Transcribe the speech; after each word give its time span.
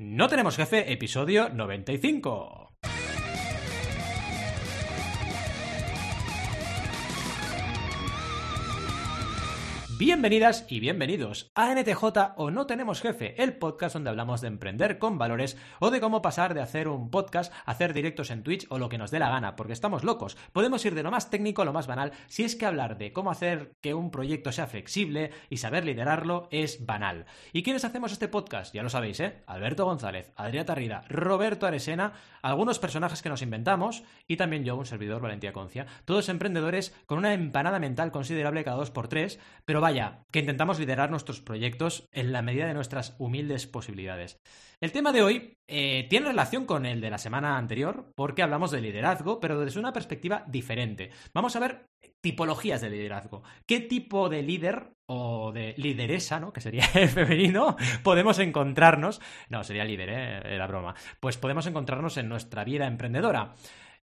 No 0.00 0.28
tenemos 0.28 0.54
jefe, 0.54 0.92
episodio 0.92 1.48
95. 1.48 2.67
Bienvenidas 9.98 10.64
y 10.68 10.78
bienvenidos 10.78 11.50
a 11.56 11.74
NTJ 11.74 12.04
o 12.36 12.52
No 12.52 12.68
Tenemos 12.68 13.00
Jefe, 13.00 13.42
el 13.42 13.54
podcast 13.54 13.94
donde 13.94 14.10
hablamos 14.10 14.40
de 14.40 14.46
emprender 14.46 15.00
con 15.00 15.18
valores 15.18 15.56
o 15.80 15.90
de 15.90 16.00
cómo 16.00 16.22
pasar 16.22 16.54
de 16.54 16.60
hacer 16.60 16.86
un 16.86 17.10
podcast 17.10 17.52
a 17.66 17.72
hacer 17.72 17.94
directos 17.94 18.30
en 18.30 18.44
Twitch 18.44 18.64
o 18.68 18.78
lo 18.78 18.88
que 18.88 18.96
nos 18.96 19.10
dé 19.10 19.18
la 19.18 19.28
gana, 19.28 19.56
porque 19.56 19.72
estamos 19.72 20.04
locos. 20.04 20.36
Podemos 20.52 20.84
ir 20.84 20.94
de 20.94 21.02
lo 21.02 21.10
más 21.10 21.30
técnico 21.30 21.62
a 21.62 21.64
lo 21.64 21.72
más 21.72 21.88
banal 21.88 22.12
si 22.28 22.44
es 22.44 22.54
que 22.54 22.64
hablar 22.64 22.96
de 22.96 23.12
cómo 23.12 23.32
hacer 23.32 23.72
que 23.80 23.92
un 23.92 24.12
proyecto 24.12 24.52
sea 24.52 24.68
flexible 24.68 25.32
y 25.50 25.56
saber 25.56 25.84
liderarlo 25.84 26.46
es 26.52 26.86
banal. 26.86 27.26
¿Y 27.52 27.64
quiénes 27.64 27.84
hacemos 27.84 28.12
este 28.12 28.28
podcast? 28.28 28.72
Ya 28.72 28.84
lo 28.84 28.90
sabéis, 28.90 29.18
¿eh? 29.18 29.42
Alberto 29.48 29.84
González, 29.84 30.30
Adrián 30.36 30.66
Tarrida, 30.66 31.02
Roberto 31.08 31.66
Aresena, 31.66 32.12
algunos 32.40 32.78
personajes 32.78 33.20
que 33.20 33.30
nos 33.30 33.42
inventamos 33.42 34.04
y 34.28 34.36
también 34.36 34.62
yo, 34.62 34.76
un 34.76 34.86
servidor, 34.86 35.22
Valentía 35.22 35.52
Concia. 35.52 35.86
Todos 36.04 36.28
emprendedores 36.28 36.94
con 37.06 37.18
una 37.18 37.34
empanada 37.34 37.80
mental 37.80 38.12
considerable 38.12 38.62
cada 38.62 38.76
dos 38.76 38.92
por 38.92 39.08
tres, 39.08 39.40
pero 39.64 39.87
vaya, 39.88 40.26
que 40.30 40.40
intentamos 40.40 40.78
liderar 40.78 41.10
nuestros 41.10 41.40
proyectos 41.40 42.10
en 42.12 42.30
la 42.30 42.42
medida 42.42 42.66
de 42.66 42.74
nuestras 42.74 43.16
humildes 43.18 43.66
posibilidades. 43.66 44.38
El 44.82 44.92
tema 44.92 45.12
de 45.12 45.22
hoy 45.22 45.56
eh, 45.66 46.06
tiene 46.10 46.26
relación 46.26 46.66
con 46.66 46.84
el 46.84 47.00
de 47.00 47.08
la 47.08 47.16
semana 47.16 47.56
anterior, 47.56 48.12
porque 48.14 48.42
hablamos 48.42 48.70
de 48.70 48.82
liderazgo, 48.82 49.40
pero 49.40 49.58
desde 49.58 49.80
una 49.80 49.94
perspectiva 49.94 50.44
diferente. 50.46 51.10
Vamos 51.32 51.56
a 51.56 51.60
ver 51.60 51.86
tipologías 52.20 52.82
de 52.82 52.90
liderazgo. 52.90 53.42
¿Qué 53.66 53.80
tipo 53.80 54.28
de 54.28 54.42
líder 54.42 54.92
o 55.06 55.52
de 55.52 55.72
lideresa, 55.78 56.38
¿no? 56.38 56.52
que 56.52 56.60
sería 56.60 56.84
el 56.94 57.08
femenino, 57.08 57.74
podemos 58.02 58.38
encontrarnos? 58.40 59.22
No, 59.48 59.64
sería 59.64 59.86
líder, 59.86 60.10
¿eh? 60.10 60.54
era 60.54 60.66
broma. 60.66 60.94
Pues 61.18 61.38
podemos 61.38 61.66
encontrarnos 61.66 62.18
en 62.18 62.28
nuestra 62.28 62.62
vida 62.62 62.86
emprendedora. 62.86 63.54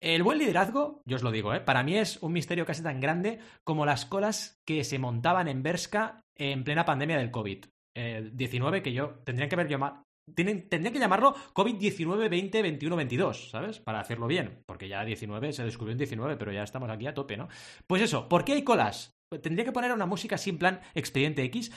El 0.00 0.22
buen 0.22 0.38
liderazgo, 0.38 1.02
yo 1.04 1.16
os 1.16 1.22
lo 1.22 1.30
digo, 1.30 1.52
¿eh? 1.52 1.60
para 1.60 1.82
mí 1.82 1.98
es 1.98 2.22
un 2.22 2.32
misterio 2.32 2.64
casi 2.64 2.82
tan 2.82 3.00
grande 3.00 3.38
como 3.64 3.84
las 3.84 4.06
colas 4.06 4.58
que 4.64 4.82
se 4.82 4.98
montaban 4.98 5.46
en 5.46 5.62
Berska 5.62 6.24
en 6.34 6.64
plena 6.64 6.86
pandemia 6.86 7.18
del 7.18 7.30
COVID-19, 7.30 8.80
que 8.80 8.94
yo 8.94 9.20
tendría 9.24 9.46
que 9.48 9.56
haber 9.56 9.68
llamado. 9.68 10.04
tendría 10.34 10.90
que 10.90 10.98
llamarlo 10.98 11.34
COVID-19 11.52 12.30
20 12.30 12.62
21 12.62 12.96
22, 12.96 13.50
¿sabes? 13.50 13.78
Para 13.78 14.00
hacerlo 14.00 14.26
bien, 14.26 14.62
porque 14.64 14.88
ya 14.88 15.04
19 15.04 15.52
se 15.52 15.64
descubrió 15.64 15.92
en 15.92 15.98
19, 15.98 16.38
pero 16.38 16.50
ya 16.50 16.62
estamos 16.62 16.88
aquí 16.88 17.06
a 17.06 17.12
tope, 17.12 17.36
¿no? 17.36 17.48
Pues 17.86 18.00
eso, 18.00 18.26
¿por 18.26 18.42
qué 18.46 18.54
hay 18.54 18.64
colas? 18.64 19.12
Tendría 19.42 19.66
que 19.66 19.72
poner 19.72 19.92
una 19.92 20.06
música 20.06 20.36
en 20.46 20.58
plan 20.58 20.80
Expediente 20.94 21.44
X. 21.44 21.70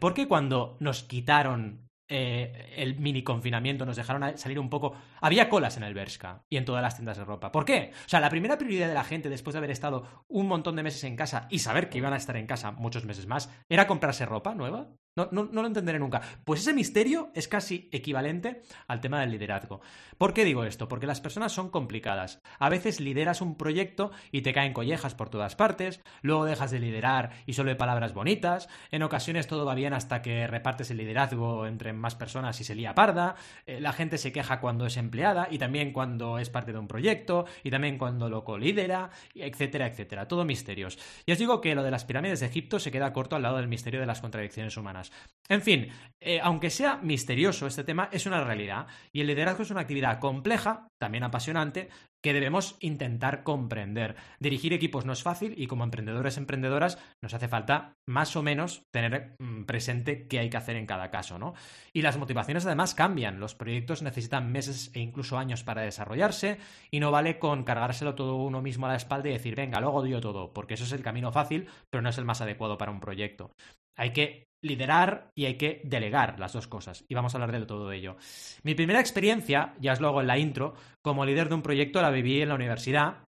¿Por 0.00 0.14
qué 0.14 0.26
cuando 0.26 0.76
nos 0.80 1.04
quitaron 1.04 1.85
eh, 2.08 2.72
el 2.76 2.98
mini 2.98 3.22
confinamiento, 3.22 3.84
nos 3.84 3.96
dejaron 3.96 4.38
salir 4.38 4.58
un 4.58 4.70
poco. 4.70 4.94
Había 5.20 5.48
colas 5.48 5.76
en 5.76 5.82
el 5.82 5.94
Berska 5.94 6.44
y 6.48 6.56
en 6.56 6.64
todas 6.64 6.82
las 6.82 6.94
tiendas 6.94 7.18
de 7.18 7.24
ropa. 7.24 7.52
¿Por 7.52 7.64
qué? 7.64 7.92
O 8.06 8.08
sea, 8.08 8.20
la 8.20 8.30
primera 8.30 8.58
prioridad 8.58 8.88
de 8.88 8.94
la 8.94 9.04
gente 9.04 9.28
después 9.28 9.54
de 9.54 9.58
haber 9.58 9.70
estado 9.70 10.24
un 10.28 10.46
montón 10.46 10.76
de 10.76 10.82
meses 10.82 11.04
en 11.04 11.16
casa 11.16 11.48
y 11.50 11.60
saber 11.60 11.88
que 11.88 11.98
iban 11.98 12.12
a 12.12 12.16
estar 12.16 12.36
en 12.36 12.46
casa 12.46 12.72
muchos 12.72 13.04
meses 13.04 13.26
más, 13.26 13.50
era 13.68 13.86
comprarse 13.86 14.26
ropa 14.26 14.54
nueva. 14.54 14.88
No, 15.16 15.28
no, 15.32 15.48
no, 15.50 15.62
lo 15.62 15.66
entenderé 15.66 15.98
nunca. 15.98 16.20
Pues 16.44 16.60
ese 16.60 16.74
misterio 16.74 17.30
es 17.34 17.48
casi 17.48 17.88
equivalente 17.90 18.62
al 18.86 19.00
tema 19.00 19.20
del 19.20 19.30
liderazgo. 19.30 19.80
¿Por 20.18 20.34
qué 20.34 20.44
digo 20.44 20.64
esto? 20.64 20.88
Porque 20.88 21.06
las 21.06 21.22
personas 21.22 21.52
son 21.52 21.70
complicadas. 21.70 22.42
A 22.58 22.68
veces 22.68 23.00
lideras 23.00 23.40
un 23.40 23.56
proyecto 23.56 24.10
y 24.30 24.42
te 24.42 24.52
caen 24.52 24.74
collejas 24.74 25.14
por 25.14 25.30
todas 25.30 25.56
partes, 25.56 26.02
luego 26.20 26.44
dejas 26.44 26.70
de 26.70 26.80
liderar 26.80 27.30
y 27.46 27.54
solo 27.54 27.70
hay 27.70 27.76
palabras 27.76 28.12
bonitas, 28.12 28.68
en 28.90 29.02
ocasiones 29.02 29.46
todo 29.46 29.64
va 29.64 29.74
bien 29.74 29.94
hasta 29.94 30.20
que 30.20 30.46
repartes 30.46 30.90
el 30.90 30.98
liderazgo 30.98 31.66
entre 31.66 31.94
más 31.94 32.14
personas 32.14 32.60
y 32.60 32.64
se 32.64 32.74
lía 32.74 32.94
parda, 32.94 33.36
eh, 33.66 33.80
la 33.80 33.92
gente 33.92 34.18
se 34.18 34.32
queja 34.32 34.60
cuando 34.60 34.86
es 34.86 34.96
empleada 34.98 35.48
y 35.50 35.58
también 35.58 35.92
cuando 35.92 36.38
es 36.38 36.50
parte 36.50 36.72
de 36.72 36.78
un 36.78 36.88
proyecto 36.88 37.46
y 37.64 37.70
también 37.70 37.96
cuando 37.96 38.28
lo 38.28 38.44
colidera, 38.44 39.10
etcétera, 39.34 39.86
etcétera. 39.86 40.28
Todo 40.28 40.44
misterios. 40.44 40.98
Y 41.24 41.32
os 41.32 41.38
digo 41.38 41.60
que 41.62 41.74
lo 41.74 41.82
de 41.82 41.90
las 41.90 42.04
pirámides 42.04 42.40
de 42.40 42.46
Egipto 42.46 42.78
se 42.78 42.90
queda 42.90 43.14
corto 43.14 43.36
al 43.36 43.42
lado 43.42 43.56
del 43.56 43.68
misterio 43.68 44.00
de 44.00 44.06
las 44.06 44.20
contradicciones 44.20 44.76
humanas. 44.76 45.05
En 45.48 45.62
fin, 45.62 45.88
eh, 46.20 46.40
aunque 46.42 46.70
sea 46.70 46.96
misterioso 46.96 47.66
este 47.66 47.84
tema, 47.84 48.08
es 48.10 48.26
una 48.26 48.42
realidad 48.42 48.88
y 49.12 49.20
el 49.20 49.28
liderazgo 49.28 49.62
es 49.62 49.70
una 49.70 49.82
actividad 49.82 50.18
compleja, 50.18 50.88
también 51.00 51.22
apasionante, 51.22 51.88
que 52.20 52.32
debemos 52.32 52.76
intentar 52.80 53.44
comprender. 53.44 54.16
Dirigir 54.40 54.72
equipos 54.72 55.04
no 55.04 55.12
es 55.12 55.22
fácil 55.22 55.54
y 55.56 55.68
como 55.68 55.84
emprendedores 55.84 56.36
emprendedoras 56.38 56.98
nos 57.22 57.34
hace 57.34 57.46
falta 57.46 57.94
más 58.08 58.34
o 58.34 58.42
menos 58.42 58.82
tener 58.92 59.36
mm, 59.38 59.64
presente 59.66 60.26
qué 60.26 60.40
hay 60.40 60.50
que 60.50 60.56
hacer 60.56 60.74
en 60.74 60.86
cada 60.86 61.12
caso, 61.12 61.38
¿no? 61.38 61.54
Y 61.92 62.02
las 62.02 62.18
motivaciones 62.18 62.66
además 62.66 62.96
cambian. 62.96 63.38
Los 63.38 63.54
proyectos 63.54 64.02
necesitan 64.02 64.50
meses 64.50 64.90
e 64.94 65.00
incluso 65.00 65.38
años 65.38 65.62
para 65.62 65.82
desarrollarse 65.82 66.58
y 66.90 66.98
no 66.98 67.12
vale 67.12 67.38
con 67.38 67.62
cargárselo 67.62 68.16
todo 68.16 68.34
uno 68.34 68.62
mismo 68.62 68.86
a 68.86 68.88
la 68.88 68.96
espalda 68.96 69.28
y 69.28 69.32
decir, 69.32 69.54
venga, 69.54 69.80
luego 69.80 70.00
doy 70.00 70.10
yo 70.10 70.20
todo, 70.20 70.52
porque 70.52 70.74
eso 70.74 70.84
es 70.84 70.92
el 70.92 71.02
camino 71.02 71.30
fácil, 71.30 71.68
pero 71.88 72.02
no 72.02 72.08
es 72.08 72.18
el 72.18 72.24
más 72.24 72.40
adecuado 72.40 72.78
para 72.78 72.90
un 72.90 72.98
proyecto. 72.98 73.52
Hay 73.96 74.12
que 74.12 74.45
liderar 74.62 75.30
y 75.34 75.46
hay 75.46 75.56
que 75.56 75.80
delegar 75.84 76.38
las 76.38 76.52
dos 76.52 76.66
cosas. 76.66 77.04
Y 77.08 77.14
vamos 77.14 77.34
a 77.34 77.38
hablar 77.38 77.52
de 77.52 77.66
todo 77.66 77.92
ello. 77.92 78.16
Mi 78.62 78.74
primera 78.74 79.00
experiencia, 79.00 79.74
ya 79.80 79.92
es 79.92 80.00
luego 80.00 80.20
en 80.20 80.26
la 80.26 80.38
intro, 80.38 80.74
como 81.02 81.24
líder 81.24 81.48
de 81.48 81.54
un 81.54 81.62
proyecto 81.62 82.02
la 82.02 82.10
viví 82.10 82.40
en 82.40 82.48
la 82.48 82.54
universidad 82.54 83.26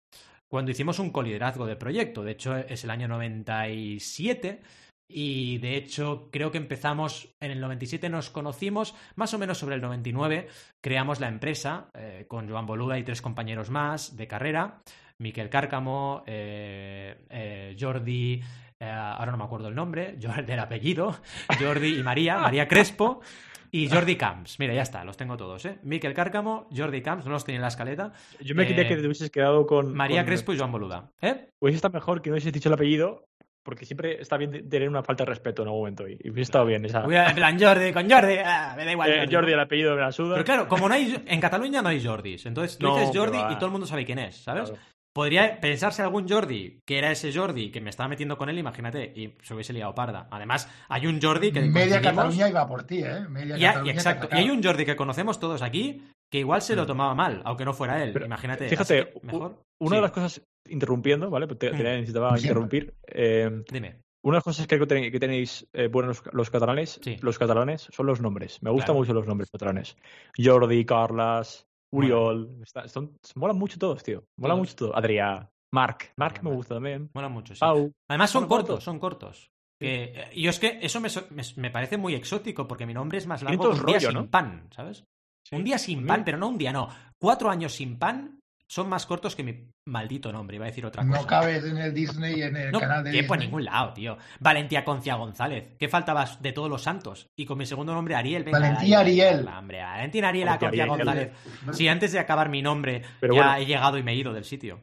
cuando 0.49 0.71
hicimos 0.71 0.99
un 0.99 1.11
coliderazgo 1.11 1.67
de 1.67 1.77
proyecto. 1.77 2.25
De 2.25 2.33
hecho, 2.33 2.57
es 2.57 2.85
el 2.85 2.91
año 2.91 3.07
97 3.09 4.61
y 5.09 5.59
de 5.59 5.77
hecho 5.77 6.29
creo 6.31 6.51
que 6.51 6.59
empezamos 6.59 7.35
en 7.41 7.51
el 7.51 7.61
97 7.61 8.11
nos 8.11 8.29
conocimos 8.29 8.95
más 9.17 9.33
o 9.33 9.39
menos 9.39 9.57
sobre 9.57 9.77
el 9.77 9.81
99 9.81 10.49
creamos 10.83 11.19
la 11.19 11.29
empresa 11.29 11.89
eh, 11.95 12.27
con 12.29 12.47
Joan 12.47 12.67
Boluda 12.67 12.99
y 12.99 13.05
tres 13.05 13.23
compañeros 13.23 13.71
más 13.71 14.19
de 14.19 14.29
carrera 14.29 14.83
Miquel 15.19 15.49
Cárcamo 15.49 16.25
eh, 16.27 17.25
eh, 17.31 17.75
Jordi 17.81 18.43
eh, 18.81 18.89
ahora 18.89 19.33
no 19.33 19.39
me 19.39 19.45
acuerdo 19.45 19.69
el 19.69 19.75
nombre, 19.75 20.17
del 20.17 20.59
apellido, 20.61 21.17
Jordi 21.59 21.99
y 21.99 22.03
María, 22.03 22.39
María 22.39 22.69
Crespo 22.69 23.21
y 23.71 23.89
Jordi 23.89 24.17
Camps. 24.17 24.59
Mira, 24.59 24.75
ya 24.75 24.83
está, 24.83 25.05
los 25.05 25.17
tengo 25.17 25.37
todos, 25.37 25.65
¿eh? 25.65 25.79
Miquel 25.83 26.15
Cárcamo, 26.15 26.69
Jordi 26.75 27.03
Camps, 27.03 27.27
no 27.27 27.33
los 27.33 27.45
tenía 27.45 27.57
en 27.57 27.63
la 27.63 27.69
escaleta. 27.69 28.13
Yo 28.41 28.55
me 28.55 28.67
quería 28.67 28.87
que 28.87 28.97
te 28.97 29.05
hubieses 29.05 29.31
quedado 29.31 29.67
con... 29.67 29.93
María 29.95 30.25
Crespo 30.25 30.53
y 30.53 30.59
Joan 30.59 30.73
Boluda, 30.73 31.11
¿eh? 31.21 31.51
Hubiese 31.59 31.77
estado 31.77 31.95
mejor 31.95 32.23
que 32.23 32.31
no 32.31 32.35
hubieses 32.35 32.53
dicho 32.53 32.69
el 32.69 32.75
apellido, 32.75 33.27
porque 33.65 33.85
siempre 33.85 34.21
está 34.21 34.37
bien 34.37 34.69
tener 34.69 34.89
una 34.89 35.03
falta 35.03 35.25
de 35.25 35.31
respeto 35.31 35.63
en 35.63 35.69
algún 35.69 35.81
momento. 35.81 36.09
Y 36.09 36.15
hubiese 36.31 36.43
estado 36.43 36.65
bien 36.65 36.85
esa... 36.85 37.03
En 37.03 37.35
plan, 37.35 37.61
Jordi, 37.61 37.93
con 37.93 38.09
Jordi, 38.09 38.37
ah, 38.45 38.75
me 38.77 38.85
da 38.85 38.93
igual. 38.93 39.11
Jordi. 39.11 39.35
Jordi, 39.35 39.53
el 39.53 39.61
apellido 39.61 39.95
me 39.97 40.03
la 40.03 40.13
suda. 40.13 40.35
Pero 40.35 40.45
claro, 40.45 40.69
como 40.69 40.89
no 40.89 40.95
hay... 40.95 41.23
En 41.27 41.41
Cataluña 41.41 41.83
no 41.83 41.89
hay 41.89 42.03
Jordis, 42.03 42.47
entonces 42.47 42.79
tú 42.79 42.95
dices 42.95 43.11
Jordi 43.15 43.39
y 43.39 43.57
todo 43.57 43.67
el 43.67 43.73
mundo 43.73 43.87
sabe 43.87 44.05
quién 44.05 44.21
es, 44.21 44.37
¿sabes? 44.37 44.73
Podría 45.19 45.59
pensarse 45.59 46.01
algún 46.01 46.29
Jordi 46.29 46.81
que 46.85 46.97
era 46.97 47.11
ese 47.11 47.33
Jordi 47.33 47.73
que 47.73 47.81
me 47.81 47.91
estaba 47.91 48.09
metiendo 48.09 48.39
con 48.39 48.51
él, 48.51 48.57
imagínate, 48.57 49.13
y 49.17 49.35
se 49.43 49.53
hubiese 49.53 49.73
liado 49.73 49.93
parda. 49.93 50.29
Además, 50.31 50.71
hay 50.89 51.09
un 51.09 51.21
Jordi 51.21 51.51
que. 51.51 51.61
Media 51.63 52.01
Cataluña 52.01 52.49
iba 52.49 52.69
por 52.69 52.85
ti, 52.85 53.03
¿eh? 53.03 53.27
Media 53.29 53.83
y, 53.85 53.91
exacto. 53.91 54.29
Y 54.31 54.37
hay 54.37 54.51
un 54.51 54.63
Jordi 54.63 54.85
que 54.85 54.95
conocemos 54.95 55.41
todos 55.41 55.63
aquí 55.63 56.05
que 56.31 56.39
igual 56.39 56.63
se 56.63 56.77
lo 56.77 56.85
mm. 56.85 56.87
tomaba 56.87 57.17
mal, 57.17 57.43
aunque 57.45 57.65
no 57.65 57.75
fuera 57.75 58.01
él. 58.01 58.17
imagínate. 58.25 58.69
Fíjate, 58.69 59.13
mejor. 59.23 59.61
una 59.81 59.97
de 59.97 60.03
las 60.03 60.13
cosas, 60.13 60.41
interrumpiendo, 60.69 61.29
¿vale? 61.31 61.49
Te, 61.49 61.73
mm. 61.73 61.83
necesitaba 61.83 62.39
interrumpir. 62.39 62.95
Eh, 63.09 63.65
Dime. 63.73 63.97
Una 64.23 64.35
de 64.35 64.39
las 64.39 64.45
cosas 64.45 64.69
que, 64.69 64.79
que 64.79 65.19
tenéis 65.19 65.67
eh, 65.73 65.89
buenos 65.89 66.23
los 66.33 66.49
catalanes, 66.49 67.01
los 67.23 67.41
catalanes, 67.41 67.89
son 67.91 68.07
los 68.07 68.21
nombres. 68.21 68.63
Me 68.63 68.71
gustan 68.71 68.95
mucho 68.95 69.13
los 69.13 69.27
nombres 69.27 69.51
catalanes. 69.51 69.97
Jordi, 70.37 70.85
Carlas, 70.85 71.68
Uriol. 71.91 72.61
Está, 72.63 72.85
molan 73.35 73.59
mucho 73.59 73.79
todos, 73.79 74.03
tío. 74.03 74.25
Mola 74.37 74.57
mucho 74.57 74.75
todo. 74.75 74.97
Adrià, 74.97 75.51
Marc. 75.73 76.13
Marc 76.17 76.43
me 76.43 76.51
gusta 76.51 76.75
también. 76.75 77.11
Mola 77.15 77.29
mucho, 77.29 77.55
sí. 77.55 77.61
Además 78.09 78.31
son 78.31 78.47
cortos, 78.47 78.85
son 78.85 78.99
cortos. 78.99 79.51
Que, 79.81 80.31
y 80.33 80.49
es 80.49 80.59
que 80.59 80.81
eso 80.83 81.01
me, 81.01 81.09
me, 81.57 81.71
parece 81.71 81.97
muy 81.97 82.15
exótico 82.15 82.67
porque 82.67 82.85
mi 82.85 82.95
nombre 82.95 83.19
es 83.19 83.29
más 83.29 83.43
largo 83.45 83.71
que 83.71 83.81
un 83.81 83.87
día 83.87 84.01
sin 84.01 84.27
pan, 84.27 84.69
¿sabes? 84.75 85.05
Un 85.53 85.65
día 85.65 85.79
sin 85.79 86.05
pan, 86.05 86.25
pero 86.25 86.37
no 86.37 86.49
un 86.49 86.59
día, 86.59 86.73
no. 86.73 86.89
Cuatro 87.17 87.49
años 87.49 87.73
sin 87.73 87.99
pan 87.99 88.38
son 88.71 88.89
más 88.89 89.07
cortos 89.07 89.35
que 89.35 89.43
mi 89.43 89.71
maldito 89.87 90.31
nombre, 90.31 90.57
iba 90.57 90.67
a 90.67 90.69
decir 90.69 90.85
otra 90.85 91.05
cosa. 91.07 91.21
No 91.21 91.27
cabes 91.27 91.65
en 91.65 91.79
el 91.79 91.95
Disney, 91.95 92.43
en 92.43 92.57
el 92.57 92.73
canal 92.73 93.03
de 93.03 93.11
Disney. 93.11 93.27
por 93.27 93.39
ningún 93.39 93.65
lado, 93.65 93.95
tío. 93.95 94.19
Valentía 94.41 94.85
Concia 94.85 95.15
González. 95.15 95.75
¿Qué 95.79 95.89
faltabas 95.89 96.43
de 96.43 96.53
todos 96.53 96.69
los 96.69 96.83
santos? 96.83 97.29
Y 97.37 97.47
con 97.47 97.57
mi 97.57 97.65
segundo 97.65 97.95
nombre, 97.95 98.15
Ariel. 98.15 98.45
Valentía 98.45 99.01
Ariel. 99.01 99.49
Hombre, 99.49 99.83
Valentín 99.83 100.25
Ariel 100.25 100.49
Concia 100.59 100.87
González. 100.87 101.33
Sí, 101.73 101.89
antes 101.89 102.13
de 102.13 102.19
acabar 102.19 102.51
mi 102.51 102.61
nombre, 102.61 103.03
ya 103.23 103.59
he 103.59 103.65
llegado 103.65 103.97
y 103.97 104.03
me 104.03 104.13
he 104.13 104.17
ido 104.17 104.33
del 104.33 104.45
sitio. 104.45 104.81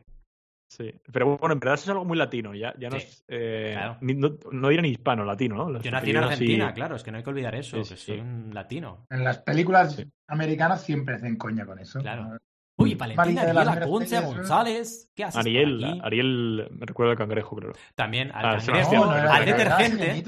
Sí, 0.68 0.94
pero 1.12 1.38
bueno, 1.38 1.54
en 1.54 1.60
verdad 1.60 1.76
eso 1.76 1.84
es 1.84 1.90
algo 1.90 2.04
muy 2.04 2.18
latino, 2.18 2.54
ya, 2.54 2.74
ya 2.78 2.90
no 2.90 2.98
es. 2.98 3.24
Eh, 3.28 3.78
no, 4.02 4.38
no 4.52 4.70
ni 4.70 4.90
hispano, 4.90 5.24
latino, 5.24 5.56
¿no? 5.56 5.80
Yo 5.80 5.92
nací 5.92 6.10
en 6.10 6.18
Argentina, 6.18 6.74
claro, 6.74 6.96
es 6.96 7.04
que 7.04 7.12
no 7.12 7.18
hay 7.18 7.24
que 7.24 7.30
olvidar 7.30 7.56
eso, 7.56 7.78
que 7.78 7.96
soy 7.96 8.20
un 8.20 8.50
latino. 8.52 9.06
En 9.10 9.24
las 9.24 9.38
películas 9.38 10.04
americanas 10.28 10.84
siempre 10.84 11.16
hacen 11.16 11.38
coña 11.38 11.66
con 11.66 11.80
eso. 11.80 12.00
Claro. 12.00 12.38
Uy, 12.78 12.96
Valentina 12.96 13.42
Ariel 13.44 13.88
González. 13.88 15.10
¿Qué 15.16 15.24
haces? 15.24 15.40
Ariel, 15.40 16.02
Ariel, 16.04 16.68
me 16.72 16.86
recuerda 16.86 17.14
al 17.14 17.18
cangrejo, 17.18 17.56
creo. 17.56 17.74
También 17.96 18.32
al 18.34 18.60
cangrejo, 18.60 19.10
al 19.10 19.46
detergente. 19.46 20.24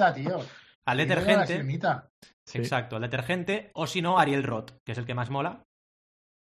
al 0.86 0.98
detergente. 0.98 2.06
Exacto, 2.54 2.96
el 2.96 3.02
detergente, 3.02 3.72
o 3.74 3.88
si 3.88 4.02
no, 4.02 4.18
Ariel 4.18 4.44
Roth, 4.44 4.72
que 4.86 4.94
es 4.94 4.98
el 4.98 5.06
que 5.06 5.14
más 5.14 5.30
mola. 5.30 5.64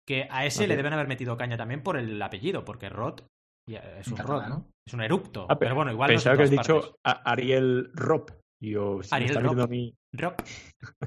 Que 0.07 0.29
a 0.31 0.47
ese 0.47 0.69
le 0.69 0.77
deben 0.77 0.93
haber 0.93 1.09
metido 1.09 1.37
caña 1.37 1.57
también 1.57 1.83
por 1.83 1.97
el 1.97 2.23
apellido, 2.23 2.65
porque 2.65 2.89
Roth 2.89 3.23
es 3.69 4.07
un 4.07 4.19
Roth, 4.19 4.47
¿no? 4.47 4.69
Es 4.87 4.95
un 4.95 5.03
eructo. 5.03 5.47
Ah, 5.49 5.59
pero, 5.59 5.75
bueno, 5.75 5.91
igual 5.91 6.09
Pensaba 6.09 6.37
que 6.37 6.45
has 6.45 6.51
dicho 6.51 6.97
Ariel 7.03 7.91
Rop. 7.93 8.31
Yo, 8.63 9.01
Ariel 9.11 9.43
Rop. 9.43 9.71
Rop. 10.13 10.41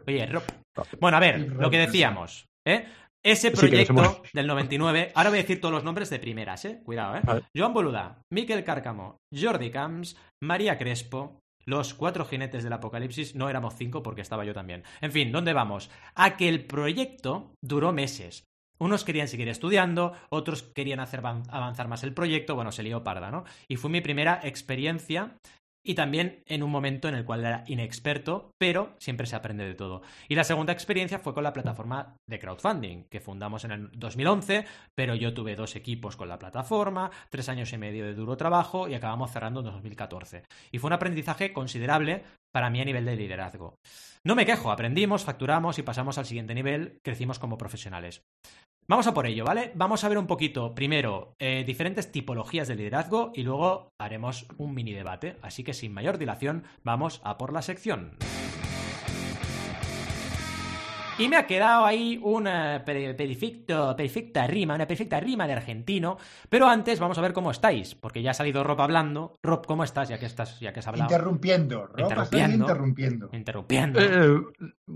Oye, 0.06 0.25
Rop. 0.25 0.44
Bueno, 1.00 1.18
a 1.18 1.19
ver, 1.19 1.51
lo 1.54 1.69
que 1.69 1.78
decíamos. 1.78 2.46
¿eh? 2.66 2.88
Ese 3.24 3.51
proyecto 3.51 4.21
del 4.33 4.48
99, 4.48 5.12
ahora 5.13 5.30
voy 5.30 5.39
a 5.39 5.42
decir 5.42 5.60
todos 5.60 5.74
los 5.74 5.83
nombres 5.83 6.10
de 6.10 6.19
primeras, 6.19 6.63
¿eh? 6.66 6.81
Cuidado, 6.83 7.18
¿eh? 7.18 7.44
Joan 7.56 7.74
Boluda, 7.74 8.21
Miquel 8.31 8.63
Cárcamo, 8.63 9.18
Jordi 9.33 9.71
Camps, 9.71 10.16
María 10.42 10.77
Crespo, 10.77 11.42
los 11.66 11.94
cuatro 11.94 12.25
jinetes 12.25 12.63
del 12.63 12.74
apocalipsis, 12.74 13.36
no 13.36 13.50
éramos 13.50 13.75
cinco 13.75 14.01
porque 14.01 14.21
estaba 14.21 14.45
yo 14.45 14.54
también. 14.54 14.83
En 15.01 15.12
fin, 15.12 15.31
¿dónde 15.31 15.54
vamos? 15.54 15.92
A 16.16 16.38
que 16.38 16.48
el 16.48 16.66
proyecto 16.66 17.51
duró 17.62 17.92
meses. 17.92 18.45
Unos 18.81 19.04
querían 19.04 19.27
seguir 19.27 19.50
estudiando, 19.50 20.13
otros 20.30 20.63
querían 20.63 21.01
hacer 21.01 21.19
avanzar 21.19 21.89
más 21.89 22.04
el 22.04 22.13
proyecto, 22.13 22.56
bueno, 22.56 22.72
se 22.72 22.83
lió 22.83 23.04
parda, 23.04 23.30
¿no? 23.30 23.44
Y 23.68 23.75
fue 23.75 23.89
mi 23.89 24.00
primera 24.00 24.39
experiencia 24.42 25.36
y 25.84 25.96
también 25.96 26.44
en 26.46 26.64
un 26.64 26.72
momento 26.72 27.08
en 27.08 27.16
el 27.16 27.26
cual 27.26 27.42
era 27.42 27.64
inexperto, 27.68 28.52
pero 28.58 28.96
siempre 29.00 29.28
se 29.28 29.36
aprende 29.36 29.66
de 29.66 29.76
todo. 29.76 30.02
Y 30.28 30.36
la 30.36 30.44
segunda 30.44 30.74
experiencia 30.74 31.20
fue 31.20 31.34
con 31.34 31.44
la 31.44 31.54
plataforma 31.54 32.16
de 32.28 32.40
crowdfunding, 32.40 33.06
que 33.10 33.22
fundamos 33.22 33.64
en 33.64 33.72
el 33.72 33.92
2011, 33.94 34.66
pero 34.96 35.16
yo 35.16 35.34
tuve 35.34 35.56
dos 35.56 35.76
equipos 35.76 36.16
con 36.16 36.30
la 36.30 36.40
plataforma, 36.40 37.12
tres 37.30 37.50
años 37.50 37.72
y 37.74 37.78
medio 37.78 38.06
de 38.06 38.14
duro 38.14 38.38
trabajo 38.38 38.88
y 38.88 38.94
acabamos 38.94 39.31
cerrando 39.31 39.62
en 39.62 39.68
2014. 39.68 40.44
Y 40.72 40.80
fue 40.80 40.90
un 40.90 40.94
aprendizaje 40.94 41.54
considerable 41.54 42.24
para 42.52 42.70
mí 42.70 42.82
a 42.82 42.86
nivel 42.86 43.06
de 43.06 43.16
liderazgo. 43.16 43.80
No 44.25 44.36
me 44.36 44.46
quejo, 44.46 44.72
aprendimos, 44.72 45.24
facturamos 45.24 45.80
y 45.80 45.84
pasamos 45.84 46.18
al 46.18 46.25
siguiente 46.25 46.54
nivel, 46.54 47.00
crecimos 47.04 47.40
como 47.40 47.58
profesionales. 47.58 48.22
Vamos 48.89 49.06
a 49.06 49.13
por 49.13 49.27
ello, 49.27 49.45
¿vale? 49.45 49.71
Vamos 49.75 50.03
a 50.03 50.09
ver 50.09 50.18
un 50.18 50.25
poquito, 50.25 50.74
primero, 50.74 51.36
eh, 51.38 51.63
diferentes 51.63 52.12
tipologías 52.12 52.68
de 52.68 52.75
liderazgo 52.75 53.31
y 53.36 53.44
luego 53.44 53.94
haremos 54.00 54.47
un 54.57 54.74
mini 54.74 54.94
debate. 54.94 55.38
Así 55.44 55.63
que 55.63 55.74
sin 55.75 55.94
mayor 55.94 56.18
dilación, 56.18 56.63
vamos 56.83 57.21
a 57.24 57.38
por 57.38 57.53
la 57.53 57.62
sección. 57.62 58.13
Y 61.19 61.27
me 61.27 61.36
ha 61.36 61.45
quedado 61.45 61.86
ahí 61.86 62.19
una 62.24 62.83
perfecta 62.83 64.47
rima, 64.47 64.74
una 64.74 64.88
perfecta 64.88 65.19
rima 65.19 65.45
de 65.45 65.53
argentino. 65.53 66.18
Pero 66.50 66.68
antes 66.68 67.00
vamos 67.00 67.19
a 67.19 67.21
ver 67.21 67.33
cómo 67.33 67.51
estáis, 67.51 67.94
porque 67.94 68.24
ya 68.24 68.31
ha 68.31 68.33
salido 68.33 68.63
Rob 68.63 68.81
hablando. 68.81 69.36
Rob, 69.44 69.68
¿cómo 69.68 69.83
estás? 69.83 70.09
Ya 70.09 70.18
que 70.18 70.25
estás, 70.25 70.59
ya 70.59 70.74
que 70.74 70.80
has 70.80 70.88
hablado. 70.88 71.12
Interrumpiendo, 71.12 71.86
Rob, 71.86 72.00
interrumpiendo. 72.00 72.65
Interrumpiendo. 72.65 73.30
interrumpiendo. 73.33 74.00
Eh, 74.00 74.41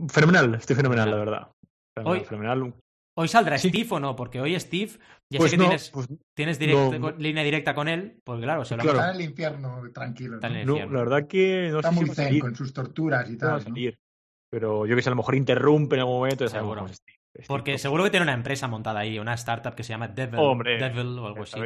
fenomenal, 0.08 0.56
estoy 0.56 0.76
fenomenal, 0.76 1.12
la 1.12 1.18
verdad. 1.18 1.48
Fenomenal, 1.96 2.64
Hoy 2.64 2.74
saldrá 3.28 3.58
Steve 3.58 3.88
o 3.92 4.00
no, 4.00 4.16
porque 4.16 4.42
hoy 4.42 4.60
Steve, 4.60 4.92
ya 5.30 5.38
sé 5.38 5.38
pues 5.38 5.52
que 5.52 5.58
tienes, 5.58 5.90
pues 5.92 6.08
tienes 6.34 6.60
línea 6.60 7.44
directa 7.44 7.76
con 7.76 7.88
él, 7.88 8.20
pues 8.24 8.42
claro, 8.42 8.66
se 8.66 8.76
lo 8.76 8.84
Está 8.84 9.12
en 9.12 9.16
el 9.16 9.22
infierno, 9.22 9.82
tranquilo. 9.94 10.40
¿no? 10.40 10.76
la 10.80 10.86
verdad 10.86 11.28
que 11.28 11.70
no 11.72 11.80
Está 11.80 11.92
sé 11.92 11.96
muy 11.96 12.10
zen 12.10 12.40
con 12.40 12.56
sus 12.56 12.74
torturas 12.74 13.30
y 13.30 13.38
tal. 13.38 13.64
Pero 14.50 14.86
yo 14.86 14.96
que 14.96 15.02
sé, 15.02 15.10
a 15.10 15.12
lo 15.12 15.16
mejor 15.16 15.36
interrumpe 15.36 15.96
en 15.96 16.02
algún 16.02 16.18
momento. 16.18 16.48
Seguro. 16.48 16.86
porque 17.48 17.80
seguro 17.80 18.04
que 18.04 18.12
tiene 18.12 18.24
una 18.24 18.34
empresa 18.34 18.68
montada 18.68 19.00
ahí, 19.00 19.18
una 19.18 19.34
startup 19.34 19.74
que 19.74 19.84
se 19.84 19.94
llama 19.94 20.08
Devil, 20.08 20.40
Devil 20.80 21.18
o 21.20 21.28
algo 21.28 21.44
así. 21.44 21.60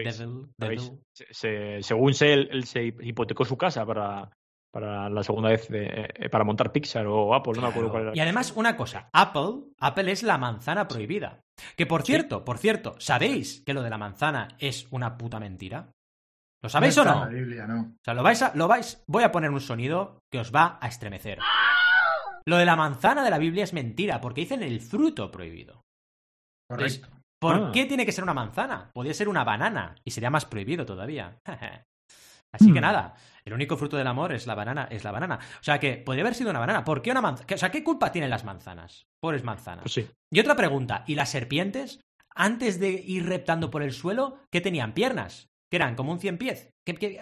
Devil, 0.57 0.99
Se, 1.13 1.81
según 1.81 2.13
sé, 2.13 2.33
él 2.33 2.63
se 2.65 2.85
hipotecó 2.85 3.43
su 3.43 3.57
casa 3.57 3.85
para, 3.85 4.31
para 4.77 5.09
la 5.09 5.23
segunda 5.23 5.49
vez 5.49 5.67
eh, 5.71 6.29
para 6.29 6.43
montar 6.43 6.71
Pixar 6.71 7.07
o 7.07 7.33
Apple, 7.33 7.53
no 7.55 7.61
me 7.63 7.67
acuerdo 7.69 7.89
cuál 7.89 8.03
era. 8.03 8.11
Y 8.13 8.19
además, 8.19 8.53
una 8.55 8.77
cosa, 8.77 9.09
Apple, 9.11 9.71
Apple 9.79 10.11
es 10.11 10.21
la 10.21 10.37
manzana 10.37 10.87
prohibida. 10.87 11.41
Que 11.75 11.87
por 11.87 12.03
cierto, 12.03 12.45
por 12.45 12.59
cierto, 12.59 12.93
¿sabéis 12.99 13.63
que 13.65 13.73
lo 13.73 13.81
de 13.81 13.89
la 13.89 13.97
manzana 13.97 14.49
es 14.59 14.87
una 14.91 15.17
puta 15.17 15.39
mentira? 15.39 15.89
¿Lo 16.61 16.69
sabéis 16.69 16.95
o 16.99 17.05
no? 17.05 17.23
O 17.23 18.03
sea, 18.05 18.13
lo 18.13 18.21
vais 18.21 18.39
a, 18.43 18.51
lo 18.53 18.67
vais, 18.67 19.03
voy 19.07 19.23
a 19.23 19.31
poner 19.31 19.49
un 19.49 19.61
sonido 19.61 20.19
que 20.31 20.37
os 20.37 20.53
va 20.53 20.77
a 20.79 20.87
estremecer. 20.87 21.39
Lo 22.45 22.57
de 22.57 22.65
la 22.65 22.75
manzana 22.75 23.23
de 23.23 23.31
la 23.31 23.39
Biblia 23.39 23.63
es 23.63 23.73
mentira, 23.73 24.21
porque 24.21 24.41
dicen 24.41 24.61
el 24.61 24.79
fruto 24.79 25.31
prohibido. 25.31 25.81
Correcto. 26.69 27.07
¿Por 27.39 27.55
ah. 27.55 27.71
qué 27.73 27.87
tiene 27.87 28.05
que 28.05 28.11
ser 28.11 28.23
una 28.23 28.35
manzana? 28.35 28.91
Podría 28.93 29.15
ser 29.15 29.27
una 29.27 29.43
banana 29.43 29.95
y 30.03 30.11
sería 30.11 30.29
más 30.29 30.45
prohibido 30.45 30.85
todavía. 30.85 31.39
Así 32.59 32.73
que 32.73 32.79
hmm. 32.79 32.81
nada, 32.81 33.15
el 33.45 33.53
único 33.53 33.77
fruto 33.77 33.95
del 33.97 34.07
amor 34.07 34.33
es 34.33 34.45
la 34.45 34.55
banana, 34.55 34.87
es 34.91 35.03
la 35.03 35.11
banana. 35.11 35.39
O 35.59 35.63
sea 35.63 35.79
que 35.79 35.97
podría 35.97 36.23
haber 36.23 36.35
sido 36.35 36.49
una 36.49 36.59
banana. 36.59 36.83
¿Por 36.83 37.01
qué 37.01 37.11
una 37.11 37.21
manzana? 37.21 37.47
O 37.55 37.57
sea, 37.57 37.71
¿qué 37.71 37.83
culpa 37.83 38.11
tienen 38.11 38.29
las 38.29 38.43
manzanas? 38.43 39.07
Pobres 39.21 39.43
manzanas. 39.43 39.83
Pues 39.83 39.93
sí. 39.93 40.07
Y 40.31 40.39
otra 40.39 40.55
pregunta, 40.55 41.03
¿y 41.07 41.15
las 41.15 41.29
serpientes? 41.29 42.01
Antes 42.35 42.79
de 42.79 42.89
ir 42.91 43.25
reptando 43.25 43.71
por 43.71 43.83
el 43.83 43.93
suelo, 43.93 44.39
¿qué 44.51 44.61
tenían? 44.61 44.93
¿Piernas? 44.93 45.49
¿Qué 45.69 45.77
eran? 45.77 45.95
¿Como 45.95 46.11
un 46.11 46.19
cien 46.19 46.37
pies? 46.37 46.69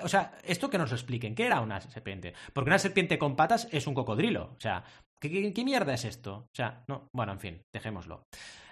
o 0.03 0.07
sea, 0.07 0.37
esto 0.43 0.69
que 0.69 0.77
nos 0.77 0.91
lo 0.91 0.95
expliquen. 0.95 1.33
¿Qué 1.35 1.45
era 1.45 1.61
una 1.61 1.81
serpiente? 1.81 2.33
Porque 2.53 2.69
una 2.69 2.79
serpiente 2.79 3.17
con 3.17 3.35
patas 3.35 3.67
es 3.71 3.88
un 3.88 3.93
cocodrilo. 3.93 4.53
O 4.55 4.59
sea, 4.59 4.83
¿qué, 5.19 5.53
qué 5.53 5.63
mierda 5.63 5.93
es 5.93 6.05
esto? 6.05 6.35
O 6.35 6.55
sea, 6.55 6.83
no. 6.88 7.09
Bueno, 7.13 7.33
en 7.33 7.39
fin, 7.39 7.61
dejémoslo. 7.73 8.23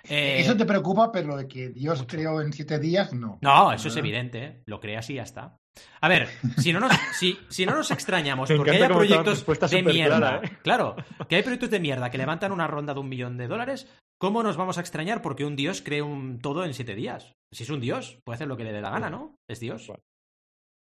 Eh, 0.04 0.38
eso 0.40 0.58
te 0.58 0.66
preocupa, 0.66 1.12
pero 1.12 1.38
de 1.38 1.48
que 1.48 1.70
Dios 1.70 2.04
creó 2.08 2.42
en 2.42 2.54
siete 2.54 2.78
días, 2.78 3.14
no. 3.14 3.40
No, 3.42 3.72
eso 3.72 3.88
es 3.88 3.96
evidente. 3.96 4.44
¿eh? 4.44 4.64
Lo 4.66 4.80
crea 4.80 5.00
así 5.00 5.14
y 5.14 5.16
ya 5.18 5.24
está. 5.24 5.58
A 6.02 6.08
ver, 6.10 6.28
si 6.58 6.74
no 6.74 6.80
nos, 6.80 6.92
si, 7.14 7.38
si 7.50 7.66
no 7.66 7.76
nos 7.76 7.92
extrañamos 7.92 8.50
porque 8.58 8.72
haya 8.72 8.90
proyectos 8.90 9.46
de 9.72 9.84
mierda, 9.84 10.42
¿eh? 10.44 10.58
claro, 10.64 10.96
que 11.28 11.36
hay 11.36 11.44
proyectos 11.44 11.70
de 11.70 11.80
mierda 11.80 12.12
que 12.12 12.18
levantan 12.18 12.52
una 12.52 12.68
ronda 12.68 12.94
de 12.94 13.00
un 13.00 13.10
millón 13.10 13.38
de 13.38 13.48
dólares, 13.48 13.88
¿cómo 14.20 14.44
nos 14.44 14.58
vamos 14.58 14.78
a 14.78 14.82
extrañar 14.82 15.22
porque 15.22 15.46
un 15.46 15.56
dios 15.56 15.82
cree 15.82 16.02
un 16.02 16.40
todo 16.40 16.66
en 16.66 16.74
siete 16.74 16.96
días? 16.96 17.34
Si 17.52 17.64
es 17.64 17.70
un 17.70 17.80
dios, 17.80 18.20
puede 18.24 18.36
hacer 18.36 18.48
lo 18.48 18.58
que 18.58 18.64
le 18.64 18.74
dé 18.74 18.82
la 18.82 18.92
gana, 18.92 19.10
¿no? 19.10 19.38
Es 19.48 19.60
dios. 19.60 19.92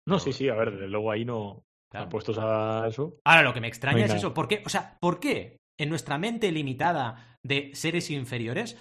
No, 0.07 0.19
sí, 0.19 0.33
sí, 0.33 0.49
a 0.49 0.55
ver, 0.55 0.73
luego 0.89 1.11
ahí 1.11 1.25
no 1.25 1.65
claro. 1.91 2.09
puestos 2.09 2.39
a 2.39 2.87
eso. 2.89 3.19
Ahora, 3.25 3.43
lo 3.43 3.53
que 3.53 3.61
me 3.61 3.69
extraña 3.69 4.07
es 4.07 4.15
eso. 4.15 4.33
¿Por 4.33 4.49
qué? 4.49 4.63
O 4.65 4.69
sea, 4.69 4.99
¿por 5.01 5.21
qué 5.21 5.59
en 5.79 5.89
nuestra 5.89 6.19
mente 6.19 6.51
limitada 6.51 7.39
de 7.43 7.71
seres 7.75 8.11
inferiores 8.11 8.77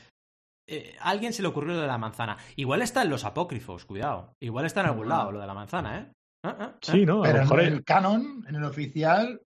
eh, 0.68 0.96
a 1.00 1.10
alguien 1.10 1.34
se 1.34 1.42
le 1.42 1.48
ocurrió 1.48 1.76
lo 1.76 1.82
de 1.82 1.88
la 1.88 1.98
manzana. 1.98 2.38
Igual 2.56 2.82
está 2.82 3.02
en 3.02 3.10
los 3.10 3.24
apócrifos, 3.24 3.86
cuidado. 3.86 4.36
Igual 4.40 4.66
está 4.66 4.82
en 4.82 4.88
algún 4.88 5.10
lado 5.10 5.32
lo 5.32 5.40
de 5.40 5.48
la 5.48 5.54
manzana, 5.54 6.00
¿eh? 6.00 6.12
¿Ah, 6.44 6.50
ah, 6.50 6.58
ah. 6.60 6.78
Sí, 6.82 7.06
¿no? 7.06 7.22
Pero 7.22 7.60
en 7.60 7.74
el 7.74 7.84
canon, 7.84 8.46
en 8.48 8.56
el 8.56 8.64
oficial. 8.64 9.42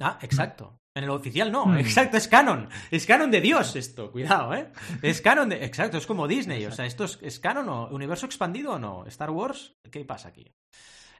Ah, 0.00 0.18
exacto. 0.20 0.80
En 0.94 1.04
el 1.04 1.10
oficial 1.10 1.52
no, 1.52 1.66
hmm. 1.66 1.78
exacto, 1.78 2.16
es 2.16 2.26
canon. 2.26 2.68
Es 2.90 3.06
canon 3.06 3.30
de 3.30 3.40
Dios 3.40 3.76
esto, 3.76 4.10
cuidado, 4.10 4.52
¿eh? 4.54 4.72
Es 5.00 5.20
canon 5.20 5.48
de. 5.48 5.64
Exacto, 5.64 5.96
es 5.96 6.06
como 6.06 6.26
Disney. 6.26 6.66
O 6.66 6.72
sea, 6.72 6.86
¿esto 6.86 7.04
es, 7.04 7.18
es 7.22 7.38
canon 7.38 7.68
o 7.68 7.88
universo 7.88 8.26
expandido 8.26 8.72
o 8.72 8.78
no? 8.80 9.06
¿Star 9.06 9.30
Wars? 9.30 9.76
¿Qué 9.90 10.04
pasa 10.04 10.28
aquí? 10.28 10.52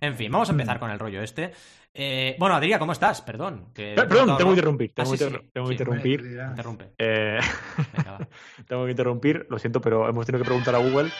En 0.00 0.14
fin, 0.14 0.30
vamos 0.30 0.48
a 0.48 0.52
empezar 0.52 0.76
mm. 0.76 0.80
con 0.80 0.90
el 0.90 0.98
rollo 0.98 1.22
este. 1.22 1.52
Eh, 1.92 2.36
bueno, 2.38 2.54
Adrián, 2.54 2.78
¿cómo 2.78 2.92
estás? 2.92 3.22
Perdón. 3.22 3.72
Que 3.74 3.94
perdón, 3.96 4.36
tengo 4.36 4.50
que 4.50 4.56
interrumpir. 4.56 4.92
Tengo, 4.94 5.16
que 5.68 5.72
interrumpir. 5.72 6.20
Interrumpe. 6.20 6.92
Eh, 6.98 7.38
tengo 8.68 8.84
que 8.84 8.90
interrumpir, 8.90 9.46
lo 9.48 9.58
siento, 9.58 9.80
pero 9.80 10.08
hemos 10.08 10.24
tenido 10.24 10.42
que 10.42 10.48
preguntar 10.48 10.74
a 10.74 10.78
Google 10.78 11.10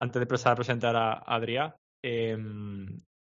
antes 0.00 0.14
de 0.14 0.22
empezar 0.22 0.52
a 0.52 0.56
presentar 0.56 0.96
a 0.96 1.12
Adrián. 1.26 1.74
Em, 2.02 2.86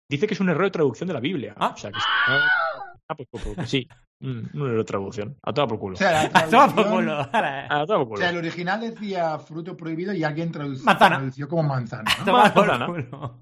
dice 0.09 0.27
que 0.27 0.35
es 0.35 0.41
un 0.41 0.49
error 0.49 0.65
de 0.65 0.71
traducción 0.71 1.09
de 1.09 1.15
la 1.15 1.21
Biblia. 1.21 1.55
Ah, 1.57 1.73
o 1.75 1.77
sea, 1.77 1.91
que, 1.91 1.99
ah 1.99 3.15
pues, 3.15 3.29
pues, 3.31 3.45
pues, 3.55 3.69
sí. 3.69 3.89
Mm, 4.21 4.51
no 4.53 4.71
era 4.71 4.85
traducción. 4.85 5.37
A 5.43 5.53
toda 5.53 5.67
por 5.67 5.79
culo. 5.79 5.95
O 5.95 5.97
sea, 5.97 6.23
a 6.35 6.47
toda 6.47 6.69
por 6.69 6.89
culo. 6.89 7.21
A 7.21 7.85
toda 7.87 7.99
por 7.99 8.09
culo. 8.09 8.15
O 8.15 8.19
sea, 8.19 8.31
el 8.31 8.37
original 8.37 8.81
decía 8.81 9.39
fruto 9.39 9.77
prohibido 9.77 10.13
y 10.13 10.23
alguien 10.23 10.53
tradució, 10.53 10.85
manzana. 10.85 11.31
como 11.49 11.63
manzana. 11.63 12.11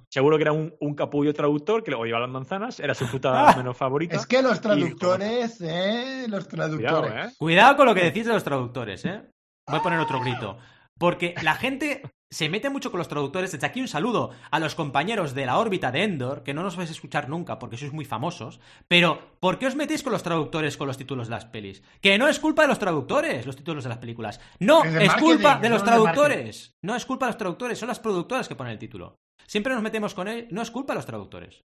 Seguro 0.08 0.36
que 0.36 0.42
era 0.42 0.52
un, 0.52 0.72
un, 0.80 0.94
capullo 0.94 1.34
traductor 1.34 1.82
que 1.82 1.90
luego 1.90 2.06
iba 2.06 2.20
las 2.20 2.30
manzanas, 2.30 2.78
era 2.78 2.94
su 2.94 3.06
fruta 3.06 3.54
menos 3.56 3.76
favorita. 3.76 4.16
Es 4.16 4.26
que 4.26 4.40
los 4.40 4.60
traductores, 4.60 5.60
eh, 5.60 6.26
los 6.28 6.46
traductores. 6.46 7.10
Cuidado, 7.10 7.28
eh. 7.28 7.32
Cuidado 7.36 7.76
con 7.76 7.86
lo 7.86 7.94
que 7.94 8.04
decís 8.04 8.26
de 8.26 8.32
los 8.32 8.44
traductores, 8.44 9.04
eh. 9.04 9.22
Voy 9.66 9.80
a 9.80 9.82
poner 9.82 9.98
otro 9.98 10.20
grito. 10.20 10.58
Porque 10.96 11.34
la 11.42 11.54
gente 11.54 12.02
se 12.30 12.48
mete 12.48 12.70
mucho 12.70 12.90
con 12.90 12.98
los 12.98 13.08
traductores. 13.08 13.52
Desde 13.52 13.66
aquí 13.66 13.80
un 13.80 13.88
saludo 13.88 14.30
a 14.50 14.58
los 14.58 14.74
compañeros 14.74 15.34
de 15.34 15.46
la 15.46 15.58
órbita 15.58 15.90
de 15.90 16.02
Endor, 16.02 16.42
que 16.42 16.54
no 16.54 16.62
nos 16.62 16.76
vais 16.76 16.90
a 16.90 16.92
escuchar 16.92 17.28
nunca 17.28 17.58
porque 17.58 17.76
sois 17.76 17.92
muy 17.92 18.04
famosos. 18.04 18.60
Pero, 18.86 19.36
¿por 19.40 19.58
qué 19.58 19.66
os 19.66 19.76
metéis 19.76 20.02
con 20.02 20.12
los 20.12 20.22
traductores 20.22 20.76
con 20.76 20.86
los 20.86 20.98
títulos 20.98 21.28
de 21.28 21.34
las 21.34 21.46
pelis? 21.46 21.82
Que 22.00 22.18
no 22.18 22.28
es 22.28 22.38
culpa 22.38 22.62
de 22.62 22.68
los 22.68 22.78
traductores, 22.78 23.46
los 23.46 23.56
títulos 23.56 23.84
de 23.84 23.90
las 23.90 23.98
películas. 23.98 24.40
No, 24.60 24.84
es, 24.84 25.14
culpa 25.14 25.58
de 25.58 25.70
los 25.70 25.84
traductores. 25.84 26.74
no 26.82 26.94
es 26.94 27.04
culpa 27.06 27.26
de 27.26 27.30
los 27.30 27.38
traductores, 27.38 27.78
son 27.78 27.88
las 27.88 28.00
productoras 28.00 28.48
que 28.48 28.56
ponen 28.56 28.74
el 28.74 28.78
título. 28.78 29.16
Siempre 29.46 29.72
nos 29.72 29.82
metemos 29.82 30.14
con 30.14 30.28
él, 30.28 30.46
no 30.50 30.60
es 30.60 30.70
culpa 30.70 30.92
de 30.92 30.98
los 30.98 31.06
traductores. 31.06 31.64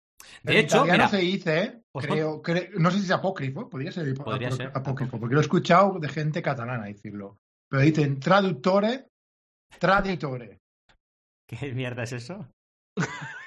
De 0.43 0.61
hecho, 0.61 0.85
mira, 0.85 1.09
se 1.09 1.19
dice, 1.19 1.83
creo, 1.93 2.41
no 2.79 2.91
sé 2.91 2.99
si 2.99 3.05
es 3.05 3.11
apócrifo, 3.11 3.69
podría 3.69 3.93
ser, 3.93 4.15
apócrifo, 4.73 5.19
porque 5.19 5.35
lo 5.35 5.41
he 5.41 5.43
escuchado 5.43 5.99
de 5.99 6.09
gente 6.09 6.41
catalana 6.41 6.85
decirlo. 6.85 7.39
Pero 7.69 7.83
dicen 7.83 8.21
traductores 8.21 9.05
Traditore. 9.79 10.59
¿Qué 11.47 11.73
mierda 11.73 12.05
es 12.05 12.13
eso? 12.13 12.49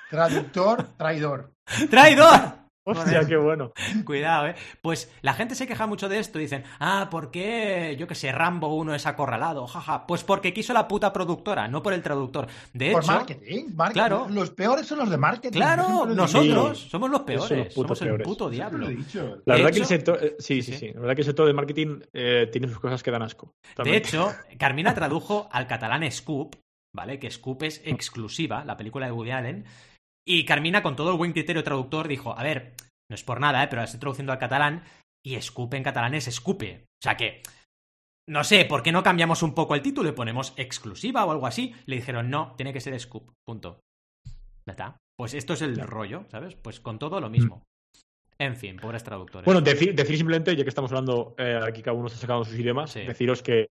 Traductor, 0.10 0.96
traidor. 0.98 1.53
¡Traidor! 1.89 2.56
Hostia, 2.88 3.25
qué 3.27 3.36
bueno. 3.36 3.74
Cuidado, 4.06 4.48
¿eh? 4.48 4.56
Pues 4.82 5.12
la 5.22 5.34
gente 5.34 5.56
se 5.56 5.67
queja 5.67 5.88
mucho 5.88 6.08
de 6.08 6.20
esto. 6.20 6.39
Dicen, 6.39 6.63
ah, 6.79 7.10
¿por 7.12 7.32
qué, 7.32 7.96
yo 8.00 8.08
qué 8.08 8.15
sé, 8.15 8.32
Rambo 8.32 8.74
1 8.75 8.96
es 8.96 9.06
acorralado? 9.06 9.67
Jaja. 9.67 10.08
Pues 10.08 10.24
porque 10.24 10.53
quiso 10.53 10.74
la 10.74 10.88
puta 10.88 11.12
productora, 11.12 11.67
no 11.67 11.84
por 11.84 11.94
el 11.94 12.01
traductor. 12.01 12.48
De 12.74 12.91
por 12.91 13.03
hecho. 13.03 13.12
marketing, 13.12 13.65
Claro. 13.91 14.27
Los 14.29 14.51
peores 14.51 14.88
son 14.88 15.00
los 15.00 15.10
de 15.10 15.17
marketing. 15.17 15.58
Claro, 15.58 16.06
nosotros 16.06 16.79
somos 16.79 17.10
los 17.10 17.22
peores. 17.22 17.74
somos 17.74 18.01
el 18.01 18.22
puto 18.22 18.50
diablo. 18.50 18.88
La 19.46 19.56
verdad 19.56 19.72
que 19.72 19.79
el 19.79 19.86
sector. 19.86 20.20
Eh, 20.22 20.36
sí, 20.39 20.62
sí, 20.62 20.74
sí, 20.74 20.94
La 20.94 21.01
verdad 21.01 21.15
que 21.15 21.22
el 21.22 21.27
sector 21.27 21.46
de 21.46 21.53
marketing 21.53 22.00
eh, 22.13 22.48
tiene 22.51 22.67
sus 22.67 22.79
cosas 22.79 23.03
que 23.03 23.12
dan 23.12 23.22
asco. 23.22 23.56
De 23.84 23.98
hecho, 23.98 24.34
Carmina 24.58 24.94
tradujo 24.94 25.50
al 25.51 25.67
catalán 25.67 26.10
Scoop, 26.12 26.56
¿vale? 26.94 27.20
Que 27.20 27.29
Scoop 27.29 27.63
es 27.63 27.82
exclusiva, 27.86 28.63
la 28.65 28.77
película 28.77 29.06
de 29.06 29.12
Woody 29.12 29.32
Allen. 29.32 29.65
Y 30.29 30.43
Carmina, 30.43 30.84
con 30.84 30.98
todo 30.98 31.12
el 31.12 31.17
buen 31.17 31.31
criterio 31.31 31.63
traductor, 31.63 32.10
dijo, 32.10 32.38
a 32.38 32.43
ver, 32.43 32.74
no 33.10 33.15
es 33.15 33.24
por 33.24 33.39
nada, 33.39 33.63
¿eh? 33.63 33.67
pero 33.69 33.79
la 33.81 33.86
estoy 33.86 34.01
traduciendo 34.01 34.34
al 34.34 34.39
catalán 34.39 34.84
y 35.25 35.36
escupe 35.36 35.77
en 35.77 35.84
catalán 35.84 36.13
es 36.15 36.27
escupe. 36.27 36.84
O 36.84 37.01
sea 37.01 37.15
que, 37.15 37.41
no 38.27 38.43
sé, 38.43 38.65
¿por 38.65 38.84
qué 38.84 38.91
no 38.91 39.03
cambiamos 39.03 39.41
un 39.41 39.55
poco 39.55 39.74
el 39.74 39.81
título 39.81 40.10
y 40.10 40.12
ponemos 40.12 40.53
exclusiva 40.57 41.24
o 41.24 41.31
algo 41.31 41.48
así? 41.48 41.74
Le 41.86 41.96
dijeron, 41.96 42.29
no, 42.29 42.55
tiene 42.57 42.74
que 42.74 42.81
ser 42.81 43.00
scoop, 43.00 43.31
punto. 43.48 43.79
¿Ya 44.65 44.72
está? 44.72 44.98
Pues 45.17 45.34
esto 45.34 45.53
es 45.53 45.62
el 45.62 45.77
rollo, 45.77 46.25
¿sabes? 46.29 46.55
Pues 46.55 46.81
con 46.81 47.00
todo 47.00 47.22
lo 47.22 47.29
mismo. 47.29 47.63
En 48.38 48.57
fin, 48.57 48.75
pobres 48.75 49.05
traductores. 49.05 49.46
Bueno, 49.46 49.62
decir, 49.62 49.96
simplemente, 49.96 50.57
ya 50.57 50.63
que 50.63 50.69
estamos 50.69 50.91
hablando, 50.91 51.36
eh, 51.38 51.57
aquí 51.65 51.81
cada 51.81 51.96
uno 51.96 52.07
está 52.07 52.19
sacando 52.19 52.43
sus 52.43 52.60
idiomas, 52.60 52.93
deciros 52.93 53.41
que, 53.41 53.69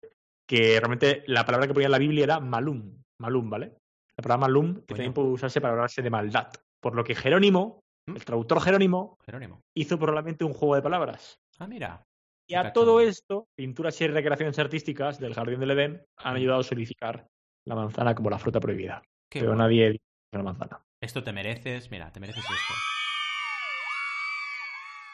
que 0.48 0.78
realmente 0.78 1.24
la 1.26 1.44
palabra 1.44 1.66
que 1.66 1.74
ponía 1.74 1.88
en 1.88 1.92
la 1.92 1.98
Biblia 1.98 2.22
era 2.22 2.38
malum. 2.38 3.02
Malum, 3.20 3.50
¿vale? 3.50 3.72
La 4.16 4.22
palabra 4.22 4.46
malum, 4.46 4.74
que 4.86 4.94
también 4.94 5.12
puede 5.12 5.28
usarse 5.28 5.60
para 5.60 5.72
hablarse 5.74 6.02
de 6.02 6.10
maldad. 6.10 6.48
Por 6.80 6.94
lo 6.94 7.02
que 7.02 7.14
Jerónimo, 7.14 7.80
¿Mm? 8.06 8.16
el 8.16 8.24
traductor 8.24 8.60
Jerónimo, 8.60 9.18
Jerónimo, 9.24 9.60
hizo 9.74 9.98
probablemente 9.98 10.44
un 10.44 10.52
juego 10.52 10.76
de 10.76 10.82
palabras. 10.82 11.40
Ah, 11.58 11.66
mira. 11.66 12.04
Y 12.46 12.54
a 12.54 12.72
todo 12.72 13.00
esto, 13.00 13.48
pinturas 13.56 13.98
y 14.00 14.06
recreaciones 14.06 14.58
artísticas 14.58 15.18
del 15.18 15.34
Jardín 15.34 15.60
del 15.60 15.70
Edén 15.70 16.04
han 16.18 16.34
mm. 16.34 16.36
ayudado 16.36 16.60
a 16.60 16.64
solidificar 16.64 17.26
la 17.66 17.74
manzana 17.74 18.14
como 18.14 18.30
la 18.30 18.38
fruta 18.38 18.60
prohibida. 18.60 19.02
Pero 19.30 19.56
nadie 19.56 19.92
dice 19.92 20.04
la 20.32 20.42
manzana. 20.42 20.84
Esto 21.00 21.24
te 21.24 21.32
mereces, 21.32 21.90
mira, 21.90 22.12
te 22.12 22.20
mereces 22.20 22.44
esto. 22.44 22.74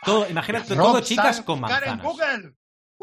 Todo, 0.04 0.28
imagínate, 0.28 0.74
todo 0.74 1.00
chicas 1.00 1.40
con 1.42 1.60
manzanas. 1.60 2.00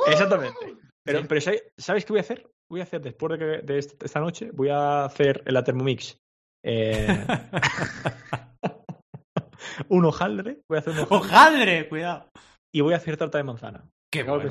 Exactamente. 0.08 0.78
Pero, 1.04 1.28
pero 1.28 1.42
¿sabes 1.78 2.06
qué 2.06 2.14
voy 2.14 2.20
a 2.20 2.22
hacer? 2.22 2.50
Voy 2.70 2.82
a 2.82 2.84
hacer 2.84 3.02
después 3.02 3.40
de, 3.40 3.78
esta 3.78 4.20
noche, 4.20 4.52
voy 4.52 4.70
a 4.70 5.06
hacer 5.06 5.44
la 5.46 5.64
Thermomix. 5.64 6.18
Eh, 6.64 7.08
un 9.90 10.06
hojaldre. 10.06 10.62
Voy 10.68 10.78
a 10.78 10.80
hacer 10.80 10.94
un 10.94 11.08
hojaldre. 11.10 11.88
cuidado. 11.88 12.30
Y 12.74 12.82
voy 12.82 12.94
a 12.94 12.98
hacer 12.98 13.18
tarta 13.18 13.38
de 13.38 13.44
manzana. 13.44 13.90
Qué 14.12 14.24
bueno. 14.24 14.50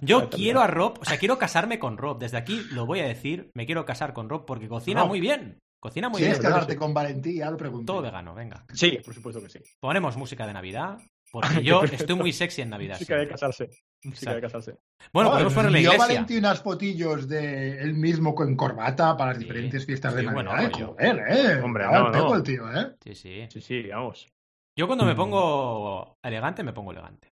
Yo 0.00 0.30
quiero 0.30 0.60
a 0.60 0.66
Rob, 0.66 0.98
o 1.00 1.04
sea, 1.04 1.18
quiero 1.18 1.38
casarme 1.38 1.78
con 1.78 1.98
Rob. 1.98 2.18
Desde 2.18 2.38
aquí 2.38 2.62
lo 2.72 2.86
voy 2.86 3.00
a 3.00 3.06
decir, 3.06 3.50
me 3.54 3.66
quiero 3.66 3.84
casar 3.84 4.14
con 4.14 4.28
Rob 4.28 4.46
porque 4.46 4.68
cocina 4.68 5.04
muy 5.04 5.20
bien. 5.20 5.58
Cocina 5.80 6.08
muy 6.08 6.18
¿Quieres 6.18 6.38
bien. 6.38 6.40
¿Quieres 6.40 6.54
casarte 6.54 6.76
con 6.78 6.94
Valentía? 6.94 7.50
Lo 7.50 7.58
pregunto. 7.58 7.92
Todo 7.92 8.02
vegano, 8.02 8.34
venga. 8.34 8.64
Sí, 8.72 8.98
por 9.04 9.12
supuesto 9.12 9.42
que 9.42 9.50
sí. 9.50 9.58
Ponemos 9.78 10.16
música 10.16 10.46
de 10.46 10.54
Navidad, 10.54 10.98
porque 11.30 11.48
yo 11.62 11.84
estoy 11.84 12.16
muy 12.16 12.32
sexy 12.32 12.62
en 12.62 12.70
Navidad. 12.70 12.94
Música 12.94 13.16
de 13.16 13.28
casarse. 13.28 13.68
De 14.04 14.40
casarse. 14.40 14.76
Bueno, 15.12 15.30
podemos 15.30 15.54
poner 15.54 15.72
la 15.72 15.78
iglesia. 15.78 15.98
Yo 15.98 16.02
Valentín 16.06 16.38
unas 16.38 16.60
fotillos 16.60 17.26
de 17.26 17.78
él 17.80 17.94
mismo 17.94 18.34
con 18.34 18.54
corbata 18.54 19.16
para 19.16 19.32
las 19.32 19.38
diferentes 19.38 19.86
fiestas 19.86 20.14
de 20.14 20.24
Navidad. 20.24 20.70
Bueno, 20.72 20.94
¿eh? 20.98 21.24
¿eh? 21.28 21.60
Hombre, 21.62 21.84
no, 21.84 22.10
no. 22.10 22.34
el 22.34 22.42
tío, 22.42 22.70
¿eh? 22.70 22.94
Sí, 23.02 23.14
sí. 23.14 23.46
Sí, 23.48 23.60
sí, 23.60 23.88
vamos. 23.88 24.30
Yo 24.76 24.86
cuando 24.86 25.04
me 25.04 25.14
mm. 25.14 25.16
pongo 25.16 26.18
elegante, 26.22 26.62
me 26.62 26.72
pongo 26.72 26.92
elegante. 26.92 27.32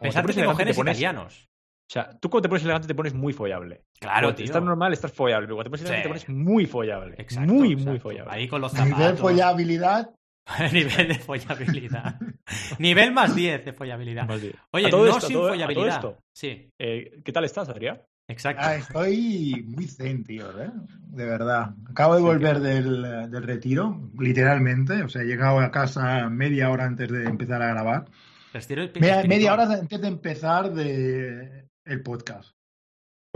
Pensad 0.00 0.26
que 0.26 0.32
tengo 0.34 0.54
genes 0.54 0.76
italianos. 0.76 1.48
O 1.88 1.92
sea, 1.92 2.10
tú 2.18 2.30
cuando 2.30 2.42
te 2.42 2.48
pones 2.48 2.64
elegante 2.64 2.88
te 2.88 2.94
pones 2.94 3.14
muy 3.14 3.32
follable. 3.32 3.84
Claro, 4.00 4.28
cuando 4.28 4.36
tío. 4.36 4.44
Estás 4.46 4.62
normal, 4.62 4.92
estás 4.92 5.12
follable. 5.12 5.46
Pero 5.46 5.56
cuando 5.56 5.70
te 5.70 5.70
pones 5.70 5.84
elegante 5.84 6.02
te 6.02 6.08
pones 6.08 6.28
muy 6.28 6.66
follable. 6.66 7.14
Exacto, 7.18 7.52
muy, 7.52 7.76
muy 7.76 7.98
follable. 7.98 8.32
Ahí 8.32 8.48
con 8.48 8.60
los 8.60 8.72
zapatos. 8.72 8.98
Nivel 8.98 9.16
follabilidad 9.16 10.10
Nivel 10.72 11.08
de 11.08 11.14
follabilidad. 11.14 12.20
Nivel 12.78 13.12
más 13.12 13.34
10 13.34 13.64
de 13.64 13.72
follabilidad. 13.72 14.28
Oye, 14.70 14.90
no 14.90 15.20
sin 15.20 15.36
follabilidad. 15.36 15.96
Esto, 15.96 16.18
sí. 16.32 16.70
Eh, 16.78 17.22
¿Qué 17.24 17.32
tal 17.32 17.44
estás, 17.44 17.68
Adrián? 17.68 18.02
Exacto. 18.26 18.62
Ah, 18.64 18.76
estoy 18.76 19.64
muy 19.66 19.86
zen, 19.86 20.24
tío, 20.24 20.48
¿eh? 20.60 20.70
De 21.08 21.26
verdad. 21.26 21.74
Acabo 21.90 22.16
de 22.16 22.22
volver 22.22 22.60
del, 22.60 23.30
del, 23.30 23.42
retiro, 23.42 24.10
literalmente. 24.18 25.02
O 25.02 25.08
sea, 25.08 25.22
he 25.22 25.26
llegado 25.26 25.58
a 25.60 25.70
casa 25.70 26.28
media 26.30 26.70
hora 26.70 26.84
antes 26.84 27.10
de 27.10 27.24
empezar 27.24 27.60
a 27.60 27.68
grabar. 27.68 28.06
Media, 29.26 29.52
hora 29.52 29.64
antes 29.64 30.00
de 30.00 30.08
empezar 30.08 30.72
de 30.72 31.68
el 31.84 32.02
podcast. 32.02 32.54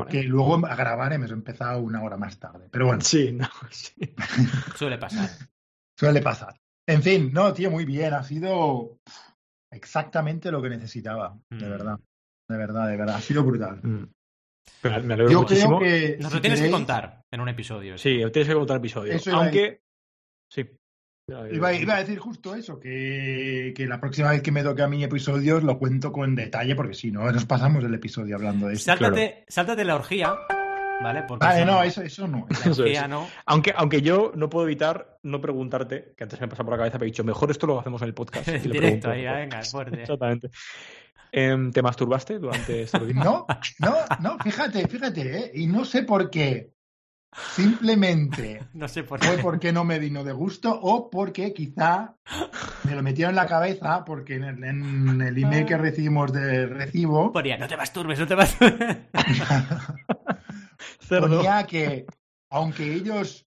Que 0.09 0.23
luego 0.23 0.65
a 0.65 0.77
grabar 0.77 1.12
hemos 1.12 1.33
empezado 1.33 1.81
una 1.81 2.03
hora 2.03 2.17
más 2.17 2.38
tarde. 2.38 2.69
Pero 2.71 2.87
bueno. 2.87 3.03
Sí, 3.03 3.33
no, 3.33 3.49
sí. 3.71 3.95
Suele 4.77 4.97
pasar. 4.97 5.29
Suele 5.97 6.23
pasar. 6.23 6.55
En 6.88 7.02
fin, 7.02 7.30
no, 7.33 7.52
tío, 7.52 7.71
muy 7.71 7.85
bien. 7.85 8.14
Ha 8.14 8.23
sido 8.25 8.99
exactamente 9.71 10.50
lo 10.50 10.62
que 10.62 10.71
necesitaba, 10.71 11.38
de 11.50 11.66
mm. 11.66 11.71
verdad. 11.71 12.00
De 12.49 12.57
verdad, 12.57 12.88
de 12.88 12.97
verdad. 12.97 13.16
Ha 13.16 13.21
sido 13.21 13.45
brutal. 13.45 13.80
Mm. 13.83 14.09
Me 14.83 15.14
alegro 15.14 15.30
Yo 15.30 15.40
muchísimo. 15.40 15.78
Creo 15.78 15.90
que 15.90 16.16
Nos 16.18 16.33
lo 16.33 16.40
tienes 16.40 16.61
que 16.62 16.71
contar 16.71 17.23
en 17.30 17.40
un 17.40 17.49
episodio. 17.50 17.99
Sí, 17.99 18.18
lo 18.18 18.33
tienes 18.33 18.49
que 18.49 18.54
contar 18.54 18.78
episodio. 18.78 19.18
Aunque. 19.33 19.83
Sí. 20.50 20.66
Iba, 21.52 21.75
iba, 21.75 21.95
a 21.95 21.99
decir 21.99 22.18
justo 22.18 22.54
eso, 22.54 22.80
que, 22.80 23.75
que, 23.76 23.87
la 23.87 24.00
próxima 24.00 24.30
vez 24.30 24.40
que 24.40 24.50
me 24.50 24.62
toque 24.62 24.80
a 24.80 24.88
mí 24.88 25.04
episodios 25.04 25.62
lo 25.62 25.78
cuento 25.78 26.11
con 26.11 26.35
detalle, 26.35 26.75
porque 26.75 26.95
si 26.95 27.11
no, 27.11 27.30
nos 27.30 27.45
pasamos 27.45 27.85
el 27.85 27.92
episodio 27.92 28.37
hablando 28.37 28.68
de 28.68 28.75
eso. 28.75 28.85
Sáltate, 28.85 29.45
sáltate 29.47 29.85
la 29.85 29.97
orgía 29.97 30.35
¿Vale? 31.00 31.23
Porque 31.23 31.47
vale, 31.47 31.64
no, 31.64 31.83
eso, 31.83 32.02
eso 32.02 32.26
no. 32.26 32.47
Aunque, 33.47 33.73
aunque 33.76 34.02
yo 34.02 34.33
no 34.35 34.50
puedo 34.50 34.67
evitar 34.67 35.19
no 35.23 35.40
preguntarte, 35.40 36.14
que 36.17 36.25
antes 36.25 36.40
me 36.40 36.49
pasa 36.49 36.64
por 36.64 36.73
la 36.73 36.78
cabeza, 36.78 36.99
pero 36.99 37.05
he 37.05 37.12
dicho, 37.12 37.25
mejor 37.25 37.50
esto 37.50 37.67
lo 37.67 37.78
hacemos 37.78 38.02
en 38.02 38.09
el 38.09 38.14
podcast. 38.14 38.49
Directo, 38.62 39.11
ahí, 39.11 39.25
venga, 39.25 39.62
fuerte. 39.62 40.02
Exactamente. 40.02 40.50
Em, 41.31 41.71
¿Te 41.71 41.83
masturbaste 41.83 42.38
durante 42.38 42.83
este 42.83 42.99
día? 43.07 43.23
No, 43.23 43.47
no, 43.81 43.95
no, 44.21 44.38
fíjate, 44.38 44.87
fíjate, 44.88 45.38
¿eh? 45.38 45.52
y 45.55 45.67
no 45.67 45.85
sé 45.85 46.02
por 46.02 46.31
qué. 46.31 46.73
Simplemente 47.55 48.62
no 48.73 48.88
sé 48.88 49.02
por 49.02 49.23
fue 49.23 49.37
porque 49.37 49.71
no 49.71 49.85
me 49.85 49.99
vino 49.99 50.25
de 50.25 50.33
gusto 50.33 50.71
o 50.73 51.11
porque 51.11 51.52
quizá 51.52 52.14
me 52.85 52.95
lo 52.95 53.02
metieron 53.02 53.33
en 53.33 53.37
la 53.37 53.47
cabeza 53.47 54.02
porque 54.07 54.37
en 54.37 54.45
el, 55.23 55.37
email 55.37 55.67
que 55.67 55.76
recibimos 55.76 56.33
de 56.33 56.64
recibo 56.64 57.31
ponía 57.31 57.59
no 57.59 57.69
te 57.69 57.76
masturbes, 57.76 58.19
no 58.19 58.26
te 58.26 58.35
masturbes. 58.35 58.97
Ponía 61.09 61.65
que 61.65 62.07
aunque 62.50 62.95
ellos 62.95 63.47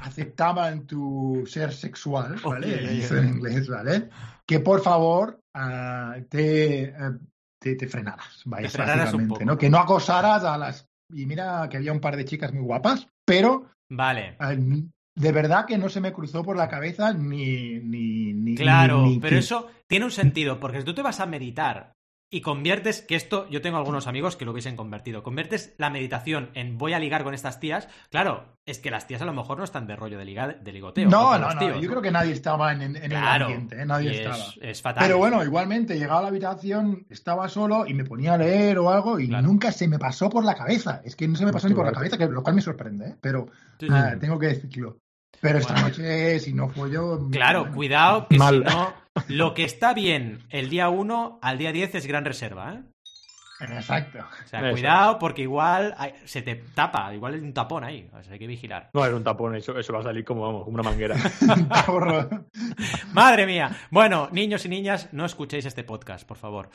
aceptaban 0.00 0.86
tu 0.86 1.44
ser 1.46 1.72
sexual, 1.72 2.36
¿vale? 2.44 3.00
en 3.00 3.28
inglés, 3.28 3.68
¿vale? 3.68 4.08
Que 4.46 4.60
por 4.60 4.80
favor 4.82 5.40
ah, 5.54 6.16
te, 6.28 6.94
ah, 6.98 7.12
te, 7.60 7.76
te, 7.76 7.88
frenaras, 7.88 8.42
vaya, 8.44 8.68
básicamente, 8.76 9.44
¿no? 9.44 9.58
Que 9.58 9.70
no 9.70 9.78
acosaras 9.78 10.44
a 10.44 10.56
las... 10.58 10.86
Y 11.12 11.26
mira 11.26 11.68
que 11.68 11.76
había 11.76 11.92
un 11.92 12.00
par 12.00 12.16
de 12.16 12.24
chicas 12.24 12.52
muy 12.52 12.62
guapas, 12.62 13.08
pero... 13.24 13.70
Vale. 13.90 14.36
Ah, 14.38 14.54
de 14.54 15.32
verdad 15.32 15.66
que 15.66 15.76
no 15.76 15.88
se 15.88 16.00
me 16.00 16.12
cruzó 16.12 16.42
por 16.42 16.56
la 16.56 16.68
cabeza 16.68 17.12
ni... 17.12 17.78
ni, 17.80 18.32
ni 18.32 18.54
claro, 18.54 19.06
pero 19.20 19.36
eso 19.36 19.68
tiene 19.86 20.06
un 20.06 20.10
sentido, 20.10 20.58
porque 20.58 20.78
si 20.78 20.84
tú 20.84 20.94
te 20.94 21.02
vas 21.02 21.20
a 21.20 21.26
meditar 21.26 21.94
y 22.32 22.40
conviertes, 22.40 23.02
que 23.02 23.14
esto 23.14 23.46
yo 23.50 23.60
tengo 23.60 23.76
algunos 23.76 24.06
amigos 24.06 24.36
que 24.36 24.46
lo 24.46 24.52
hubiesen 24.52 24.74
convertido, 24.74 25.22
conviertes 25.22 25.74
la 25.76 25.90
meditación 25.90 26.48
en 26.54 26.78
voy 26.78 26.94
a 26.94 26.98
ligar 26.98 27.24
con 27.24 27.34
estas 27.34 27.60
tías, 27.60 27.88
claro, 28.10 28.56
es 28.64 28.78
que 28.78 28.90
las 28.90 29.06
tías 29.06 29.20
a 29.20 29.26
lo 29.26 29.34
mejor 29.34 29.58
no 29.58 29.64
están 29.64 29.86
de 29.86 29.96
rollo 29.96 30.16
de, 30.16 30.24
de 30.24 30.72
ligoteo. 30.72 31.10
No, 31.10 31.38
no, 31.38 31.52
no, 31.52 31.78
yo 31.78 31.90
creo 31.90 32.00
que 32.00 32.10
nadie 32.10 32.32
estaba 32.32 32.72
en, 32.72 32.96
el 32.96 33.14
ambiente, 33.14 33.82
¿eh? 33.82 33.84
nadie 33.84 34.22
estaba. 34.22 34.38
Es, 34.62 34.80
fatal. 34.80 35.04
Pero 35.04 35.18
bueno, 35.18 35.44
igualmente 35.44 35.98
llegaba 35.98 36.20
a 36.20 36.22
la 36.22 36.28
habitación, 36.28 37.04
estaba 37.10 37.50
solo 37.50 37.86
y 37.86 37.92
me 37.92 38.04
ponía 38.04 38.32
a 38.32 38.38
leer 38.38 38.78
o 38.78 38.90
algo 38.90 39.20
y 39.20 39.28
nunca 39.28 39.70
se 39.70 39.86
me 39.86 39.98
pasó 39.98 40.30
por 40.30 40.42
la 40.42 40.54
cabeza, 40.54 41.02
es 41.04 41.14
que 41.14 41.28
no 41.28 41.36
se 41.36 41.44
me 41.44 41.52
pasó 41.52 41.68
ni 41.68 41.74
por 41.74 41.84
la 41.84 41.92
cabeza, 41.92 42.16
que, 42.16 42.26
lo 42.28 42.42
cual 42.42 42.54
me 42.54 42.62
sorprende, 42.62 43.10
¿eh? 43.10 43.16
pero 43.20 43.48
tengo 43.78 44.38
que 44.38 44.46
decirlo. 44.46 45.02
Pero 45.40 45.58
esta 45.58 45.80
noche, 45.80 46.38
si 46.40 46.52
no 46.52 46.68
fue 46.68 46.90
yo. 46.90 47.28
Claro, 47.30 47.70
cuidado, 47.72 48.28
que 48.28 48.38
si 48.38 48.40
no. 48.40 48.94
Lo 49.28 49.54
que 49.54 49.64
está 49.64 49.92
bien 49.92 50.40
el 50.50 50.70
día 50.70 50.88
1 50.88 51.40
al 51.42 51.58
día 51.58 51.72
10 51.72 51.96
es 51.96 52.06
gran 52.06 52.24
reserva, 52.24 52.74
¿eh? 52.74 52.82
Exacto. 53.70 54.18
O 54.18 54.48
sea, 54.48 54.70
cuidado 54.70 55.18
porque 55.18 55.42
igual 55.42 55.94
se 56.24 56.42
te 56.42 56.56
tapa, 56.56 57.14
igual 57.14 57.34
es 57.34 57.42
un 57.42 57.52
tapón 57.52 57.84
ahí, 57.84 58.08
o 58.12 58.22
sea, 58.22 58.32
hay 58.32 58.38
que 58.38 58.46
vigilar. 58.46 58.90
No, 58.92 59.04
es 59.04 59.12
un 59.12 59.22
tapón, 59.22 59.54
eso, 59.54 59.78
eso 59.78 59.92
va 59.92 60.00
a 60.00 60.04
salir 60.04 60.24
como, 60.24 60.42
vamos, 60.42 60.64
como 60.64 60.74
una 60.74 60.82
manguera. 60.82 61.16
Madre 63.12 63.46
mía. 63.46 63.70
Bueno, 63.90 64.28
niños 64.32 64.64
y 64.64 64.68
niñas, 64.68 65.08
no 65.12 65.24
escuchéis 65.24 65.66
este 65.66 65.84
podcast, 65.84 66.26
por 66.26 66.36
favor. 66.36 66.70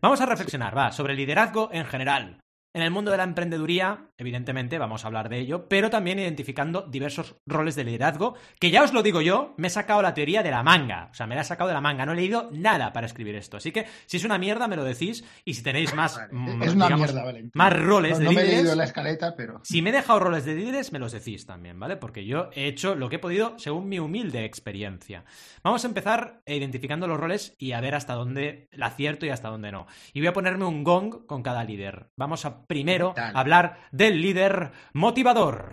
Vamos 0.00 0.20
a 0.20 0.26
reflexionar, 0.26 0.76
va, 0.76 0.90
sobre 0.90 1.14
liderazgo 1.14 1.70
en 1.72 1.84
general. 1.84 2.38
En 2.74 2.82
el 2.82 2.90
mundo 2.90 3.10
de 3.10 3.18
la 3.18 3.24
emprendeduría, 3.24 4.06
evidentemente 4.22 4.78
vamos 4.78 5.04
a 5.04 5.08
hablar 5.08 5.28
de 5.28 5.38
ello, 5.38 5.68
pero 5.68 5.90
también 5.90 6.18
identificando 6.18 6.82
diversos 6.82 7.36
roles 7.46 7.76
de 7.76 7.84
liderazgo, 7.84 8.34
que 8.58 8.70
ya 8.70 8.82
os 8.82 8.92
lo 8.92 9.02
digo 9.02 9.20
yo, 9.20 9.54
me 9.58 9.68
he 9.68 9.70
sacado 9.70 10.02
la 10.02 10.14
teoría 10.14 10.42
de 10.42 10.50
la 10.50 10.62
manga, 10.62 11.08
o 11.10 11.14
sea, 11.14 11.26
me 11.26 11.34
la 11.34 11.42
he 11.42 11.44
sacado 11.44 11.68
de 11.68 11.74
la 11.74 11.80
manga, 11.80 12.06
no 12.06 12.12
he 12.12 12.16
leído 12.16 12.48
nada 12.52 12.92
para 12.92 13.06
escribir 13.06 13.34
esto, 13.34 13.58
así 13.58 13.72
que 13.72 13.86
si 14.06 14.16
es 14.16 14.24
una 14.24 14.38
mierda 14.38 14.66
me 14.68 14.76
lo 14.76 14.84
decís 14.84 15.24
y 15.44 15.54
si 15.54 15.62
tenéis 15.62 15.94
más, 15.94 16.20
mm, 16.30 16.62
es 16.62 16.74
una 16.74 16.88
mierda, 16.88 17.24
más 17.54 17.72
roles 17.72 18.18
de 18.18 18.24
líderes... 18.24 18.44
No 18.44 18.50
me 18.50 18.52
he 18.52 18.56
leído 18.56 18.74
la 18.74 18.84
escaleta, 18.84 19.34
pero... 19.36 19.60
Si 19.64 19.82
me 19.82 19.90
he 19.90 19.92
dejado 19.92 20.18
roles 20.18 20.44
de 20.44 20.54
líderes, 20.54 20.92
me 20.92 20.98
los 20.98 21.12
decís 21.12 21.44
también, 21.46 21.78
¿vale? 21.78 21.96
Porque 21.96 22.24
yo 22.24 22.50
he 22.54 22.66
hecho 22.66 22.94
lo 22.94 23.08
que 23.08 23.16
he 23.16 23.18
podido 23.18 23.58
según 23.58 23.88
mi 23.88 23.98
humilde 23.98 24.44
experiencia. 24.44 25.24
Vamos 25.62 25.84
a 25.84 25.88
empezar 25.88 26.42
identificando 26.46 27.06
los 27.06 27.18
roles 27.18 27.54
y 27.58 27.72
a 27.72 27.80
ver 27.80 27.94
hasta 27.94 28.14
dónde 28.14 28.68
la 28.72 28.86
acierto 28.86 29.26
y 29.26 29.30
hasta 29.30 29.48
dónde 29.48 29.72
no. 29.72 29.86
Y 30.12 30.20
voy 30.20 30.28
a 30.28 30.32
ponerme 30.32 30.64
un 30.64 30.84
gong 30.84 31.26
con 31.26 31.42
cada 31.42 31.64
líder. 31.64 32.10
Vamos 32.16 32.44
a 32.44 32.66
primero 32.66 33.14
hablar 33.16 33.78
del 33.90 34.11
líder 34.20 34.72
motivador. 34.92 35.70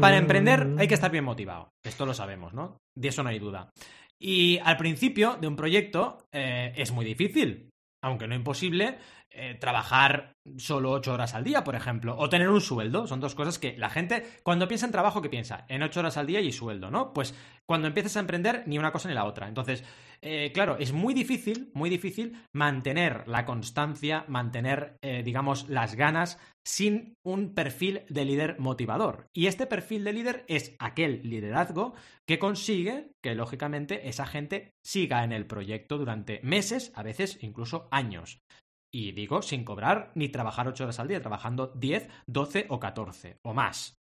Para 0.00 0.16
emprender 0.16 0.74
hay 0.78 0.86
que 0.86 0.94
estar 0.94 1.10
bien 1.10 1.24
motivado. 1.24 1.72
Esto 1.82 2.06
lo 2.06 2.14
sabemos, 2.14 2.54
¿no? 2.54 2.78
De 2.94 3.08
eso 3.08 3.22
no 3.22 3.30
hay 3.30 3.38
duda. 3.38 3.70
Y 4.18 4.58
al 4.58 4.76
principio 4.76 5.36
de 5.40 5.48
un 5.48 5.56
proyecto 5.56 6.18
eh, 6.32 6.72
es 6.76 6.92
muy 6.92 7.04
difícil, 7.04 7.70
aunque 8.02 8.26
no 8.28 8.34
imposible, 8.34 8.98
eh, 9.30 9.54
trabajar 9.54 10.36
solo 10.56 10.92
ocho 10.92 11.12
horas 11.12 11.34
al 11.34 11.44
día, 11.44 11.64
por 11.64 11.74
ejemplo, 11.74 12.16
o 12.18 12.28
tener 12.28 12.48
un 12.48 12.60
sueldo. 12.60 13.06
Son 13.06 13.20
dos 13.20 13.34
cosas 13.34 13.58
que 13.58 13.76
la 13.76 13.90
gente, 13.90 14.24
cuando 14.42 14.68
piensa 14.68 14.86
en 14.86 14.92
trabajo, 14.92 15.20
¿qué 15.20 15.28
piensa? 15.28 15.66
En 15.68 15.82
ocho 15.82 16.00
horas 16.00 16.16
al 16.16 16.26
día 16.26 16.40
y 16.40 16.52
sueldo, 16.52 16.90
¿no? 16.90 17.12
Pues 17.12 17.34
cuando 17.66 17.88
empiezas 17.88 18.16
a 18.16 18.20
emprender, 18.20 18.62
ni 18.66 18.78
una 18.78 18.92
cosa 18.92 19.08
ni 19.08 19.14
la 19.14 19.26
otra. 19.26 19.46
Entonces, 19.46 19.84
eh, 20.22 20.50
claro, 20.52 20.78
es 20.78 20.92
muy 20.92 21.14
difícil, 21.14 21.70
muy 21.74 21.90
difícil 21.90 22.36
mantener 22.52 23.28
la 23.28 23.44
constancia, 23.44 24.24
mantener, 24.28 24.96
eh, 25.02 25.22
digamos, 25.22 25.68
las 25.68 25.94
ganas 25.94 26.38
sin 26.64 27.14
un 27.22 27.54
perfil 27.54 28.02
de 28.08 28.24
líder 28.24 28.58
motivador. 28.58 29.28
Y 29.34 29.46
este 29.46 29.66
perfil 29.66 30.04
de 30.04 30.12
líder 30.12 30.44
es 30.48 30.74
aquel 30.78 31.20
liderazgo 31.22 31.94
que 32.26 32.38
consigue 32.38 33.12
que, 33.22 33.34
lógicamente, 33.34 34.08
esa 34.08 34.26
gente 34.26 34.74
siga 34.82 35.24
en 35.24 35.32
el 35.32 35.46
proyecto 35.46 35.98
durante 35.98 36.40
meses, 36.42 36.92
a 36.94 37.02
veces 37.02 37.38
incluso 37.42 37.88
años. 37.90 38.40
Y 38.92 39.12
digo, 39.12 39.42
sin 39.42 39.64
cobrar 39.64 40.12
ni 40.14 40.28
trabajar 40.28 40.68
ocho 40.68 40.84
horas 40.84 40.98
al 40.98 41.08
día, 41.08 41.20
trabajando 41.20 41.72
10, 41.74 42.08
12 42.26 42.66
o 42.68 42.80
14 42.80 43.38
o 43.42 43.54
más. 43.54 43.98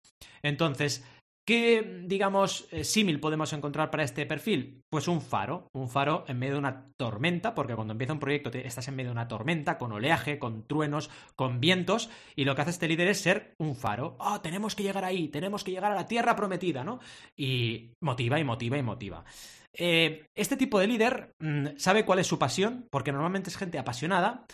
Entonces, 0.42 1.04
¿Qué, 1.44 2.04
digamos, 2.04 2.68
eh, 2.70 2.84
símil 2.84 3.18
podemos 3.18 3.52
encontrar 3.52 3.90
para 3.90 4.04
este 4.04 4.26
perfil? 4.26 4.84
Pues 4.88 5.08
un 5.08 5.20
faro, 5.20 5.68
un 5.72 5.88
faro 5.88 6.24
en 6.28 6.38
medio 6.38 6.52
de 6.52 6.60
una 6.60 6.92
tormenta, 6.96 7.52
porque 7.52 7.74
cuando 7.74 7.92
empieza 7.92 8.12
un 8.12 8.20
proyecto 8.20 8.48
estás 8.50 8.86
en 8.86 8.94
medio 8.94 9.08
de 9.08 9.14
una 9.14 9.26
tormenta, 9.26 9.76
con 9.76 9.90
oleaje, 9.90 10.38
con 10.38 10.68
truenos, 10.68 11.10
con 11.34 11.58
vientos, 11.58 12.10
y 12.36 12.44
lo 12.44 12.54
que 12.54 12.62
hace 12.62 12.70
este 12.70 12.86
líder 12.86 13.08
es 13.08 13.20
ser 13.20 13.56
un 13.58 13.74
faro. 13.74 14.16
Oh, 14.20 14.40
tenemos 14.40 14.76
que 14.76 14.84
llegar 14.84 15.04
ahí, 15.04 15.26
tenemos 15.28 15.64
que 15.64 15.72
llegar 15.72 15.90
a 15.90 15.96
la 15.96 16.06
tierra 16.06 16.36
prometida, 16.36 16.84
¿no? 16.84 17.00
Y 17.36 17.90
motiva 18.00 18.38
y 18.38 18.44
motiva 18.44 18.78
y 18.78 18.82
motiva. 18.84 19.24
Eh, 19.72 20.26
este 20.36 20.56
tipo 20.56 20.78
de 20.78 20.86
líder 20.86 21.34
mm, 21.40 21.76
sabe 21.76 22.04
cuál 22.04 22.20
es 22.20 22.28
su 22.28 22.38
pasión, 22.38 22.86
porque 22.88 23.10
normalmente 23.10 23.50
es 23.50 23.56
gente 23.56 23.80
apasionada, 23.80 24.46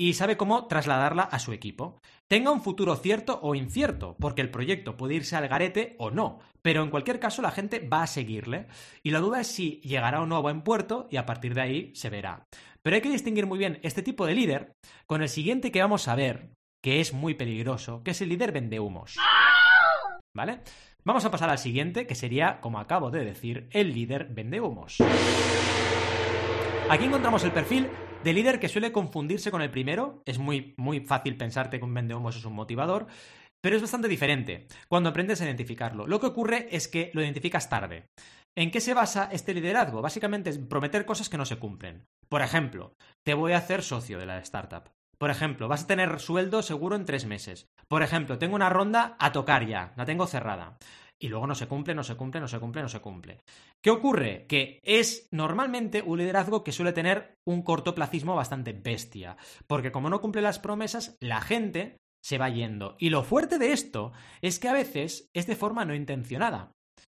y 0.00 0.14
sabe 0.14 0.38
cómo 0.38 0.66
trasladarla 0.66 1.24
a 1.24 1.38
su 1.38 1.52
equipo. 1.52 2.00
Tenga 2.26 2.50
un 2.50 2.62
futuro 2.62 2.96
cierto 2.96 3.38
o 3.42 3.54
incierto, 3.54 4.16
porque 4.18 4.40
el 4.40 4.50
proyecto 4.50 4.96
puede 4.96 5.16
irse 5.16 5.36
al 5.36 5.46
garete 5.46 5.94
o 5.98 6.10
no, 6.10 6.38
pero 6.62 6.82
en 6.82 6.88
cualquier 6.88 7.20
caso 7.20 7.42
la 7.42 7.50
gente 7.50 7.86
va 7.86 8.04
a 8.04 8.06
seguirle 8.06 8.66
y 9.02 9.10
la 9.10 9.18
duda 9.18 9.42
es 9.42 9.48
si 9.48 9.78
llegará 9.84 10.22
o 10.22 10.26
no 10.26 10.36
a 10.36 10.40
buen 10.40 10.62
puerto 10.62 11.06
y 11.10 11.18
a 11.18 11.26
partir 11.26 11.52
de 11.52 11.60
ahí 11.60 11.94
se 11.94 12.08
verá. 12.08 12.46
Pero 12.80 12.96
hay 12.96 13.02
que 13.02 13.10
distinguir 13.10 13.44
muy 13.44 13.58
bien 13.58 13.78
este 13.82 14.02
tipo 14.02 14.24
de 14.24 14.34
líder 14.34 14.72
con 15.04 15.20
el 15.20 15.28
siguiente 15.28 15.70
que 15.70 15.82
vamos 15.82 16.08
a 16.08 16.14
ver, 16.14 16.54
que 16.82 17.00
es 17.00 17.12
muy 17.12 17.34
peligroso, 17.34 18.02
que 18.02 18.12
es 18.12 18.22
el 18.22 18.30
líder 18.30 18.52
vendehumos. 18.52 19.18
¿Vale? 20.34 20.62
Vamos 21.04 21.26
a 21.26 21.30
pasar 21.30 21.50
al 21.50 21.58
siguiente, 21.58 22.06
que 22.06 22.14
sería, 22.14 22.62
como 22.62 22.80
acabo 22.80 23.10
de 23.10 23.22
decir, 23.22 23.68
el 23.70 23.92
líder 23.92 24.28
vendehumos. 24.30 24.96
Aquí 26.88 27.04
encontramos 27.04 27.44
el 27.44 27.52
perfil 27.52 27.90
de 28.24 28.32
líder 28.34 28.60
que 28.60 28.68
suele 28.68 28.92
confundirse 28.92 29.50
con 29.50 29.62
el 29.62 29.70
primero. 29.70 30.22
Es 30.26 30.38
muy, 30.38 30.74
muy 30.76 31.00
fácil 31.00 31.36
pensarte 31.36 31.78
que 31.78 31.84
un 31.84 31.94
vendehumos 31.94 32.36
es 32.36 32.44
un 32.44 32.52
motivador, 32.52 33.06
pero 33.60 33.76
es 33.76 33.82
bastante 33.82 34.08
diferente 34.08 34.66
cuando 34.88 35.08
aprendes 35.08 35.40
a 35.40 35.44
identificarlo. 35.44 36.06
Lo 36.06 36.20
que 36.20 36.26
ocurre 36.26 36.68
es 36.70 36.88
que 36.88 37.10
lo 37.14 37.22
identificas 37.22 37.68
tarde. 37.68 38.06
¿En 38.56 38.70
qué 38.70 38.80
se 38.80 38.94
basa 38.94 39.28
este 39.32 39.54
liderazgo? 39.54 40.02
Básicamente 40.02 40.50
es 40.50 40.58
prometer 40.58 41.06
cosas 41.06 41.28
que 41.28 41.38
no 41.38 41.46
se 41.46 41.56
cumplen. 41.56 42.04
Por 42.28 42.42
ejemplo, 42.42 42.94
te 43.24 43.34
voy 43.34 43.52
a 43.52 43.58
hacer 43.58 43.82
socio 43.82 44.18
de 44.18 44.26
la 44.26 44.38
startup. 44.40 44.90
Por 45.18 45.30
ejemplo, 45.30 45.68
vas 45.68 45.84
a 45.84 45.86
tener 45.86 46.18
sueldo 46.18 46.62
seguro 46.62 46.96
en 46.96 47.04
tres 47.04 47.26
meses. 47.26 47.68
Por 47.88 48.02
ejemplo, 48.02 48.38
tengo 48.38 48.56
una 48.56 48.70
ronda 48.70 49.16
a 49.18 49.32
tocar 49.32 49.66
ya, 49.66 49.92
la 49.96 50.04
tengo 50.04 50.26
cerrada 50.26 50.78
y 51.20 51.28
luego 51.28 51.46
no 51.46 51.54
se 51.54 51.68
cumple, 51.68 51.94
no 51.94 52.02
se 52.02 52.16
cumple, 52.16 52.40
no 52.40 52.48
se 52.48 52.58
cumple, 52.58 52.82
no 52.82 52.88
se 52.88 53.00
cumple. 53.00 53.42
¿Qué 53.82 53.90
ocurre? 53.90 54.46
Que 54.48 54.80
es 54.82 55.28
normalmente 55.30 56.02
un 56.02 56.18
liderazgo 56.18 56.64
que 56.64 56.72
suele 56.72 56.92
tener 56.92 57.36
un 57.44 57.62
cortoplacismo 57.62 58.34
bastante 58.34 58.72
bestia, 58.72 59.36
porque 59.66 59.92
como 59.92 60.08
no 60.08 60.20
cumple 60.20 60.42
las 60.42 60.58
promesas, 60.58 61.16
la 61.20 61.40
gente 61.42 61.98
se 62.22 62.38
va 62.38 62.48
yendo. 62.48 62.96
Y 62.98 63.10
lo 63.10 63.22
fuerte 63.22 63.58
de 63.58 63.72
esto 63.72 64.12
es 64.40 64.58
que 64.58 64.68
a 64.68 64.72
veces 64.72 65.30
es 65.34 65.46
de 65.46 65.56
forma 65.56 65.84
no 65.84 65.94
intencionada. 65.94 66.72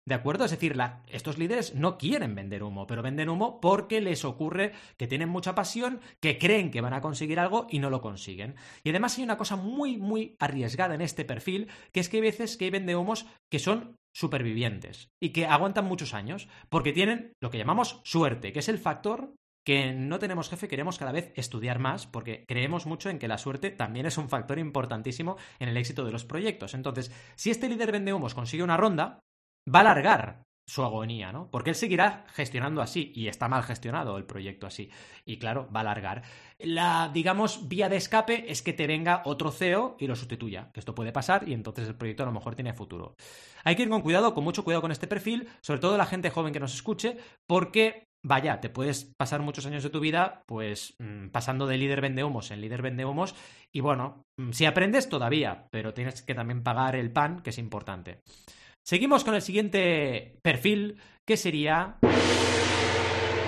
¿De 0.04 0.16
acuerdo? 0.16 0.44
Es 0.44 0.50
decir, 0.50 0.76
estos 1.08 1.38
líderes 1.38 1.76
no 1.76 1.96
quieren 1.96 2.34
vender 2.34 2.64
humo, 2.64 2.88
pero 2.88 3.02
venden 3.02 3.28
humo 3.28 3.60
porque 3.60 4.00
les 4.00 4.24
ocurre 4.24 4.72
que 4.96 5.06
tienen 5.06 5.28
mucha 5.28 5.54
pasión, 5.54 6.00
que 6.20 6.38
creen 6.38 6.72
que 6.72 6.80
van 6.80 6.92
a 6.92 7.00
conseguir 7.00 7.38
algo 7.38 7.68
y 7.70 7.78
no 7.78 7.88
lo 7.88 8.00
consiguen. 8.00 8.56
Y 8.82 8.90
además 8.90 9.16
hay 9.16 9.24
una 9.24 9.38
cosa 9.38 9.54
muy, 9.54 9.98
muy 9.98 10.34
arriesgada 10.40 10.96
en 10.96 11.02
este 11.02 11.24
perfil, 11.24 11.68
que 11.92 12.00
es 12.00 12.08
que 12.08 12.16
hay 12.16 12.22
veces 12.22 12.56
que 12.56 12.64
hay 12.64 12.70
vendehumos 12.72 13.26
que 13.48 13.60
son 13.60 13.96
supervivientes 14.12 15.08
y 15.20 15.30
que 15.30 15.46
aguantan 15.46 15.84
muchos 15.84 16.14
años 16.14 16.48
porque 16.68 16.92
tienen 16.92 17.32
lo 17.40 17.50
que 17.50 17.58
llamamos 17.58 18.00
suerte, 18.02 18.52
que 18.52 18.58
es 18.58 18.68
el 18.68 18.78
factor 18.78 19.34
que 19.64 19.92
no 19.92 20.18
tenemos 20.18 20.50
jefe, 20.50 20.66
queremos 20.66 20.98
cada 20.98 21.12
vez 21.12 21.32
estudiar 21.36 21.78
más 21.78 22.08
porque 22.08 22.44
creemos 22.48 22.86
mucho 22.86 23.08
en 23.08 23.20
que 23.20 23.28
la 23.28 23.38
suerte 23.38 23.70
también 23.70 24.06
es 24.06 24.18
un 24.18 24.28
factor 24.28 24.58
importantísimo 24.58 25.36
en 25.60 25.68
el 25.68 25.76
éxito 25.76 26.04
de 26.04 26.10
los 26.10 26.24
proyectos. 26.24 26.74
Entonces, 26.74 27.12
si 27.36 27.50
este 27.50 27.68
líder 27.68 27.92
vende 27.92 28.12
humos 28.12 28.34
consigue 28.34 28.64
una 28.64 28.76
ronda, 28.76 29.20
va 29.68 29.80
a 29.80 29.82
alargar 29.82 30.42
su 30.66 30.82
agonía, 30.82 31.32
¿no? 31.32 31.50
Porque 31.50 31.70
él 31.70 31.76
seguirá 31.76 32.24
gestionando 32.28 32.80
así, 32.80 33.12
y 33.14 33.26
está 33.26 33.48
mal 33.48 33.62
gestionado 33.62 34.16
el 34.16 34.24
proyecto 34.24 34.66
así, 34.66 34.90
y 35.24 35.38
claro, 35.38 35.68
va 35.74 35.80
a 35.80 35.82
alargar. 35.82 36.22
La, 36.58 37.10
digamos, 37.12 37.68
vía 37.68 37.88
de 37.88 37.96
escape 37.96 38.50
es 38.50 38.62
que 38.62 38.72
te 38.72 38.86
venga 38.86 39.22
otro 39.24 39.50
CEO 39.50 39.96
y 39.98 40.06
lo 40.06 40.16
sustituya, 40.16 40.70
que 40.72 40.80
esto 40.80 40.94
puede 40.94 41.12
pasar 41.12 41.48
y 41.48 41.52
entonces 41.52 41.88
el 41.88 41.96
proyecto 41.96 42.22
a 42.22 42.26
lo 42.26 42.32
mejor 42.32 42.54
tiene 42.54 42.72
futuro. 42.72 43.16
Hay 43.64 43.74
que 43.74 43.82
ir 43.82 43.88
con 43.88 44.02
cuidado, 44.02 44.34
con 44.34 44.44
mucho 44.44 44.64
cuidado 44.64 44.82
con 44.82 44.92
este 44.92 45.08
perfil, 45.08 45.48
sobre 45.60 45.80
todo 45.80 45.96
la 45.96 46.06
gente 46.06 46.30
joven 46.30 46.52
que 46.52 46.60
nos 46.60 46.74
escuche, 46.74 47.18
porque 47.46 48.06
vaya, 48.24 48.60
te 48.60 48.70
puedes 48.70 49.12
pasar 49.16 49.42
muchos 49.42 49.66
años 49.66 49.82
de 49.82 49.90
tu 49.90 49.98
vida, 49.98 50.44
pues 50.46 50.94
mm, 51.00 51.28
pasando 51.28 51.66
de 51.66 51.76
líder 51.76 52.00
vende 52.00 52.22
humos 52.22 52.52
en 52.52 52.60
líder 52.60 52.82
vende 52.82 53.04
humos, 53.04 53.34
y 53.72 53.80
bueno, 53.80 54.24
mm, 54.36 54.52
si 54.52 54.64
aprendes 54.64 55.08
todavía, 55.08 55.66
pero 55.70 55.92
tienes 55.92 56.22
que 56.22 56.34
también 56.34 56.62
pagar 56.62 56.94
el 56.94 57.12
pan, 57.12 57.40
que 57.40 57.50
es 57.50 57.58
importante. 57.58 58.20
Seguimos 58.84 59.22
con 59.22 59.34
el 59.34 59.42
siguiente 59.42 60.38
perfil, 60.42 61.00
que 61.24 61.36
sería 61.36 61.98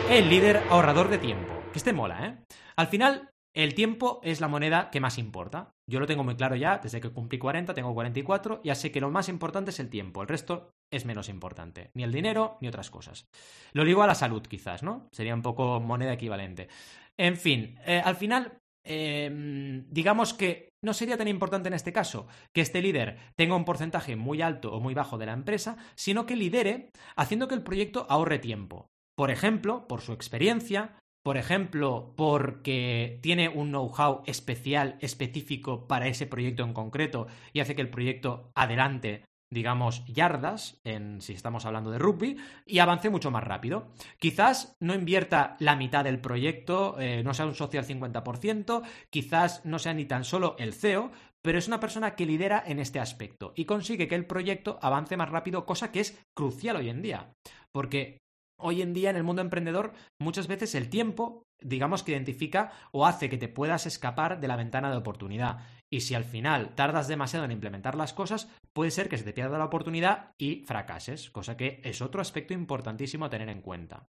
el 0.09 0.31
líder 0.31 0.62
ahorrador 0.70 1.09
de 1.09 1.18
tiempo. 1.18 1.53
Que 1.73 1.79
este 1.79 1.92
mola, 1.92 2.27
¿eh? 2.27 2.44
Al 2.77 2.87
final, 2.87 3.31
el 3.53 3.75
tiempo 3.75 4.20
es 4.23 4.40
la 4.40 4.47
moneda 4.47 4.90
que 4.90 5.01
más 5.01 5.18
importa. 5.18 5.75
Yo 5.90 5.99
lo 5.99 6.07
tengo 6.07 6.23
muy 6.23 6.37
claro 6.37 6.55
ya, 6.55 6.79
desde 6.79 7.01
que 7.01 7.11
cumplí 7.11 7.38
40, 7.38 7.75
tengo 7.75 7.92
44, 7.94 8.61
ya 8.62 8.77
sé 8.77 8.92
que 8.92 9.01
lo 9.01 9.11
más 9.11 9.29
importante 9.29 9.70
es 9.70 9.81
el 9.81 9.90
tiempo, 9.90 10.23
el 10.23 10.29
resto 10.29 10.70
es 10.92 11.05
menos 11.05 11.29
importante. 11.29 11.90
Ni 11.94 12.05
el 12.05 12.12
dinero, 12.12 12.57
ni 12.61 12.68
otras 12.68 12.90
cosas. 12.90 13.27
Lo 13.73 13.85
digo 13.85 14.03
a 14.03 14.07
la 14.07 14.14
salud, 14.14 14.42
quizás, 14.42 14.85
¿no? 14.85 15.09
Sería 15.11 15.35
un 15.35 15.42
poco 15.42 15.81
moneda 15.81 16.12
equivalente. 16.12 16.68
En 17.16 17.37
fin, 17.37 17.79
eh, 17.85 18.01
al 18.05 18.16
final, 18.16 18.59
Em, 18.85 19.87
digamos 19.90 20.35
que 20.35 20.68
no 20.83 20.92
sería 20.92 21.16
tan 21.16 21.29
importante 21.29 21.68
en 21.68 21.75
este 21.75 21.92
caso 21.92 22.27
que 22.53 22.61
este 22.61 22.83
líder 22.83 23.16
tenga 23.37 23.57
un 23.57 23.64
porcentaje 23.64 24.16
muy 24.16 24.42
alto 24.42 24.73
o 24.73 24.81
muy 24.81 24.92
bajo 24.92 25.16
de 25.16 25.27
la 25.27 25.33
empresa, 25.33 25.79
sino 25.94 26.27
que 26.27 26.37
lidere 26.37 26.90
haciendo 27.16 27.49
que 27.49 27.55
el 27.55 27.62
proyecto 27.62 28.07
ahorre 28.11 28.38
tiempo. 28.38 28.90
Por 29.16 29.31
ejemplo, 29.31 29.88
por 29.88 30.03
su 30.03 30.12
experiencia, 30.12 30.99
por 31.25 31.38
ejemplo, 31.38 32.12
porque 32.16 33.18
tiene 33.23 33.49
un 33.49 33.70
know-how 33.70 34.23
especial, 34.27 34.99
específico 35.01 35.88
para 35.88 36.07
ese 36.07 36.27
proyecto 36.27 36.64
en 36.64 36.75
concreto 36.75 37.29
y 37.55 37.61
hace 37.61 37.75
que 37.75 37.81
el 37.81 37.88
proyecto 37.88 38.51
adelante 38.55 39.25
digamos, 39.54 40.04
yardas, 40.04 40.80
en, 40.84 41.22
si 41.22 41.32
estamos 41.32 41.64
hablando 41.64 41.90
de 41.90 41.98
rugby, 41.98 42.36
y 42.66 42.80
avance 42.80 43.08
mucho 43.08 43.30
más 43.30 43.44
rápido. 43.44 43.86
Quizás 44.18 44.76
no 44.80 44.94
invierta 44.94 45.56
la 45.60 45.76
mitad 45.76 46.04
del 46.04 46.20
proyecto, 46.20 46.96
eh, 47.00 47.22
no 47.24 47.32
sea 47.32 47.46
un 47.46 47.54
socio 47.54 47.80
al 47.80 47.86
50%, 47.86 48.82
quizás 49.08 49.64
no 49.64 49.78
sea 49.78 49.94
ni 49.94 50.04
tan 50.04 50.24
solo 50.24 50.56
el 50.58 50.74
CEO, 50.74 51.10
pero 51.40 51.58
es 51.58 51.68
una 51.68 51.80
persona 51.80 52.14
que 52.14 52.26
lidera 52.26 52.62
en 52.66 52.78
este 52.78 53.00
aspecto 53.00 53.52
y 53.54 53.66
consigue 53.66 54.08
que 54.08 54.14
el 54.14 54.26
proyecto 54.26 54.78
avance 54.82 55.16
más 55.16 55.28
rápido, 55.28 55.66
cosa 55.66 55.92
que 55.92 56.00
es 56.00 56.18
crucial 56.34 56.76
hoy 56.76 56.88
en 56.88 57.02
día. 57.02 57.34
Porque 57.70 58.18
hoy 58.58 58.82
en 58.82 58.94
día 58.94 59.10
en 59.10 59.16
el 59.16 59.24
mundo 59.24 59.42
emprendedor 59.42 59.92
muchas 60.20 60.46
veces 60.46 60.74
el 60.74 60.88
tiempo, 60.88 61.44
digamos 61.60 62.02
que 62.02 62.12
identifica 62.12 62.72
o 62.92 63.06
hace 63.06 63.28
que 63.28 63.38
te 63.38 63.48
puedas 63.48 63.86
escapar 63.86 64.40
de 64.40 64.48
la 64.48 64.56
ventana 64.56 64.90
de 64.90 64.96
oportunidad. 64.96 65.58
Y 65.92 66.00
si 66.00 66.14
al 66.14 66.24
final 66.24 66.74
tardas 66.74 67.08
demasiado 67.08 67.44
en 67.44 67.52
implementar 67.52 67.94
las 67.94 68.12
cosas, 68.12 68.50
puede 68.72 68.90
ser 68.90 69.08
que 69.08 69.18
se 69.18 69.24
te 69.24 69.32
pierda 69.32 69.58
la 69.58 69.66
oportunidad 69.66 70.32
y 70.38 70.64
fracases, 70.64 71.30
cosa 71.30 71.56
que 71.56 71.80
es 71.84 72.02
otro 72.02 72.20
aspecto 72.20 72.54
importantísimo 72.54 73.26
a 73.26 73.30
tener 73.30 73.48
en 73.48 73.60
cuenta. 73.60 74.08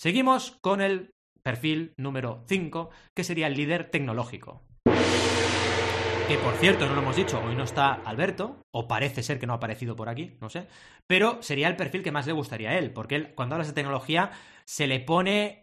Seguimos 0.00 0.56
con 0.62 0.80
el 0.80 1.10
perfil 1.42 1.92
número 1.96 2.44
5, 2.46 2.90
que 3.16 3.24
sería 3.24 3.46
el 3.46 3.54
líder 3.54 3.90
tecnológico. 3.90 4.62
Que 6.28 6.36
por 6.36 6.52
cierto, 6.56 6.86
no 6.86 6.94
lo 6.94 7.00
hemos 7.00 7.16
dicho, 7.16 7.40
hoy 7.42 7.56
no 7.56 7.64
está 7.64 7.94
Alberto, 8.04 8.58
o 8.70 8.86
parece 8.86 9.22
ser 9.22 9.38
que 9.38 9.46
no 9.46 9.54
ha 9.54 9.56
aparecido 9.56 9.96
por 9.96 10.10
aquí, 10.10 10.36
no 10.42 10.50
sé, 10.50 10.66
pero 11.06 11.42
sería 11.42 11.68
el 11.68 11.76
perfil 11.76 12.02
que 12.02 12.12
más 12.12 12.26
le 12.26 12.34
gustaría 12.34 12.68
a 12.68 12.76
él, 12.76 12.92
porque 12.92 13.14
él, 13.14 13.34
cuando 13.34 13.54
hablas 13.54 13.68
de 13.68 13.72
tecnología, 13.72 14.30
se 14.66 14.86
le 14.86 15.00
pone 15.00 15.62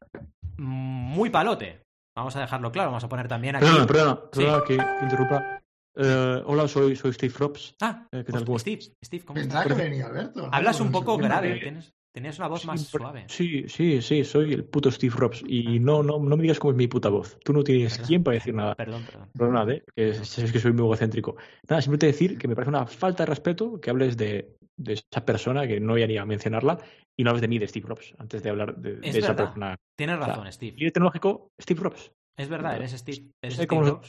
muy 0.58 1.30
palote. 1.30 1.84
Vamos 2.17 2.36
a 2.36 2.41
dejarlo 2.41 2.71
claro, 2.71 2.89
vamos 2.89 3.04
a 3.04 3.10
poner 3.10 3.28
también 3.28 3.58
aquí. 3.58 3.65
Perdona, 3.65 3.86
perdona, 3.86 4.32
perdona 4.32 4.63
que 4.65 4.73
interrumpa. 5.04 5.62
Eh, 5.97 6.41
hola, 6.45 6.67
soy, 6.67 6.95
soy 6.95 7.13
Steve 7.13 7.34
Robs. 7.38 7.75
Ah, 7.82 8.08
eh, 8.12 8.23
¿qué 8.25 8.32
tal? 8.32 8.43
Pues 8.43 8.63
Steve, 8.63 8.82
Steve, 9.04 9.23
¿cómo 9.23 9.39
estás? 9.39 9.67
que 9.67 9.73
venía 9.73 10.08
Alberto. 10.08 10.49
Hablas 10.51 10.80
un 10.80 10.91
poco 10.91 11.15
grave, 11.17 11.60
tienes, 11.60 11.93
Tenías 12.15 12.39
una 12.39 12.47
voz 12.47 12.65
más 12.65 12.82
suave. 12.82 13.25
Sí, 13.28 13.65
sí, 13.67 14.01
sí, 14.01 14.23
soy 14.23 14.54
el 14.54 14.63
puto 14.63 14.89
Steve 14.89 15.13
Robs. 15.17 15.43
Y 15.45 15.82
no, 15.82 16.01
no, 16.01 16.17
no 16.17 16.38
me 16.38 16.43
digas 16.43 16.60
cómo 16.60 16.71
es 16.71 16.78
mi 16.78 16.88
puta 16.88 17.10
voz. 17.10 17.38
Tú 17.43 17.51
no 17.51 17.62
tienes 17.62 17.97
quién 17.97 18.23
para 18.23 18.36
decir 18.36 18.54
nada. 18.54 18.73
Perdón, 18.78 19.04
perdón. 19.06 19.30
Perdón, 19.38 19.71
¿eh? 19.71 19.84
que 19.93 20.12
es, 20.12 20.51
que 20.54 20.60
soy 20.60 20.71
muy 20.71 20.86
egocéntrico. 20.86 21.36
Nada, 21.67 21.82
simplemente 21.82 22.06
decir 22.06 22.38
que 22.38 22.47
me 22.47 22.56
parece 22.56 22.69
una 22.69 22.88
falta 22.88 23.23
de 23.23 23.28
respeto 23.28 23.82
que 23.82 23.89
hables 23.89 24.15
de, 24.15 24.56
de 24.78 24.93
esa 24.93 25.25
persona, 25.25 25.67
que 25.67 25.82
no 25.82 25.91
voy 25.91 26.04
a 26.04 26.08
ni 26.08 26.15
a 26.15 26.25
mencionarla, 26.25 26.78
y 27.17 27.25
no 27.25 27.32
hables 27.32 27.41
de 27.41 27.49
mí, 27.49 27.60
de 27.60 27.67
Steve 27.67 27.86
Robs, 27.86 28.15
antes 28.17 28.41
de 28.41 28.49
hablar 28.49 28.78
de, 28.78 28.97
esa 29.04 29.36
persona. 29.36 29.75
Tienes 29.97 30.17
razón, 30.17 30.49
Steve. 30.54 30.75
Y 30.78 30.86
tecnológico, 30.91 31.51
Steve 31.62 31.82
Robs. 31.82 32.13
Es 32.38 32.47
verdad, 32.47 32.78
eres 32.78 32.91
Steve. 32.91 33.28
Eres 33.41 33.56
Steve 33.56 33.99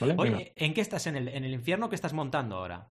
¿vale? 0.00 0.14
Oye, 0.16 0.52
¿en 0.56 0.72
qué 0.72 0.80
estás? 0.80 1.06
¿En 1.08 1.16
el, 1.16 1.28
¿En 1.28 1.44
el 1.44 1.52
infierno 1.52 1.90
que 1.90 1.94
estás 1.94 2.14
montando 2.14 2.56
ahora? 2.56 2.90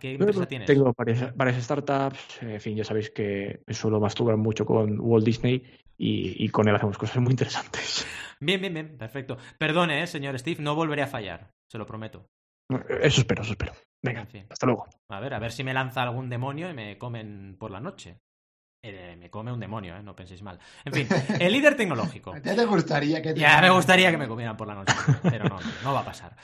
¿Qué 0.00 0.12
empresa 0.12 0.46
tienes? 0.46 0.66
Tengo 0.66 0.92
varias, 0.96 1.64
startups, 1.64 2.42
en 2.42 2.60
fin, 2.60 2.76
ya 2.76 2.84
sabéis 2.84 3.10
que 3.10 3.60
suelo 3.68 4.00
masturbar 4.00 4.36
mucho 4.36 4.66
con 4.66 4.98
Walt 5.00 5.24
Disney 5.24 5.62
y, 5.96 6.48
con 6.48 6.68
él 6.68 6.74
hacemos 6.74 6.98
cosas 6.98 7.18
muy 7.18 7.30
interesantes. 7.30 8.06
Bien, 8.38 8.60
bien, 8.60 8.74
bien, 8.74 8.98
perfecto. 8.98 9.38
Perdone, 9.56 10.02
¿eh, 10.02 10.06
señor 10.06 10.38
Steve, 10.38 10.62
no 10.62 10.74
volveré 10.74 11.00
a 11.00 11.06
fallar, 11.06 11.54
se 11.70 11.78
lo 11.78 11.86
prometo. 11.86 12.28
Eso 13.00 13.22
espero, 13.22 13.42
eso 13.42 13.52
espero. 13.52 13.72
Venga, 14.02 14.28
hasta 14.50 14.66
luego. 14.66 14.86
A 15.08 15.20
ver, 15.20 15.32
a 15.32 15.38
ver 15.38 15.52
si 15.52 15.64
me 15.64 15.72
lanza 15.72 16.02
algún 16.02 16.28
demonio 16.28 16.68
y 16.68 16.74
me 16.74 16.98
comen 16.98 17.56
por 17.58 17.70
la 17.70 17.80
noche. 17.80 18.18
Eh, 18.82 19.16
me 19.18 19.30
come 19.30 19.52
un 19.52 19.58
demonio, 19.58 19.96
¿eh? 19.96 20.02
no 20.02 20.14
penséis 20.14 20.42
mal. 20.42 20.58
En 20.84 20.92
fin, 20.92 21.08
el 21.40 21.52
líder 21.52 21.76
tecnológico. 21.76 22.32
¿A 22.32 22.40
te 22.40 22.64
gustaría 22.64 23.20
que 23.20 23.34
Ya 23.34 23.60
me 23.60 23.70
gustaría 23.70 24.10
que 24.10 24.16
me 24.16 24.28
comieran 24.28 24.56
por 24.56 24.68
la 24.68 24.74
noche, 24.74 24.94
pero 25.22 25.48
no, 25.48 25.58
no 25.82 25.92
va 25.92 26.00
a 26.00 26.04
pasar. 26.04 26.36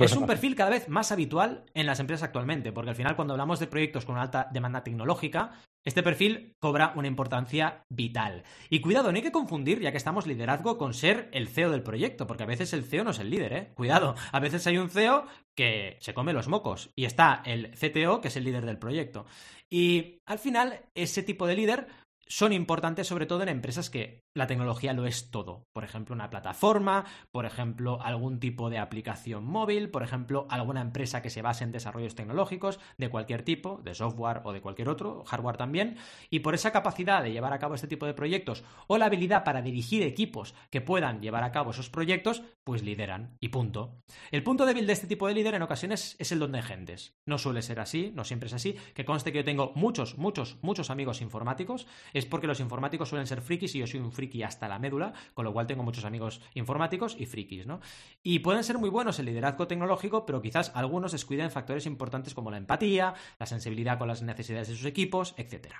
es 0.00 0.16
un 0.16 0.26
perfil 0.26 0.54
cada 0.54 0.70
vez 0.70 0.88
más 0.88 1.10
habitual 1.10 1.64
en 1.74 1.86
las 1.86 2.00
empresas 2.00 2.24
actualmente, 2.24 2.72
porque 2.72 2.90
al 2.90 2.96
final 2.96 3.16
cuando 3.16 3.34
hablamos 3.34 3.60
de 3.60 3.66
proyectos 3.66 4.04
con 4.04 4.16
una 4.16 4.22
alta 4.22 4.48
demanda 4.52 4.84
tecnológica, 4.84 5.52
este 5.88 6.02
perfil 6.02 6.54
cobra 6.60 6.92
una 6.96 7.08
importancia 7.08 7.84
vital. 7.88 8.44
Y 8.68 8.80
cuidado, 8.80 9.10
no 9.10 9.16
hay 9.16 9.22
que 9.22 9.32
confundir, 9.32 9.80
ya 9.80 9.90
que 9.90 9.96
estamos 9.96 10.26
liderazgo, 10.26 10.76
con 10.76 10.92
ser 10.92 11.30
el 11.32 11.48
CEO 11.48 11.70
del 11.70 11.82
proyecto, 11.82 12.26
porque 12.26 12.42
a 12.42 12.46
veces 12.46 12.74
el 12.74 12.84
CEO 12.84 13.04
no 13.04 13.10
es 13.10 13.18
el 13.18 13.30
líder, 13.30 13.52
¿eh? 13.54 13.72
Cuidado, 13.74 14.14
a 14.30 14.38
veces 14.38 14.66
hay 14.66 14.76
un 14.76 14.90
CEO 14.90 15.24
que 15.56 15.96
se 16.00 16.12
come 16.12 16.34
los 16.34 16.46
mocos 16.46 16.90
y 16.94 17.06
está 17.06 17.42
el 17.46 17.70
CTO, 17.70 18.20
que 18.20 18.28
es 18.28 18.36
el 18.36 18.44
líder 18.44 18.66
del 18.66 18.78
proyecto. 18.78 19.24
Y 19.70 20.20
al 20.26 20.38
final, 20.38 20.82
ese 20.94 21.22
tipo 21.22 21.46
de 21.46 21.56
líder 21.56 21.88
son 22.28 22.52
importantes 22.52 23.06
sobre 23.06 23.26
todo 23.26 23.42
en 23.42 23.48
empresas 23.48 23.90
que 23.90 24.24
la 24.34 24.46
tecnología 24.46 24.92
lo 24.92 25.06
es 25.06 25.30
todo. 25.30 25.66
Por 25.72 25.84
ejemplo, 25.84 26.14
una 26.14 26.30
plataforma, 26.30 27.04
por 27.32 27.46
ejemplo, 27.46 28.00
algún 28.02 28.38
tipo 28.38 28.70
de 28.70 28.78
aplicación 28.78 29.44
móvil, 29.44 29.90
por 29.90 30.02
ejemplo, 30.02 30.46
alguna 30.50 30.80
empresa 30.80 31.22
que 31.22 31.30
se 31.30 31.42
base 31.42 31.64
en 31.64 31.72
desarrollos 31.72 32.14
tecnológicos 32.14 32.78
de 32.98 33.08
cualquier 33.08 33.42
tipo, 33.42 33.80
de 33.82 33.94
software 33.94 34.42
o 34.44 34.52
de 34.52 34.60
cualquier 34.60 34.88
otro, 34.88 35.24
hardware 35.24 35.56
también. 35.56 35.96
Y 36.30 36.40
por 36.40 36.54
esa 36.54 36.70
capacidad 36.70 37.22
de 37.22 37.32
llevar 37.32 37.52
a 37.52 37.58
cabo 37.58 37.74
este 37.74 37.88
tipo 37.88 38.06
de 38.06 38.14
proyectos 38.14 38.64
o 38.86 38.98
la 38.98 39.06
habilidad 39.06 39.44
para 39.44 39.62
dirigir 39.62 40.02
equipos 40.02 40.54
que 40.70 40.80
puedan 40.80 41.20
llevar 41.20 41.44
a 41.44 41.52
cabo 41.52 41.70
esos 41.70 41.90
proyectos, 41.90 42.42
pues 42.64 42.82
lideran. 42.82 43.36
Y 43.40 43.48
punto. 43.48 44.02
El 44.30 44.42
punto 44.42 44.66
débil 44.66 44.86
de 44.86 44.92
este 44.92 45.06
tipo 45.06 45.26
de 45.26 45.34
líder 45.34 45.54
en 45.54 45.62
ocasiones 45.62 46.16
es 46.18 46.32
el 46.32 46.38
don 46.38 46.52
de 46.52 46.62
gentes. 46.62 47.16
No 47.26 47.38
suele 47.38 47.62
ser 47.62 47.80
así, 47.80 48.12
no 48.14 48.24
siempre 48.24 48.48
es 48.48 48.52
así. 48.52 48.76
Que 48.94 49.04
conste 49.04 49.32
que 49.32 49.38
yo 49.38 49.44
tengo 49.44 49.72
muchos, 49.74 50.18
muchos, 50.18 50.58
muchos 50.62 50.90
amigos 50.90 51.22
informáticos 51.22 51.86
es 52.18 52.26
porque 52.26 52.46
los 52.46 52.60
informáticos 52.60 53.08
suelen 53.08 53.26
ser 53.26 53.40
frikis 53.40 53.74
y 53.74 53.78
yo 53.78 53.86
soy 53.86 54.00
un 54.00 54.12
friki 54.12 54.42
hasta 54.42 54.68
la 54.68 54.78
médula, 54.78 55.12
con 55.34 55.44
lo 55.44 55.52
cual 55.52 55.66
tengo 55.66 55.82
muchos 55.82 56.04
amigos 56.04 56.40
informáticos 56.54 57.16
y 57.18 57.26
frikis, 57.26 57.66
¿no? 57.66 57.80
Y 58.22 58.40
pueden 58.40 58.64
ser 58.64 58.78
muy 58.78 58.90
buenos 58.90 59.18
en 59.18 59.26
liderazgo 59.26 59.66
tecnológico, 59.66 60.26
pero 60.26 60.42
quizás 60.42 60.72
algunos 60.74 61.12
descuiden 61.12 61.50
factores 61.50 61.86
importantes 61.86 62.34
como 62.34 62.50
la 62.50 62.58
empatía, 62.58 63.14
la 63.38 63.46
sensibilidad 63.46 63.98
con 63.98 64.08
las 64.08 64.22
necesidades 64.22 64.68
de 64.68 64.74
sus 64.74 64.84
equipos, 64.84 65.34
etc. 65.36 65.74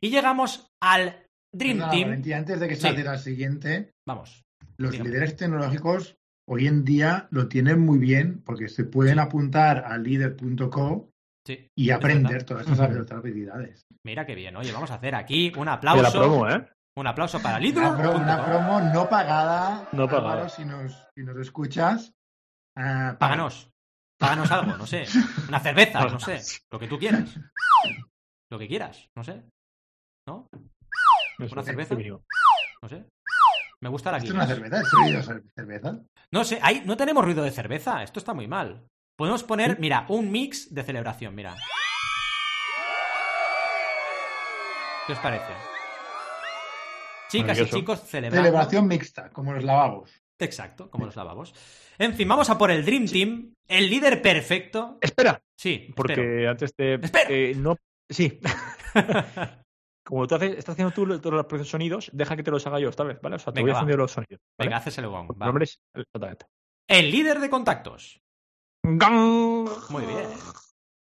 Y 0.00 0.10
llegamos 0.10 0.70
al 0.80 1.26
Dream 1.52 1.90
Team. 1.90 2.38
antes 2.38 2.60
de 2.60 2.68
que 2.68 2.76
salga 2.76 3.12
la 3.12 3.18
siguiente, 3.18 3.92
vamos. 4.06 4.44
Los 4.76 4.98
líderes 4.98 5.36
tecnológicos 5.36 6.16
hoy 6.46 6.66
en 6.66 6.84
día 6.84 7.28
lo 7.30 7.48
tienen 7.48 7.80
muy 7.80 7.98
bien 7.98 8.42
porque 8.44 8.68
se 8.68 8.84
pueden 8.84 9.18
apuntar 9.18 9.84
a 9.86 9.96
líder.co 9.98 11.13
y 11.46 11.90
aprender 11.90 12.44
todas 12.44 12.66
estas 12.68 13.10
habilidades. 13.12 13.86
Mira 14.04 14.24
qué 14.24 14.34
bien. 14.34 14.56
Oye, 14.56 14.72
vamos 14.72 14.90
a 14.90 14.94
hacer 14.94 15.14
aquí 15.14 15.52
un 15.56 15.68
aplauso. 15.68 16.48
¿eh? 16.48 16.66
Un 16.96 17.06
aplauso 17.06 17.40
para 17.42 17.58
Lidl. 17.58 17.80
Una, 17.80 18.44
promo, 18.44 18.80
no 18.80 19.08
pagada. 19.08 19.88
No 19.92 20.08
pagada. 20.08 20.48
si, 20.48 20.64
nos, 20.64 21.08
si 21.14 21.24
nos 21.24 21.36
escuchas. 21.38 22.12
Uh, 22.78 23.16
páganos. 23.18 23.70
Páganos 24.18 24.50
algo, 24.50 24.76
no 24.76 24.86
sé. 24.86 25.04
Una 25.48 25.60
cerveza, 25.60 26.04
no 26.06 26.20
sé. 26.20 26.40
Lo 26.70 26.78
que 26.78 26.88
tú 26.88 26.98
quieras. 26.98 27.38
Lo 28.50 28.58
que 28.58 28.68
quieras, 28.68 29.08
no 29.16 29.24
sé. 29.24 29.42
¿No? 30.28 30.46
¿Una 31.38 31.62
cerveza? 31.62 31.94
No 31.94 32.88
sé. 32.88 33.06
Me 33.82 33.88
gusta 33.90 34.12
la 34.12 34.18
¿Esto 34.18 34.30
es 34.30 34.34
una 34.34 34.46
cerveza? 34.46 34.80
¿Es 34.80 34.92
ruido 34.92 35.18
de 35.18 35.42
cerveza? 35.54 36.00
No 36.32 36.44
sé, 36.44 36.58
ahí 36.62 36.82
no 36.86 36.96
tenemos 36.96 37.24
ruido 37.24 37.42
de 37.42 37.50
cerveza. 37.50 38.02
Esto 38.02 38.18
está 38.18 38.32
muy 38.32 38.46
mal. 38.46 38.86
Podemos 39.16 39.44
poner, 39.44 39.78
mira, 39.78 40.06
un 40.08 40.32
mix 40.32 40.74
de 40.74 40.82
celebración, 40.82 41.34
mira. 41.36 41.54
¿Qué 45.06 45.12
os 45.12 45.18
parece? 45.20 45.52
Chicas 47.28 47.60
y 47.60 47.66
chicos 47.66 48.00
celebrando. 48.00 48.44
Celebración 48.44 48.88
mixta, 48.88 49.30
como 49.30 49.52
los 49.52 49.62
lavabos. 49.62 50.10
Exacto, 50.38 50.90
como 50.90 51.06
los 51.06 51.14
lavabos. 51.14 51.54
En 51.96 52.14
fin, 52.14 52.26
vamos 52.26 52.50
a 52.50 52.58
por 52.58 52.72
el 52.72 52.84
Dream 52.84 53.06
Team, 53.06 53.54
el 53.68 53.88
líder 53.88 54.20
perfecto. 54.20 54.98
Espera. 55.00 55.40
Sí, 55.56 55.92
porque 55.94 56.48
antes 56.48 56.74
de. 56.76 56.94
Espera. 56.94 57.30
Eh, 57.30 57.54
no. 57.56 57.76
Sí. 58.10 58.40
como 60.04 60.26
tú 60.26 60.34
haces, 60.34 60.58
estás 60.58 60.72
haciendo 60.72 60.92
tú 60.92 61.20
todos 61.20 61.46
los 61.48 61.68
sonidos, 61.68 62.10
deja 62.12 62.34
que 62.34 62.42
te 62.42 62.50
los 62.50 62.66
haga 62.66 62.80
yo 62.80 62.88
esta 62.88 63.04
vez, 63.04 63.20
¿vale? 63.22 63.36
O 63.36 63.38
sea, 63.38 63.52
te 63.52 63.62
voy 63.62 63.70
a 63.70 63.78
hacer 63.78 63.96
los 63.96 64.10
sonidos. 64.10 64.40
Venga, 64.58 64.78
haces 64.78 64.98
el 64.98 65.06
gong. 65.06 65.36
Nombres, 65.36 65.80
exactamente. 65.94 66.46
El 66.88 67.12
líder 67.12 67.38
de 67.38 67.48
contactos. 67.48 68.23
Muy 68.84 70.04
bien. 70.04 70.28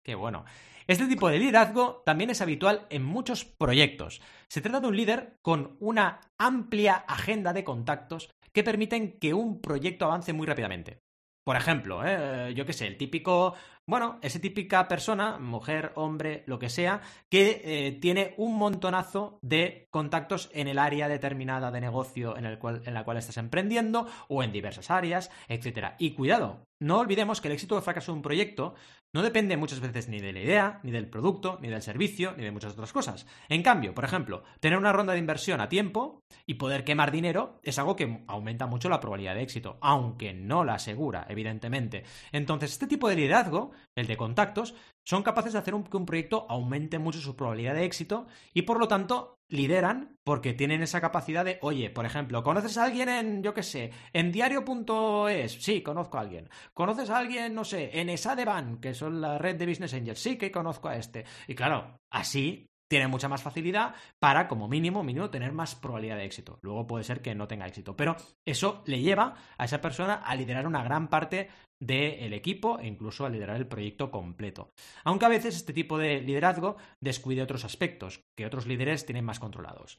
Qué 0.04 0.14
bueno. 0.14 0.44
Este 0.86 1.08
tipo 1.08 1.28
de 1.28 1.38
liderazgo 1.38 2.02
también 2.06 2.30
es 2.30 2.40
habitual 2.40 2.86
en 2.90 3.04
muchos 3.04 3.44
proyectos. 3.44 4.20
Se 4.48 4.60
trata 4.60 4.80
de 4.80 4.86
un 4.86 4.96
líder 4.96 5.38
con 5.42 5.76
una 5.80 6.20
amplia 6.38 6.94
agenda 6.94 7.52
de 7.52 7.64
contactos 7.64 8.30
que 8.52 8.62
permiten 8.62 9.18
que 9.18 9.34
un 9.34 9.60
proyecto 9.60 10.04
avance 10.04 10.32
muy 10.32 10.46
rápidamente. 10.46 11.00
Por 11.44 11.56
ejemplo, 11.56 12.06
¿eh? 12.06 12.54
yo 12.54 12.64
qué 12.64 12.72
sé, 12.72 12.86
el 12.86 12.96
típico, 12.96 13.54
bueno, 13.84 14.20
esa 14.22 14.40
típica 14.40 14.86
persona, 14.86 15.38
mujer, 15.38 15.90
hombre, 15.96 16.44
lo 16.46 16.60
que 16.60 16.68
sea, 16.68 17.00
que 17.28 17.62
eh, 17.64 17.92
tiene 18.00 18.34
un 18.36 18.56
montonazo 18.56 19.40
de 19.42 19.88
contactos 19.90 20.50
en 20.52 20.68
el 20.68 20.78
área 20.78 21.08
determinada 21.08 21.72
de 21.72 21.80
negocio 21.80 22.36
en, 22.36 22.44
el 22.44 22.60
cual, 22.60 22.82
en 22.86 22.94
la 22.94 23.04
cual 23.04 23.16
estás 23.16 23.38
emprendiendo 23.38 24.06
o 24.28 24.44
en 24.44 24.52
diversas 24.52 24.88
áreas, 24.92 25.32
etc. 25.48 25.94
Y 25.98 26.12
cuidado, 26.12 26.64
no 26.82 26.98
olvidemos 26.98 27.40
que 27.40 27.48
el 27.48 27.54
éxito 27.54 27.76
o 27.76 27.80
fracaso 27.80 28.10
de 28.10 28.16
un 28.16 28.22
proyecto 28.22 28.74
no 29.14 29.22
depende 29.22 29.56
muchas 29.56 29.78
veces 29.78 30.08
ni 30.08 30.18
de 30.20 30.32
la 30.32 30.40
idea, 30.40 30.80
ni 30.82 30.90
del 30.90 31.08
producto, 31.08 31.58
ni 31.62 31.68
del 31.68 31.80
servicio, 31.80 32.34
ni 32.36 32.42
de 32.42 32.50
muchas 32.50 32.72
otras 32.72 32.92
cosas. 32.92 33.26
En 33.48 33.62
cambio, 33.62 33.94
por 33.94 34.04
ejemplo, 34.04 34.42
tener 34.58 34.78
una 34.78 34.92
ronda 34.92 35.12
de 35.12 35.20
inversión 35.20 35.60
a 35.60 35.68
tiempo 35.68 36.24
y 36.44 36.54
poder 36.54 36.82
quemar 36.82 37.12
dinero 37.12 37.60
es 37.62 37.78
algo 37.78 37.94
que 37.94 38.24
aumenta 38.26 38.66
mucho 38.66 38.88
la 38.88 38.98
probabilidad 38.98 39.36
de 39.36 39.42
éxito, 39.42 39.78
aunque 39.80 40.34
no 40.34 40.64
la 40.64 40.74
asegura, 40.74 41.26
evidentemente. 41.28 42.04
Entonces, 42.32 42.72
este 42.72 42.88
tipo 42.88 43.08
de 43.08 43.16
liderazgo, 43.16 43.70
el 43.94 44.08
de 44.08 44.16
contactos, 44.16 44.74
son 45.04 45.22
capaces 45.22 45.52
de 45.52 45.60
hacer 45.60 45.74
que 45.88 45.96
un 45.96 46.06
proyecto 46.06 46.46
aumente 46.48 46.98
mucho 46.98 47.20
su 47.20 47.36
probabilidad 47.36 47.74
de 47.74 47.84
éxito 47.84 48.26
y 48.54 48.62
por 48.62 48.78
lo 48.78 48.88
tanto 48.88 49.38
lideran 49.52 50.18
porque 50.24 50.54
tienen 50.54 50.82
esa 50.82 51.00
capacidad 51.00 51.44
de, 51.44 51.58
oye, 51.60 51.90
por 51.90 52.06
ejemplo, 52.06 52.42
¿conoces 52.42 52.78
a 52.78 52.84
alguien 52.84 53.08
en, 53.08 53.42
yo 53.42 53.52
qué 53.52 53.62
sé, 53.62 53.90
en 54.12 54.32
diario.es? 54.32 55.52
Sí, 55.52 55.82
conozco 55.82 56.16
a 56.18 56.22
alguien. 56.22 56.48
¿Conoces 56.72 57.10
a 57.10 57.18
alguien, 57.18 57.54
no 57.54 57.64
sé, 57.64 57.90
en 58.00 58.08
Esadeban, 58.08 58.80
que 58.80 58.94
son 58.94 59.20
la 59.20 59.38
red 59.38 59.56
de 59.56 59.66
Business 59.66 59.94
Angels? 59.94 60.18
Sí, 60.18 60.36
que 60.38 60.50
conozco 60.50 60.88
a 60.88 60.96
este. 60.96 61.24
Y 61.46 61.54
claro, 61.54 62.00
así 62.10 62.66
tiene 62.88 63.08
mucha 63.08 63.28
más 63.28 63.42
facilidad 63.42 63.94
para, 64.18 64.48
como 64.48 64.68
mínimo, 64.68 65.02
mínimo, 65.02 65.30
tener 65.30 65.52
más 65.52 65.74
probabilidad 65.74 66.16
de 66.16 66.24
éxito. 66.24 66.58
Luego 66.62 66.86
puede 66.86 67.04
ser 67.04 67.20
que 67.20 67.34
no 67.34 67.48
tenga 67.48 67.66
éxito, 67.66 67.96
pero 67.96 68.16
eso 68.44 68.82
le 68.86 69.00
lleva 69.00 69.34
a 69.58 69.64
esa 69.64 69.80
persona 69.80 70.14
a 70.14 70.34
liderar 70.34 70.66
una 70.66 70.84
gran 70.84 71.08
parte 71.08 71.48
del 71.82 72.32
equipo 72.32 72.78
e 72.78 72.86
incluso 72.86 73.26
a 73.26 73.30
liderar 73.30 73.56
el 73.56 73.66
proyecto 73.66 74.10
completo. 74.10 74.70
Aunque 75.04 75.26
a 75.26 75.30
veces 75.30 75.56
este 75.56 75.72
tipo 75.72 75.98
de 75.98 76.20
liderazgo 76.20 76.76
descuide 77.00 77.42
otros 77.42 77.64
aspectos 77.64 78.20
que 78.36 78.46
otros 78.46 78.66
líderes 78.66 79.04
tienen 79.04 79.24
más 79.24 79.40
controlados. 79.40 79.98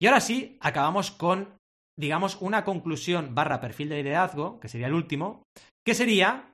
Y 0.00 0.06
ahora 0.06 0.20
sí, 0.20 0.58
acabamos 0.60 1.10
con, 1.10 1.56
digamos, 1.98 2.36
una 2.40 2.64
conclusión 2.64 3.34
barra 3.34 3.60
perfil 3.60 3.88
de 3.88 4.02
liderazgo, 4.02 4.60
que 4.60 4.68
sería 4.68 4.88
el 4.88 4.94
último, 4.94 5.42
que 5.86 5.94
sería 5.94 6.52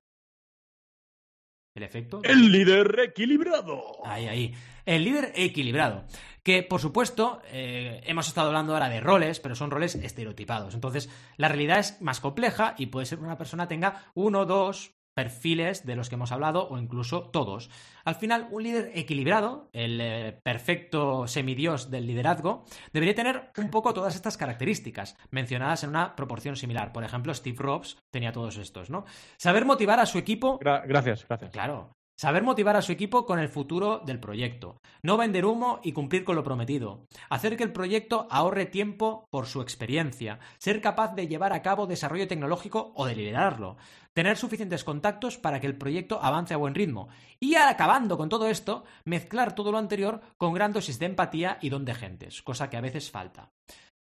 ¿El 1.74 1.84
efecto? 1.84 2.20
El 2.22 2.52
líder 2.52 3.00
equilibrado. 3.00 4.04
Ahí, 4.04 4.28
ahí. 4.28 4.54
El 4.84 5.04
líder 5.04 5.32
equilibrado. 5.34 6.04
Que, 6.42 6.62
por 6.62 6.80
supuesto, 6.80 7.40
eh, 7.46 8.00
hemos 8.04 8.28
estado 8.28 8.48
hablando 8.48 8.72
ahora 8.72 8.88
de 8.88 9.00
roles, 9.00 9.40
pero 9.40 9.54
son 9.54 9.70
roles 9.70 9.94
estereotipados. 9.94 10.74
Entonces, 10.74 11.08
la 11.36 11.48
realidad 11.48 11.78
es 11.78 12.00
más 12.00 12.20
compleja 12.20 12.74
y 12.78 12.86
puede 12.86 13.06
ser 13.06 13.18
que 13.18 13.24
una 13.24 13.38
persona 13.38 13.68
tenga 13.68 14.06
uno, 14.14 14.44
dos, 14.44 14.94
perfiles 15.14 15.84
de 15.84 15.96
los 15.96 16.08
que 16.08 16.14
hemos 16.14 16.32
hablado 16.32 16.68
o 16.68 16.78
incluso 16.78 17.22
todos. 17.22 17.70
Al 18.04 18.14
final, 18.14 18.48
un 18.50 18.62
líder 18.62 18.90
equilibrado, 18.94 19.68
el 19.72 20.00
eh, 20.00 20.40
perfecto 20.42 21.26
semidios 21.26 21.90
del 21.90 22.06
liderazgo, 22.06 22.64
debería 22.92 23.14
tener 23.14 23.50
un 23.56 23.70
poco 23.70 23.94
todas 23.94 24.14
estas 24.14 24.36
características, 24.36 25.16
mencionadas 25.30 25.84
en 25.84 25.90
una 25.90 26.16
proporción 26.16 26.56
similar. 26.56 26.92
Por 26.92 27.04
ejemplo, 27.04 27.34
Steve 27.34 27.56
Jobs 27.58 27.98
tenía 28.10 28.32
todos 28.32 28.56
estos, 28.56 28.90
¿no? 28.90 29.04
Saber 29.36 29.64
motivar 29.64 30.00
a 30.00 30.06
su 30.06 30.18
equipo. 30.18 30.58
gracias, 30.58 31.26
gracias. 31.28 31.52
Claro. 31.52 31.92
Saber 32.22 32.44
motivar 32.44 32.76
a 32.76 32.82
su 32.82 32.92
equipo 32.92 33.26
con 33.26 33.40
el 33.40 33.48
futuro 33.48 33.98
del 34.06 34.20
proyecto. 34.20 34.80
No 35.02 35.16
vender 35.16 35.44
humo 35.44 35.80
y 35.82 35.90
cumplir 35.90 36.22
con 36.22 36.36
lo 36.36 36.44
prometido. 36.44 37.04
Hacer 37.28 37.56
que 37.56 37.64
el 37.64 37.72
proyecto 37.72 38.28
ahorre 38.30 38.66
tiempo 38.66 39.26
por 39.28 39.46
su 39.46 39.60
experiencia. 39.60 40.38
Ser 40.58 40.80
capaz 40.80 41.16
de 41.16 41.26
llevar 41.26 41.52
a 41.52 41.62
cabo 41.62 41.88
desarrollo 41.88 42.28
tecnológico 42.28 42.92
o 42.94 43.06
de 43.06 43.16
liderarlo. 43.16 43.76
Tener 44.14 44.36
suficientes 44.36 44.84
contactos 44.84 45.36
para 45.36 45.58
que 45.58 45.66
el 45.66 45.76
proyecto 45.76 46.22
avance 46.22 46.54
a 46.54 46.58
buen 46.58 46.76
ritmo. 46.76 47.08
Y 47.40 47.56
acabando 47.56 48.16
con 48.16 48.28
todo 48.28 48.46
esto, 48.46 48.84
mezclar 49.04 49.56
todo 49.56 49.72
lo 49.72 49.78
anterior 49.78 50.20
con 50.38 50.54
gran 50.54 50.72
dosis 50.72 51.00
de 51.00 51.06
empatía 51.06 51.58
y 51.60 51.70
don 51.70 51.84
de 51.84 51.94
gentes, 51.94 52.40
cosa 52.42 52.70
que 52.70 52.76
a 52.76 52.82
veces 52.82 53.10
falta. 53.10 53.48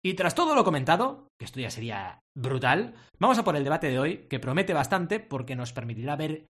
Y 0.03 0.15
tras 0.15 0.34
todo 0.34 0.56
lo 0.56 0.63
comentado, 0.63 1.27
que 1.38 1.45
esto 1.45 1.60
ya 1.60 1.69
sería 1.69 2.21
brutal, 2.36 2.95
vamos 3.19 3.38
a 3.38 3.43
por 3.43 3.56
el 3.56 3.63
debate 3.63 3.89
de 3.89 3.99
hoy, 3.99 4.25
que 4.27 4.39
promete 4.39 4.73
bastante 4.73 5.19
porque 5.19 5.56
nos 5.56 5.71
permitirá 5.71 6.15
ver 6.15 6.47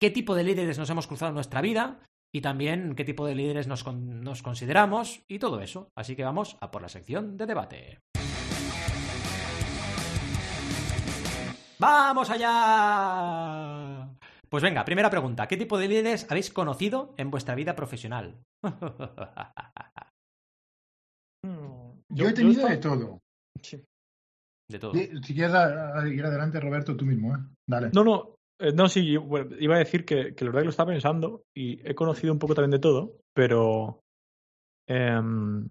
qué 0.00 0.10
tipo 0.10 0.34
de 0.34 0.42
líderes 0.44 0.78
nos 0.78 0.88
hemos 0.90 1.06
cruzado 1.06 1.28
en 1.28 1.34
nuestra 1.34 1.60
vida 1.60 2.00
y 2.34 2.40
también 2.40 2.94
qué 2.94 3.04
tipo 3.04 3.26
de 3.26 3.34
líderes 3.34 3.66
nos, 3.66 3.84
consideramos 4.42 5.22
y 5.28 5.38
todo 5.38 5.60
eso. 5.60 5.90
Así 5.94 6.16
que 6.16 6.24
vamos 6.24 6.56
a 6.60 6.70
por 6.70 6.80
la 6.80 6.88
sección 6.88 7.36
de 7.36 7.46
debate. 7.46 7.98
¡Vamos 11.78 12.30
allá! 12.30 14.08
Pues 14.48 14.62
venga, 14.62 14.84
primera 14.84 15.10
pregunta. 15.10 15.46
¿Qué 15.46 15.56
tipo 15.56 15.78
de 15.78 15.88
líderes 15.88 16.26
habéis 16.30 16.50
conocido 16.50 17.14
en 17.16 17.30
vuestra 17.30 17.54
vida 17.54 17.76
profesional? 17.76 18.42
yo, 22.08 22.28
he 22.28 22.32
tenido 22.32 22.66
de 22.66 22.76
todo. 22.78 23.20
De 24.68 24.78
todo. 24.78 24.92
Si 24.92 25.34
quieres 25.34 25.52
ir 26.12 26.24
adelante, 26.24 26.60
Roberto, 26.60 26.96
tú 26.96 27.06
mismo, 27.06 27.34
¿eh? 27.34 27.38
Dale. 27.66 27.90
No, 27.92 28.04
no, 28.04 28.39
no, 28.74 28.88
sí, 28.88 29.16
iba 29.58 29.74
a 29.74 29.78
decir 29.78 30.04
que, 30.04 30.34
que 30.34 30.44
la 30.44 30.50
verdad 30.50 30.62
que 30.62 30.66
lo 30.66 30.70
estaba 30.70 30.92
pensando 30.92 31.44
y 31.54 31.80
he 31.88 31.94
conocido 31.94 32.32
un 32.32 32.38
poco 32.38 32.54
también 32.54 32.72
de 32.72 32.78
todo, 32.78 33.18
pero 33.34 34.02
em, 34.86 35.68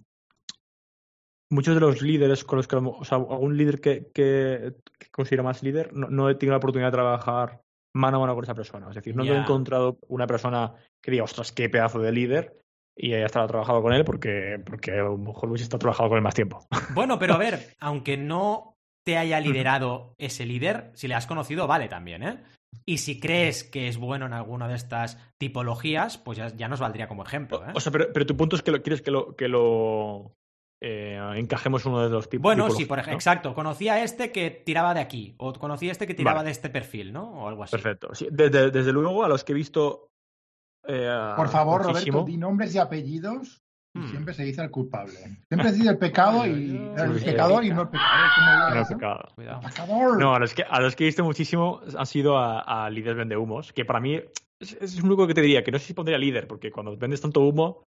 muchos 1.51 1.75
de 1.75 1.81
los 1.81 2.01
líderes 2.01 2.43
con 2.43 2.57
los 2.57 2.67
que, 2.67 2.75
o 2.75 3.03
sea, 3.03 3.17
algún 3.17 3.57
líder 3.57 3.79
que, 3.81 4.09
que, 4.13 4.75
considero 5.11 5.43
más 5.43 5.63
líder, 5.63 5.93
no, 5.93 6.29
he 6.29 6.35
tenido 6.35 6.53
la 6.53 6.57
oportunidad 6.57 6.89
de 6.89 6.97
trabajar 6.97 7.61
mano 7.95 8.17
a 8.17 8.19
mano 8.21 8.35
con 8.35 8.43
esa 8.43 8.55
persona. 8.55 8.89
Es 8.89 8.95
decir, 8.95 9.15
no 9.15 9.23
he 9.23 9.35
encontrado 9.35 9.97
una 10.07 10.27
persona 10.27 10.73
que 11.01 11.11
diga, 11.11 11.23
ostras, 11.23 11.51
qué 11.51 11.69
pedazo 11.69 11.99
de 11.99 12.11
líder, 12.11 12.59
y 13.01 13.13
haya 13.13 13.25
estado 13.25 13.47
trabajado 13.47 13.81
con 13.81 13.93
él 13.93 14.03
porque, 14.03 14.61
porque 14.65 14.91
a 14.91 15.03
lo 15.03 15.17
mejor 15.17 15.49
hubiese 15.49 15.63
estado 15.63 15.79
trabajado 15.79 16.09
con 16.09 16.17
él 16.17 16.23
más 16.23 16.35
tiempo. 16.35 16.67
Bueno, 16.93 17.17
pero 17.17 17.35
a 17.35 17.37
ver, 17.37 17.75
aunque 17.79 18.17
no 18.17 18.77
te 19.05 19.17
haya 19.17 19.39
liderado 19.39 20.15
ese 20.17 20.45
líder, 20.45 20.91
si 20.95 21.07
le 21.07 21.15
has 21.15 21.25
conocido, 21.25 21.65
vale 21.65 21.87
también, 21.87 22.23
¿eh? 22.23 22.43
Y 22.85 22.97
si 22.99 23.19
crees 23.19 23.63
que 23.63 23.87
es 23.87 23.97
bueno 23.97 24.25
en 24.25 24.33
alguna 24.33 24.67
de 24.67 24.75
estas 24.75 25.17
tipologías, 25.37 26.17
pues 26.17 26.37
ya, 26.37 26.67
nos 26.67 26.79
valdría 26.79 27.07
como 27.07 27.23
ejemplo. 27.23 27.63
¿eh? 27.63 27.71
O 27.75 27.79
sea, 27.79 27.91
pero, 27.91 28.25
tu 28.25 28.35
punto 28.35 28.55
es 28.55 28.61
que 28.61 28.71
lo, 28.71 28.81
quieres 28.81 29.01
que 29.01 29.11
lo, 29.11 29.35
que 29.35 29.47
lo 29.47 30.35
eh, 30.81 31.19
encajemos 31.35 31.85
uno 31.85 32.01
de 32.01 32.09
los 32.09 32.29
tipos. 32.29 32.43
Bueno, 32.43 32.69
sí, 32.71 32.85
por 32.85 32.99
ejemplo, 32.99 33.17
exacto. 33.17 33.53
Conocí 33.53 33.89
a 33.89 34.03
este 34.03 34.31
que 34.31 34.49
tiraba 34.49 34.93
de 34.93 35.01
aquí, 35.01 35.35
o 35.37 35.53
conocí 35.53 35.89
a 35.89 35.91
este 35.91 36.07
que 36.07 36.13
tiraba 36.13 36.43
de 36.43 36.51
este 36.51 36.69
perfil, 36.69 37.13
¿no? 37.13 37.43
O 37.43 37.47
algo 37.47 37.63
así. 37.63 37.71
Perfecto. 37.71 38.09
desde, 38.31 38.91
luego, 38.91 39.23
a 39.23 39.29
los 39.29 39.43
que 39.43 39.51
he 39.51 39.55
visto. 39.55 40.09
Eh, 40.87 41.33
por 41.35 41.49
favor, 41.49 41.83
Roberto, 41.83 42.23
di 42.23 42.37
nombres 42.37 42.73
y 42.73 42.79
apellidos 42.79 43.61
Hmm. 43.95 44.07
siempre 44.07 44.33
se 44.33 44.43
dice 44.43 44.61
al 44.61 44.69
culpable. 44.69 45.17
Siempre 45.47 45.69
se 45.69 45.75
dice 45.75 45.89
el 45.89 45.97
pecado 45.97 46.45
y 46.45 46.77
el 46.95 47.23
pecador 47.23 47.65
y 47.65 47.69
no 47.69 47.81
el 47.81 47.89
pecado. 47.89 48.75
No 48.75 48.81
el 48.81 48.87
pecado. 48.87 50.17
No, 50.19 50.35
a 50.35 50.39
los, 50.39 50.53
que, 50.53 50.63
a 50.63 50.79
los 50.79 50.95
que 50.95 51.05
he 51.05 51.07
visto 51.07 51.23
muchísimo 51.23 51.81
han 51.97 52.05
sido 52.05 52.37
a, 52.37 52.85
a 52.85 52.89
líderes 52.89 53.17
vende 53.17 53.35
humos, 53.35 53.73
que 53.73 53.85
para 53.85 53.99
mí 53.99 54.21
es, 54.59 54.73
es 54.79 54.99
lo 54.99 55.07
único 55.07 55.27
que 55.27 55.33
te 55.33 55.41
diría, 55.41 55.63
que 55.63 55.71
no 55.71 55.79
sé 55.79 55.85
si 55.85 55.93
pondría 55.93 56.17
líder, 56.17 56.47
porque 56.47 56.71
cuando 56.71 56.95
vendes 56.97 57.21
tanto 57.21 57.41
humo, 57.41 57.83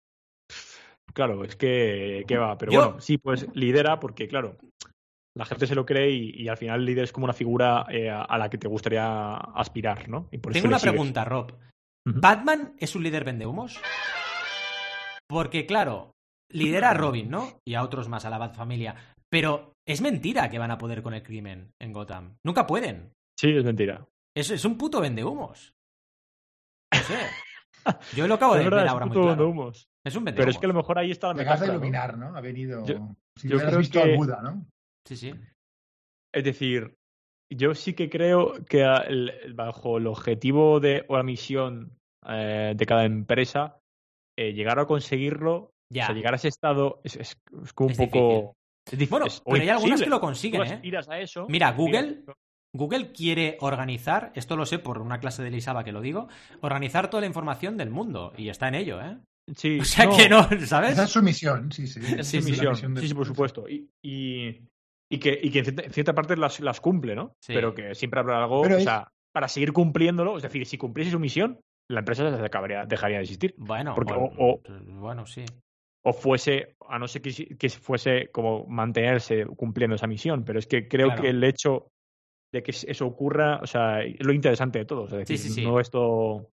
claro, 1.14 1.44
es 1.44 1.56
que, 1.56 2.26
que 2.28 2.38
va. 2.38 2.58
Pero 2.58 2.72
bueno, 2.74 3.02
sí, 3.02 3.18
pues 3.18 3.48
lidera, 3.56 4.00
porque 4.00 4.28
claro, 4.28 4.58
la 5.36 5.46
gente 5.46 5.68
se 5.68 5.76
lo 5.76 5.86
cree 5.86 6.12
y, 6.12 6.48
al 6.48 6.58
final 6.58 6.82
el 6.82 6.86
líder 6.86 7.06
es 7.06 7.12
como 7.12 7.26
una 7.26 7.34
figura 7.34 7.86
eh, 7.90 8.10
a, 8.10 8.38
la 8.38 8.50
que 8.50 8.58
te 8.58 8.68
gustaría 8.68 9.36
aspirar, 9.36 10.10
¿no? 10.10 10.30
Tengo 10.30 10.68
una 10.68 10.80
pregunta, 10.80 11.26
Rob. 11.26 11.54
¿Batman 12.06 12.74
es 12.80 12.96
un 12.96 13.04
líder 13.04 13.24
vende 13.24 13.46
humos? 13.46 13.80
Porque, 15.28 15.66
claro, 15.66 16.16
lidera 16.50 16.92
a 16.92 16.94
Robin, 16.94 17.30
¿no? 17.30 17.60
Y 17.66 17.76
a 17.76 17.84
otros 17.84 18.08
más, 18.08 18.26
a 18.26 18.30
la 18.30 18.38
Bad 18.38 18.54
Familia. 18.54 18.96
Pero 19.30 19.74
es 19.86 20.02
mentira 20.02 20.50
que 20.50 20.60
van 20.60 20.72
a 20.72 20.78
poder 20.78 21.02
con 21.02 21.14
el 21.14 21.24
crimen 21.24 21.74
en 21.80 21.94
Gotham. 21.94 22.38
Nunca 22.44 22.66
pueden. 22.66 23.14
Sí, 23.38 23.50
es 23.50 23.64
mentira. 23.64 24.08
Es, 24.36 24.52
es 24.52 24.64
un 24.66 24.78
puto 24.78 25.02
vendehumos. 25.02 25.74
No 26.94 27.00
sé. 27.02 27.20
Yo 28.16 28.28
lo 28.28 28.36
acabo 28.36 28.56
de 28.56 28.70
ver 28.70 28.88
ahora 28.88 29.06
muy 29.06 29.18
claro. 29.18 29.50
Humos. 29.50 29.90
Es 30.06 30.16
un 30.16 30.24
vendehumos. 30.24 30.46
Pero 30.46 30.52
es 30.52 30.58
que 30.58 30.66
a 30.66 30.70
lo 30.70 30.76
mejor 30.76 30.98
ahí 30.98 31.12
está 31.12 31.28
la 31.28 31.34
metáfora. 31.34 31.72
de 31.72 31.78
iluminar, 31.78 32.18
¿no? 32.18 32.36
Ha 32.36 32.42
venido... 32.42 32.86
Yo, 32.86 33.16
si 33.36 33.50
yo 33.50 33.58
creo 33.58 33.80
visto 33.80 34.02
que... 34.02 34.16
Buda, 34.16 34.42
¿no? 34.42 34.66
Sí, 35.06 35.18
sí. 35.18 35.34
Es 36.34 36.44
decir, 36.44 36.98
yo 37.50 37.74
sí 37.76 37.94
que 37.94 38.10
creo 38.10 38.66
que 38.66 38.86
bajo 39.54 39.98
el 39.98 40.08
objetivo 40.08 40.80
de, 40.80 41.06
o 41.08 41.18
la 41.18 41.24
misión 41.24 41.98
eh, 42.28 42.74
de 42.76 42.86
cada 42.86 43.06
empresa 43.06 43.80
eh, 44.38 44.54
llegar 44.54 44.80
a 44.80 44.86
conseguirlo, 44.86 45.72
ya. 45.90 46.04
o 46.04 46.06
sea, 46.08 46.16
llegar 46.16 46.34
a 46.34 46.38
ese 46.38 46.48
estado 46.48 47.02
es, 47.04 47.16
es, 47.16 47.38
como 47.74 47.90
un 47.90 47.96
poco... 47.96 48.56
bueno, 49.10 49.26
pero 49.46 49.62
hay 49.62 49.70
algunas 49.70 50.02
que 50.02 50.10
lo 50.10 50.22
consiguen, 50.22 50.62
¿eh? 50.64 51.00
A 51.10 51.20
eso, 51.20 51.48
Mira, 51.50 51.72
Google, 51.72 52.24
Google 52.74 53.12
quiere 53.12 53.58
organizar, 53.62 54.32
esto 54.36 54.56
lo 54.56 54.66
sé 54.66 54.80
por 54.80 55.02
una 55.02 55.20
clase 55.20 55.42
de 55.42 55.48
Elisaba 55.48 55.84
que 55.84 55.92
lo 55.92 56.02
digo, 56.02 56.28
organizar 56.62 57.10
toda 57.10 57.22
la 57.22 57.28
información 57.28 57.78
del 57.78 57.90
mundo 57.90 58.34
y 58.38 58.50
está 58.50 58.68
en 58.68 58.76
ello, 58.76 59.02
¿eh? 59.02 59.18
Sí, 59.56 59.80
o 59.82 59.86
sea 59.86 60.10
que 60.10 60.30
no, 60.30 60.48
¿sabes? 60.66 60.92
Esa 60.92 61.04
es 61.04 61.10
su 61.10 61.24
misión, 61.24 61.72
sí, 61.72 61.88
sí. 61.88 62.00
Es 62.20 62.28
su 62.28 62.38
misión, 62.38 62.76
sí, 62.76 63.08
sí, 63.08 63.14
por 63.14 63.26
supuesto. 63.26 63.68
Y, 63.68 63.90
y, 64.04 64.62
y, 65.10 65.18
que, 65.18 65.40
y 65.42 65.50
que 65.50 65.60
en 65.60 65.92
cierta, 65.92 66.14
parte 66.14 66.38
las, 66.38 66.60
las 66.60 66.80
cumple, 66.80 67.16
¿no? 67.16 67.34
Pero 67.48 67.74
que 67.74 67.96
siempre 67.96 68.20
habrá 68.20 68.44
algo, 68.44 68.62
o 68.62 68.80
sea, 68.80 69.12
para 69.34 69.48
seguir 69.48 69.74
cumpliéndolo, 69.74 70.38
es 70.38 70.44
decir, 70.44 70.66
si 70.66 70.78
cumpliese 70.78 71.12
su 71.12 71.20
misión, 71.20 71.60
la 71.90 72.00
empresa 72.00 72.38
se 72.38 72.46
acabaría, 72.46 72.86
dejaría 72.86 73.18
de 73.18 73.24
existir. 73.24 73.56
Bueno, 73.58 73.96
Porque, 73.96 74.14
o, 74.16 74.62
bueno, 75.00 75.26
sí. 75.26 75.46
O 76.04 76.14
fuese, 76.14 76.76
a 76.88 76.98
no 77.00 77.08
ser 77.08 77.22
que, 77.22 77.58
que, 77.58 77.70
fuese 77.70 78.30
como 78.32 78.66
mantenerse 78.66 79.46
cumpliendo 79.46 79.96
esa 79.96 80.08
misión, 80.08 80.44
pero 80.46 80.60
es 80.60 80.68
que 80.68 80.88
creo 80.88 81.16
que 81.16 81.30
el 81.30 81.44
hecho 81.44 81.92
de 82.54 82.64
que 82.64 82.72
eso 82.72 83.06
ocurra, 83.06 83.60
o 83.62 83.68
sea, 83.68 84.02
es 84.02 84.26
lo 84.26 84.32
interesante 84.32 84.80
de 84.80 84.86
todo. 84.86 85.06
Es 85.06 85.28
decir, 85.28 85.64
no 85.64 85.80
es 85.80 85.90
todo 85.90 86.52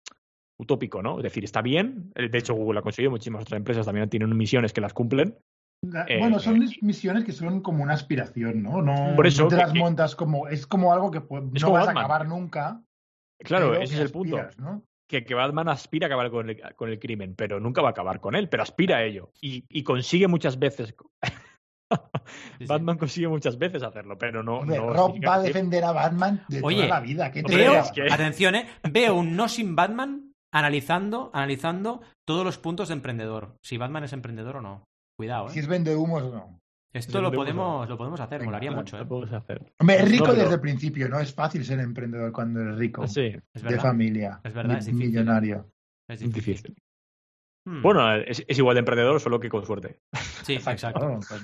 utópico, 0.59 1.01
¿no? 1.01 1.17
Es 1.17 1.23
decir, 1.23 1.43
está 1.43 1.61
bien. 1.61 2.11
De 2.13 2.37
hecho, 2.37 2.53
Google 2.53 2.79
ha 2.79 2.83
conseguido, 2.83 3.11
muchísimas 3.11 3.41
otras 3.41 3.57
empresas 3.57 3.85
también 3.85 4.09
tienen 4.09 4.35
misiones 4.37 4.71
que 4.71 4.81
las 4.81 4.93
cumplen. 4.93 5.35
Bueno, 5.81 6.37
eh, 6.37 6.39
son 6.39 6.59
misiones 6.81 7.23
que 7.23 7.31
son 7.31 7.61
como 7.61 7.83
una 7.83 7.93
aspiración, 7.93 8.61
¿no? 8.61 8.81
No, 8.81 9.15
por 9.15 9.25
eso, 9.25 9.47
te 9.47 9.55
las 9.55 9.73
montas 9.73 10.15
como. 10.15 10.47
Es 10.49 10.67
como 10.67 10.91
algo 10.91 11.09
que 11.09 11.21
no 11.21 11.71
vas 11.71 11.87
a 11.87 11.91
acabar 11.91 12.27
nunca. 12.27 12.83
Claro, 13.39 13.75
ese 13.75 13.95
es 13.95 14.01
el 14.01 14.11
punto. 14.11 14.37
¿no? 14.57 14.83
Que, 15.09 15.33
Batman 15.33 15.69
aspira 15.69 16.05
a 16.05 16.07
acabar 16.07 16.29
con 16.29 16.49
el, 16.49 16.61
con 16.75 16.89
el, 16.89 16.99
crimen, 16.99 17.33
pero 17.35 17.59
nunca 17.59 17.81
va 17.81 17.89
a 17.89 17.91
acabar 17.91 18.19
con 18.19 18.35
él, 18.35 18.47
pero 18.47 18.63
aspira 18.63 18.97
a 18.97 19.03
ello. 19.03 19.31
Y, 19.41 19.65
y 19.67 19.83
consigue 19.83 20.27
muchas 20.27 20.59
veces. 20.59 20.93
Batman 22.67 22.97
consigue 22.97 23.27
muchas 23.27 23.57
veces 23.57 23.81
hacerlo, 23.81 24.17
pero 24.17 24.43
no. 24.43 24.63
Rob 24.63 25.15
va 25.25 25.35
a 25.35 25.41
defender 25.41 25.83
a 25.83 25.91
Batman 25.91 26.45
de 26.47 26.61
toda 26.61 26.87
la 26.87 26.99
vida. 26.99 27.31
¿Qué 27.31 27.41
te 27.41 27.55
veo, 27.55 27.83
Atención, 28.11 28.55
¿eh? 28.55 28.67
Veo 28.91 29.15
un 29.15 29.35
no 29.35 29.49
sin 29.49 29.75
Batman 29.75 30.33
analizando, 30.53 31.31
analizando 31.33 32.01
todos 32.27 32.45
los 32.45 32.59
puntos 32.59 32.89
de 32.89 32.93
emprendedor. 32.93 33.55
Si 33.63 33.77
Batman 33.77 34.03
es 34.03 34.13
emprendedor 34.13 34.57
o 34.57 34.61
no. 34.61 34.83
Cuidado, 35.17 35.47
¿eh? 35.47 35.51
Si 35.51 35.59
es 35.59 35.67
vende 35.67 35.95
humos 35.95 36.23
o 36.23 36.31
no. 36.31 36.58
Esto 36.91 37.21
lo 37.21 37.31
podemos, 37.31 37.87
lo 37.87 37.97
podemos 37.97 38.19
hacer, 38.19 38.43
molaría 38.43 38.71
mucho. 38.71 38.99
¿eh? 38.99 39.05
Lo 39.07 39.23
hacer. 39.23 39.73
Hombre, 39.79 39.97
es 39.97 40.09
rico 40.09 40.33
desde 40.33 40.55
el 40.55 40.59
principio, 40.59 41.07
¿no? 41.07 41.19
Es 41.19 41.33
fácil 41.33 41.63
ser 41.63 41.79
emprendedor 41.79 42.31
cuando 42.31 42.61
eres 42.61 42.77
rico. 42.77 43.07
Sí, 43.07 43.35
es 43.53 43.63
De 43.63 43.79
familia. 43.79 44.41
Es 44.43 44.53
verdad, 44.53 44.77
es 44.77 44.91
millonario. 44.91 45.69
Es 46.07 46.19
difícil. 46.19 46.75
Hmm. 47.67 47.83
Bueno, 47.83 48.15
es, 48.15 48.43
igual 48.47 48.75
de 48.75 48.79
emprendedor, 48.79 49.19
solo 49.19 49.39
que 49.39 49.49
con 49.49 49.65
suerte. 49.65 49.99
Sí, 50.43 50.53
exacto. 50.53 51.19
Pues, 51.27 51.43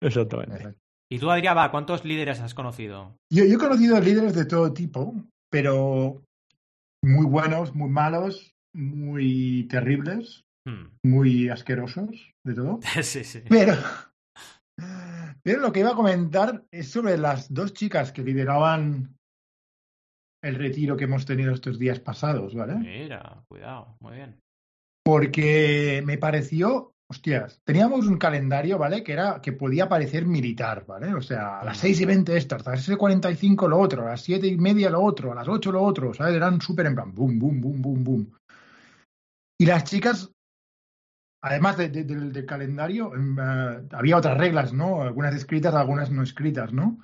Exactamente. 0.00 0.74
Y 1.10 1.18
tú, 1.18 1.30
Adrián, 1.30 1.56
va, 1.56 1.70
¿cuántos 1.70 2.04
líderes 2.04 2.40
has 2.40 2.54
conocido? 2.54 3.16
Yo, 3.30 3.44
he 3.44 3.58
conocido 3.58 4.00
líderes 4.00 4.34
de 4.34 4.44
todo 4.44 4.72
tipo, 4.72 5.14
pero 5.50 6.22
muy 7.02 7.26
buenos, 7.26 7.74
muy 7.74 7.90
malos, 7.90 8.54
muy 8.74 9.66
terribles, 9.70 10.44
hmm. 10.66 10.86
muy 11.02 11.48
asquerosos, 11.48 12.32
de 12.44 12.54
todo. 12.54 12.80
sí, 13.02 13.24
sí. 13.24 13.42
Pero, 13.48 13.74
pero 15.42 15.60
lo 15.60 15.72
que 15.72 15.80
iba 15.80 15.90
a 15.90 15.96
comentar 15.96 16.64
es 16.70 16.90
sobre 16.90 17.16
las 17.18 17.52
dos 17.52 17.72
chicas 17.72 18.12
que 18.12 18.22
lideraban 18.22 19.16
el 20.42 20.54
retiro 20.54 20.96
que 20.96 21.04
hemos 21.04 21.26
tenido 21.26 21.52
estos 21.52 21.78
días 21.78 22.00
pasados, 22.00 22.54
¿vale? 22.54 22.74
Mira, 22.74 23.44
cuidado, 23.48 23.96
muy 24.00 24.16
bien. 24.16 24.40
Porque 25.04 26.02
me 26.04 26.18
pareció 26.18 26.94
Hostias, 27.10 27.62
teníamos 27.64 28.06
un 28.06 28.18
calendario, 28.18 28.76
¿vale? 28.76 29.02
Que 29.02 29.14
era 29.14 29.40
que 29.40 29.52
podía 29.52 29.88
parecer 29.88 30.26
militar, 30.26 30.84
¿vale? 30.86 31.14
O 31.14 31.22
sea, 31.22 31.60
a 31.60 31.64
las 31.64 31.78
6 31.78 32.02
y 32.02 32.04
20 32.04 32.36
esto, 32.36 32.56
a 32.56 32.58
las 32.58 32.82
6 32.82 32.96
y 32.96 32.98
45 32.98 33.66
lo 33.66 33.78
otro, 33.78 34.02
a 34.02 34.10
las 34.10 34.20
7 34.20 34.46
y 34.46 34.58
media 34.58 34.90
lo 34.90 35.02
otro, 35.02 35.32
a 35.32 35.34
las 35.34 35.48
8 35.48 35.72
lo 35.72 35.82
otro, 35.82 36.12
¿sabes? 36.12 36.34
Eran 36.34 36.60
súper 36.60 36.84
en 36.84 36.94
plan, 36.94 37.14
boom, 37.14 37.38
boom, 37.38 37.60
boom, 37.62 37.80
boom, 37.80 38.04
boom. 38.04 38.32
Y 39.58 39.64
las 39.64 39.84
chicas, 39.84 40.30
además 41.40 41.76
del 41.76 42.46
calendario, 42.46 43.14
em, 43.14 43.38
eh, 43.38 43.88
había 43.92 44.16
otras 44.16 44.36
reglas, 44.38 44.72
¿no? 44.72 45.02
Algunas 45.02 45.34
escritas, 45.34 45.74
algunas 45.74 46.10
no 46.10 46.22
escritas, 46.22 46.72
¿no? 46.72 46.98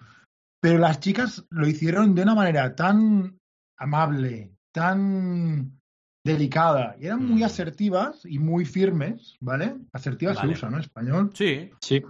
Pero 0.61 0.79
las 0.79 1.01
chicas 1.01 1.45
lo 1.51 1.67
hicieron 1.67 2.15
de 2.15 2.23
una 2.23 2.35
manera 2.35 2.75
tan 2.75 3.39
amable, 3.79 4.53
tan 4.73 5.79
delicada. 6.25 6.97
Y 6.99 7.07
eran 7.07 7.25
muy 7.25 7.43
mm. 7.43 7.45
asertivas 7.45 8.25
y 8.25 8.39
muy 8.39 8.65
firmes, 8.65 9.37
¿vale? 9.41 9.77
Asertivas 9.93 10.39
se 10.39 10.47
usa, 10.47 10.71
¿no? 10.71 10.79
español. 10.79 11.31
Sí. 11.35 11.71
Sí. 11.81 12.03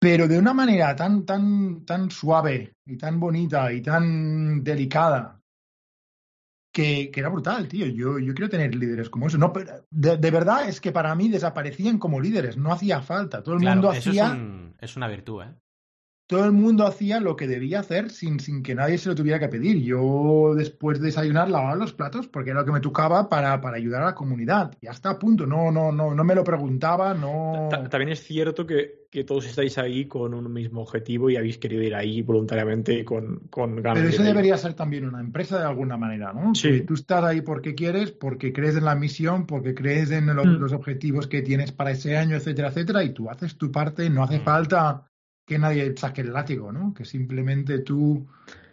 Pero 0.00 0.28
de 0.28 0.38
una 0.38 0.54
manera 0.54 0.94
tan, 0.96 1.26
tan, 1.26 1.84
tan 1.84 2.10
suave 2.10 2.74
y 2.86 2.96
tan 2.96 3.20
bonita 3.20 3.72
y 3.72 3.82
tan 3.82 4.62
delicada 4.62 5.37
que, 6.78 7.10
que 7.10 7.18
era 7.18 7.28
brutal, 7.28 7.66
tío. 7.66 7.86
Yo, 7.86 8.20
yo 8.20 8.34
quiero 8.34 8.48
tener 8.48 8.72
líderes 8.72 9.10
como 9.10 9.26
eso. 9.26 9.36
No, 9.36 9.52
pero 9.52 9.84
de, 9.90 10.30
verdad 10.30 10.68
es 10.68 10.80
que 10.80 10.92
para 10.92 11.12
mí 11.16 11.28
desaparecían 11.28 11.98
como 11.98 12.20
líderes. 12.20 12.56
No 12.56 12.72
hacía 12.72 13.02
falta. 13.02 13.42
Todo 13.42 13.56
el 13.56 13.62
mundo 13.62 13.90
hacía. 13.90 14.38
Es, 14.78 14.90
es 14.90 14.96
una 14.96 15.08
virtud, 15.08 15.42
¿eh? 15.42 15.54
Todo 16.28 16.44
el 16.44 16.52
mundo 16.52 16.86
hacía 16.86 17.20
lo 17.20 17.36
que 17.36 17.48
debía 17.48 17.80
hacer 17.80 18.10
sin, 18.10 18.38
sin 18.38 18.62
que 18.62 18.74
nadie 18.74 18.98
se 18.98 19.08
lo 19.08 19.14
tuviera 19.14 19.40
que 19.40 19.48
pedir. 19.48 19.82
Yo 19.82 20.52
después 20.54 21.00
de 21.00 21.06
desayunar 21.06 21.48
lavaba 21.48 21.74
los 21.74 21.94
platos 21.94 22.28
porque 22.28 22.50
era 22.50 22.60
lo 22.60 22.66
que 22.66 22.72
me 22.72 22.80
tocaba 22.80 23.30
para, 23.30 23.62
para 23.62 23.78
ayudar 23.78 24.02
a 24.02 24.06
la 24.06 24.14
comunidad. 24.14 24.76
Y 24.82 24.88
hasta 24.88 25.08
a 25.08 25.18
punto, 25.18 25.46
no, 25.46 25.72
no, 25.72 25.90
no, 25.90 26.14
no 26.14 26.24
me 26.24 26.34
lo 26.34 26.44
preguntaba, 26.44 27.14
no. 27.14 27.70
También 27.70 28.10
es 28.10 28.22
cierto 28.22 28.66
que, 28.66 29.06
que, 29.10 29.24
todos 29.24 29.46
estáis 29.46 29.78
ahí 29.78 30.04
con 30.04 30.34
un 30.34 30.52
mismo 30.52 30.82
objetivo 30.82 31.30
y 31.30 31.36
habéis 31.36 31.56
querido 31.56 31.82
ir 31.82 31.94
ahí 31.94 32.20
voluntariamente 32.20 33.06
con, 33.06 33.48
con 33.48 33.76
ganas. 33.76 34.00
Pero 34.00 34.10
eso 34.10 34.22
debería 34.22 34.58
ser 34.58 34.74
también 34.74 35.06
una 35.06 35.20
empresa 35.20 35.58
de 35.58 35.64
alguna 35.64 35.96
manera, 35.96 36.34
¿no? 36.34 36.54
Sí. 36.54 36.82
Tú 36.82 36.92
estás 36.92 37.24
ahí 37.24 37.40
porque 37.40 37.74
quieres, 37.74 38.12
porque 38.12 38.52
crees 38.52 38.76
en 38.76 38.84
la 38.84 38.96
misión, 38.96 39.46
porque 39.46 39.74
crees 39.74 40.10
en 40.10 40.26
mm. 40.26 40.60
los 40.60 40.74
objetivos 40.74 41.26
que 41.26 41.40
tienes 41.40 41.72
para 41.72 41.92
ese 41.92 42.18
año, 42.18 42.36
etcétera, 42.36 42.68
etcétera, 42.68 43.02
y 43.02 43.14
tú 43.14 43.30
haces 43.30 43.56
tu 43.56 43.72
parte, 43.72 44.10
no 44.10 44.22
hace 44.22 44.40
mm. 44.40 44.42
falta 44.42 45.08
que 45.48 45.58
nadie 45.58 45.96
saque 45.96 46.20
el 46.20 46.32
látigo, 46.32 46.70
¿no? 46.70 46.94
Que 46.94 47.04
simplemente 47.04 47.80
tú 47.80 48.26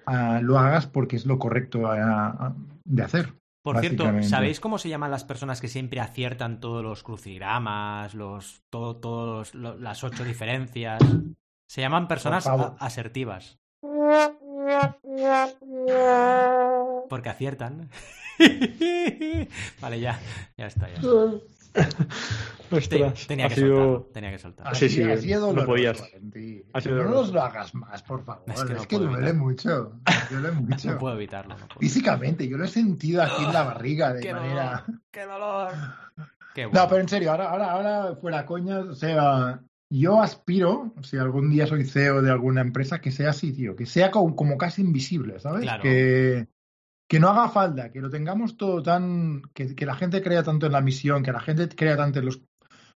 ah, 0.05 0.39
lo 0.43 0.59
hagas 0.59 0.85
porque 0.85 1.15
es 1.15 1.25
lo 1.25 1.39
correcto 1.39 1.87
ah, 1.87 2.35
ah, 2.39 2.53
de 2.83 3.03
hacer. 3.03 3.33
Por 3.63 3.79
cierto, 3.79 4.05
¿sabéis 4.21 4.59
cómo 4.59 4.77
se 4.77 4.89
llaman 4.89 5.09
las 5.09 5.23
personas 5.23 5.59
que 5.59 5.67
siempre 5.67 5.99
aciertan 5.99 6.59
todos 6.59 6.83
los 6.83 7.01
crucigramas, 7.01 8.13
los, 8.13 8.61
todo, 8.69 8.97
todos 8.97 9.55
las 9.55 10.03
ocho 10.03 10.23
diferencias? 10.23 11.01
Se 11.67 11.81
llaman 11.81 12.07
personas 12.07 12.47
asertivas. 12.77 13.57
Porque 17.09 17.29
aciertan. 17.29 17.89
vale, 19.81 19.99
ya, 19.99 20.19
ya 20.57 20.67
está. 20.67 20.87
Ya 20.93 21.01
tenía, 22.89 23.13
que 23.47 23.55
soltarlo, 23.55 24.09
tenía 24.13 24.31
que 24.31 24.39
soltarlo. 24.39 24.75
Sí, 24.75 24.89
sí, 24.89 25.03
no 25.03 25.65
podías. 25.65 26.03
no 26.85 27.03
nos 27.05 27.31
lo 27.31 27.41
hagas 27.41 27.73
más, 27.75 28.03
por 28.03 28.23
favor. 28.23 28.43
Es 28.47 28.87
que, 28.87 28.97
duele 28.97 29.33
mucho. 29.33 29.99
Duele 30.29 30.51
mucho. 30.53 30.91
no 30.91 30.97
puedo 30.97 31.15
evitarlo. 31.15 31.55
Físicamente, 31.79 32.47
yo 32.47 32.57
lo 32.57 32.65
he 32.65 32.69
sentido 32.69 33.23
aquí 33.23 33.43
en 33.43 33.53
la 33.53 33.63
barriga 33.63 34.13
de 34.13 34.21
¡Qué 34.21 34.33
manera. 34.33 34.83
Dolor, 34.85 35.01
¡Qué 35.11 36.63
dolor! 36.63 36.73
No, 36.73 36.87
pero 36.87 37.01
en 37.01 37.09
serio, 37.09 37.31
ahora, 37.31 37.49
ahora, 37.49 37.71
ahora 37.71 38.15
fuera 38.15 38.45
coña, 38.45 38.79
o 38.79 38.95
sea, 38.95 39.61
yo 39.89 40.21
aspiro, 40.21 40.93
si 41.01 41.17
algún 41.17 41.49
día 41.49 41.67
soy 41.67 41.85
CEO 41.85 42.21
de 42.21 42.31
alguna 42.31 42.61
empresa, 42.61 43.01
que 43.01 43.11
sea 43.11 43.31
así, 43.31 43.51
tío, 43.51 43.75
que 43.75 43.85
sea 43.85 44.09
como, 44.09 44.35
como 44.35 44.57
casi 44.57 44.81
invisible, 44.81 45.39
¿sabes? 45.39 45.63
Claro. 45.63 45.83
Que, 45.83 46.47
que 47.07 47.19
no 47.19 47.29
haga 47.29 47.49
falta, 47.49 47.91
que 47.91 48.01
lo 48.01 48.09
tengamos 48.09 48.57
todo 48.57 48.81
tan, 48.81 49.43
que, 49.53 49.75
que, 49.75 49.85
la 49.85 49.95
gente 49.95 50.21
crea 50.21 50.43
tanto 50.43 50.65
en 50.65 50.71
la 50.71 50.81
misión, 50.81 51.23
que 51.23 51.31
la 51.31 51.39
gente 51.39 51.67
crea 51.69 51.95
tanto 51.95 52.19
en 52.19 52.25
los 52.25 52.41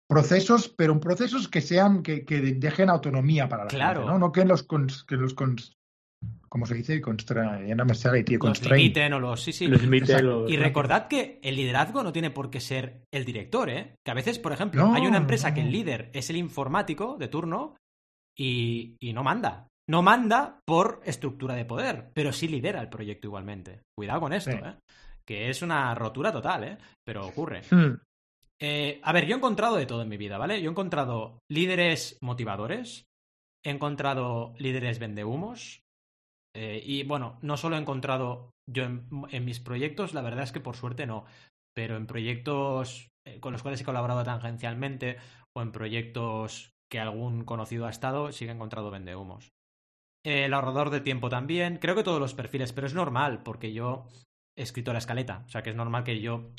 procesos, 0.09 0.69
pero 0.69 0.99
procesos 1.01 1.49
que 1.49 1.61
sean, 1.61 2.03
que, 2.03 2.25
que 2.25 2.41
dejen 2.41 2.91
autonomía 2.91 3.49
para 3.49 3.65
la 3.65 3.69
claro. 3.69 4.01
gente, 4.03 4.13
¿no? 4.13 4.19
No 4.19 4.33
que 4.33 4.45
los, 4.45 4.63
que 4.63 5.17
los 5.17 5.35
¿cómo 6.49 6.67
se 6.67 6.75
dice? 6.75 7.01
Constra... 7.01 7.65
Ya 7.67 7.75
no 7.75 7.85
me 7.85 7.95
sale, 7.95 8.23
tío. 8.23 8.39
Los 8.41 8.65
limiten 8.65 9.13
o 9.15 9.21
los... 9.21 9.43
Sí, 9.43 9.53
sí. 9.53 9.67
Los 9.67 9.83
limiten, 9.83 10.25
Y 10.49 10.57
recordad 10.57 11.09
que 11.09 11.41
el 11.43 11.57
liderazgo 11.57 12.03
no 12.03 12.13
tiene 12.13 12.31
por 12.31 12.51
qué 12.51 12.61
ser 12.61 13.03
el 13.13 13.25
director, 13.25 13.69
¿eh? 13.69 13.97
Que 14.05 14.11
a 14.13 14.15
veces, 14.15 14.39
por 14.39 14.53
ejemplo, 14.53 14.93
hay 14.95 15.07
una 15.07 15.19
empresa 15.19 15.53
que 15.53 15.63
el 15.63 15.73
líder 15.73 16.11
es 16.15 16.31
el 16.31 16.37
informático 16.37 17.17
de 17.19 17.29
turno 17.29 17.77
y, 18.37 18.97
y 19.01 19.13
no 19.13 19.25
manda. 19.25 19.69
No 19.89 20.03
manda 20.03 20.61
por 20.67 21.01
estructura 21.05 21.55
de 21.55 21.65
poder, 21.65 22.11
pero 22.13 22.33
sí 22.33 22.49
lidera 22.49 22.81
el 22.81 22.89
proyecto 22.89 23.29
igualmente. 23.29 23.83
Cuidado 23.97 24.21
con 24.21 24.33
esto, 24.33 24.51
¿eh? 24.51 24.79
Que 25.25 25.49
es 25.49 25.63
una 25.63 25.95
rotura 25.95 26.33
total, 26.33 26.65
¿eh? 26.65 26.79
Pero 27.05 27.27
ocurre. 27.27 27.63
Hmm. 27.71 27.99
Eh, 28.61 29.01
a 29.03 29.13
ver, 29.13 29.27
yo 29.27 29.35
he 29.35 29.39
encontrado 29.39 29.77
de 29.77 29.87
todo 29.87 30.03
en 30.03 30.09
mi 30.09 30.17
vida, 30.17 30.39
¿vale? 30.39 30.61
Yo 30.61 30.71
he 30.71 30.73
encontrado 30.73 31.39
líderes 31.51 32.19
motivadores, 32.21 33.05
he 33.65 33.71
encontrado 33.71 34.55
líderes 34.59 34.99
vendehumos, 34.99 35.83
eh, 36.57 36.83
y 36.85 37.05
bueno, 37.05 37.39
no 37.43 37.57
solo 37.57 37.77
he 37.77 37.81
encontrado 37.81 38.51
yo 38.69 38.85
en, 38.85 39.45
mis 39.45 39.61
proyectos, 39.61 40.15
la 40.15 40.23
verdad 40.23 40.45
es 40.45 40.53
que 40.53 40.61
por 40.61 40.75
suerte 40.75 41.07
no, 41.07 41.27
pero 41.75 41.97
en 41.97 42.07
proyectos 42.07 43.09
eh, 43.27 43.41
con 43.41 43.53
los 43.53 43.63
cuales 43.63 43.83
he 43.83 43.85
colaborado 43.85 44.25
tangencialmente 44.25 45.19
o 45.55 45.61
en 45.61 45.71
proyectos 45.71 46.71
que 46.91 46.99
algún 46.99 47.45
conocido 47.45 47.87
ha 47.87 47.91
estado, 47.91 48.33
sí 48.33 48.47
que 48.47 48.53
he 48.53 48.55
encontrado 48.55 48.91
vendehumos 48.91 49.53
el 50.27 50.53
ahorrador 50.53 50.91
de 50.91 51.01
tiempo 51.01 51.29
también. 51.29 51.79
Creo 51.79 51.95
que 51.95 52.03
todos 52.03 52.21
los 52.21 52.35
perfiles, 52.35 52.73
pero 52.73 52.87
es 52.87 52.95
normal, 52.95 53.43
porque 53.45 53.73
yo 53.73 54.09
he 54.57 54.63
escrito 54.63 54.93
la 54.93 54.99
escaleta. 54.99 55.45
O 55.47 55.49
sea, 55.49 55.63
que 55.63 55.71
es 55.71 55.77
normal 55.77 56.03
que 56.03 56.21
yo 56.21 56.51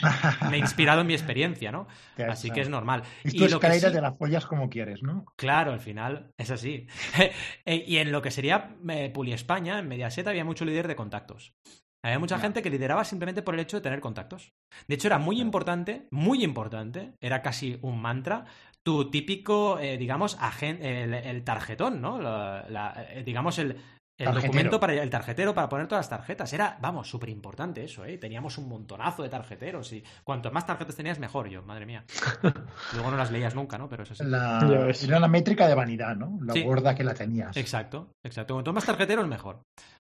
me 0.50 0.56
he 0.56 0.60
inspirado 0.60 1.02
en 1.02 1.08
mi 1.08 1.14
experiencia, 1.14 1.72
¿no? 1.72 1.88
Así 2.30 2.50
que 2.50 2.62
es 2.62 2.70
normal. 2.70 3.04
Y 3.26 3.38
tu 3.38 3.46
escaleta 3.46 3.90
de 3.90 4.00
las 4.00 4.18
follas 4.18 4.46
como 4.46 4.70
quieres, 4.70 5.04
¿no? 5.04 5.26
Claro, 5.36 5.74
al 5.74 5.82
final 5.82 6.32
es 6.38 6.52
así. 6.52 6.88
Eh, 7.66 7.84
y 7.86 7.98
en 7.98 8.14
lo 8.14 8.22
que 8.22 8.32
sería 8.32 8.78
eh, 8.88 9.10
Puli 9.14 9.34
España, 9.34 9.80
en 9.80 9.90
Mediaset, 9.90 10.26
había 10.28 10.46
mucho 10.46 10.64
líder 10.64 10.88
de 10.88 10.96
contactos. 10.96 11.54
Había 12.02 12.20
mucha 12.20 12.40
gente 12.40 12.62
que 12.62 12.70
lideraba 12.70 13.04
simplemente 13.04 13.42
por 13.42 13.54
el 13.54 13.60
hecho 13.60 13.78
de 13.78 13.82
tener 13.82 14.00
contactos. 14.00 14.54
De 14.88 14.96
hecho, 14.96 15.08
era 15.08 15.18
muy 15.18 15.42
importante, 15.42 16.08
muy 16.12 16.44
importante, 16.44 17.14
era 17.20 17.42
casi 17.42 17.78
un 17.82 18.02
mantra, 18.02 18.46
tu 18.88 19.12
típico, 19.12 19.78
eh, 19.80 19.98
digamos, 19.98 20.38
el, 20.62 21.44
tarjetón, 21.44 22.00
¿no? 22.00 22.22
Eh, 22.22 23.22
digamos, 23.26 23.60
el, 23.60 23.76
documento 24.18 24.80
para 24.80 24.94
el 24.94 25.10
tarjetero 25.10 25.54
para 25.54 25.68
poner 25.68 25.90
todas 25.90 26.06
las 26.06 26.10
tarjetas. 26.10 26.54
Era, 26.54 26.78
vamos, 26.80 27.10
súper 27.10 27.28
importante 27.28 27.84
eso, 27.84 28.06
¿eh? 28.06 28.18
Teníamos 28.18 28.58
un 28.58 28.70
montonazo 28.70 29.24
de 29.24 29.30
tarjeteros 29.30 29.92
y 29.92 30.02
cuanto 30.24 30.52
más 30.52 30.66
tarjetas 30.66 30.96
tenías, 30.96 31.20
mejor 31.20 31.50
yo, 31.50 31.64
madre 31.64 31.86
mía. 31.86 32.06
Luego 32.94 33.12
no 33.12 33.18
las 33.18 33.30
leías 33.30 33.56
nunca, 33.56 33.78
¿no? 33.78 33.90
Pero 33.90 34.04
eso 34.04 34.16
sí. 34.16 34.24
Era 34.24 35.20
la 35.20 35.28
métrica 35.28 35.68
de 35.68 35.76
vanidad, 35.76 36.16
¿no? 36.16 36.40
La 36.42 36.54
gorda 36.64 36.96
que 36.96 37.04
la 37.04 37.14
tenías. 37.14 37.58
Exacto, 37.58 38.14
exacto. 38.24 38.54
Cuanto 38.54 38.72
más 38.72 38.86
tarjeteros, 38.86 39.28
mejor. 39.28 39.64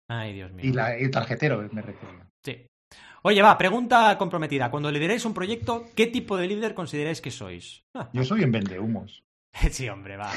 Ay, 0.08 0.32
Dios 0.32 0.52
mío. 0.52 0.64
Y, 0.64 0.72
la, 0.72 0.96
el 0.96 1.10
tarjetero, 1.10 1.68
me 1.70 1.82
refiero. 1.82 2.14
Sí. 2.42 2.66
Oye, 3.22 3.42
va, 3.42 3.58
pregunta 3.58 4.16
comprometida. 4.16 4.70
Cuando 4.70 4.90
lideráis 4.90 5.24
un 5.24 5.34
proyecto, 5.34 5.86
¿qué 5.94 6.06
tipo 6.06 6.36
de 6.36 6.46
líder 6.46 6.74
consideráis 6.74 7.20
que 7.20 7.30
sois? 7.30 7.82
Yo 8.12 8.24
soy 8.24 8.42
en 8.42 8.52
vendehumos. 8.52 9.22
sí, 9.70 9.88
hombre, 9.88 10.16
va. 10.16 10.30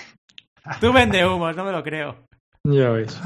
Tú 0.79 0.91
vendehumos, 0.91 1.55
no 1.55 1.63
me 1.63 1.71
lo 1.71 1.83
creo. 1.83 2.27
Ya 2.65 2.89
ves. 2.89 3.19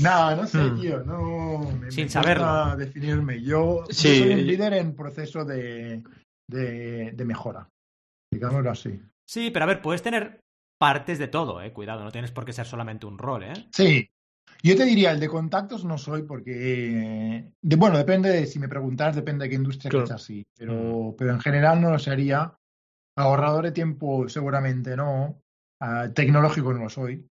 no, 0.00 0.36
no 0.36 0.46
sé, 0.46 0.58
hmm. 0.58 0.80
tío, 0.80 1.04
no. 1.04 1.90
Sin 1.90 2.08
saberlo. 2.08 2.76
definirme. 2.76 3.42
Yo, 3.42 3.84
soy 3.90 4.32
un 4.32 4.46
líder 4.46 4.74
en 4.74 4.94
proceso 4.94 5.44
de, 5.44 6.02
de, 6.48 7.24
mejora, 7.24 7.68
digámoslo 8.32 8.70
así. 8.70 9.00
Sí, 9.28 9.50
pero 9.50 9.64
a 9.64 9.68
ver, 9.68 9.82
puedes 9.82 10.02
tener 10.02 10.40
partes 10.78 11.18
de 11.18 11.28
todo, 11.28 11.60
eh. 11.62 11.72
Cuidado, 11.72 12.04
no 12.04 12.12
tienes 12.12 12.30
por 12.30 12.44
qué 12.44 12.52
ser 12.52 12.66
solamente 12.66 13.06
un 13.06 13.18
rol, 13.18 13.44
eh. 13.44 13.66
Sí. 13.72 14.08
Yo 14.62 14.76
te 14.76 14.84
diría, 14.84 15.12
el 15.12 15.20
de 15.20 15.28
contactos 15.28 15.84
no 15.84 15.98
soy 15.98 16.22
porque. 16.22 17.50
De, 17.60 17.76
bueno, 17.76 17.98
depende 17.98 18.30
de, 18.30 18.46
si 18.46 18.58
me 18.58 18.68
preguntas, 18.68 19.14
depende 19.14 19.44
de 19.44 19.50
qué 19.50 19.56
industria 19.56 19.90
que 19.90 20.02
es 20.02 20.10
así. 20.10 20.46
Pero, 20.56 20.74
hmm. 20.74 21.16
pero 21.16 21.32
en 21.32 21.40
general 21.40 21.80
no 21.80 21.90
lo 21.90 21.98
sería. 21.98 22.58
Ahorrador 23.18 23.64
de 23.64 23.72
tiempo, 23.72 24.28
seguramente 24.28 24.96
no. 24.96 25.42
Ah, 25.80 26.08
tecnológico 26.14 26.72
no 26.72 26.84
lo 26.84 26.90
soy. 26.90 27.26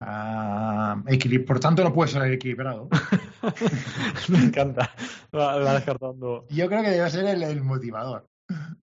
Ah, 0.00 1.02
por 1.46 1.60
tanto, 1.60 1.82
no 1.82 1.92
puede 1.92 2.10
ser 2.10 2.30
equilibrado. 2.30 2.88
Me 4.28 4.38
encanta. 4.38 4.94
Va, 5.34 5.74
descartando. 5.74 6.46
Yo 6.50 6.68
creo 6.68 6.82
que 6.82 6.90
debe 6.90 7.10
ser 7.10 7.26
el, 7.26 7.62
motivador. 7.62 8.28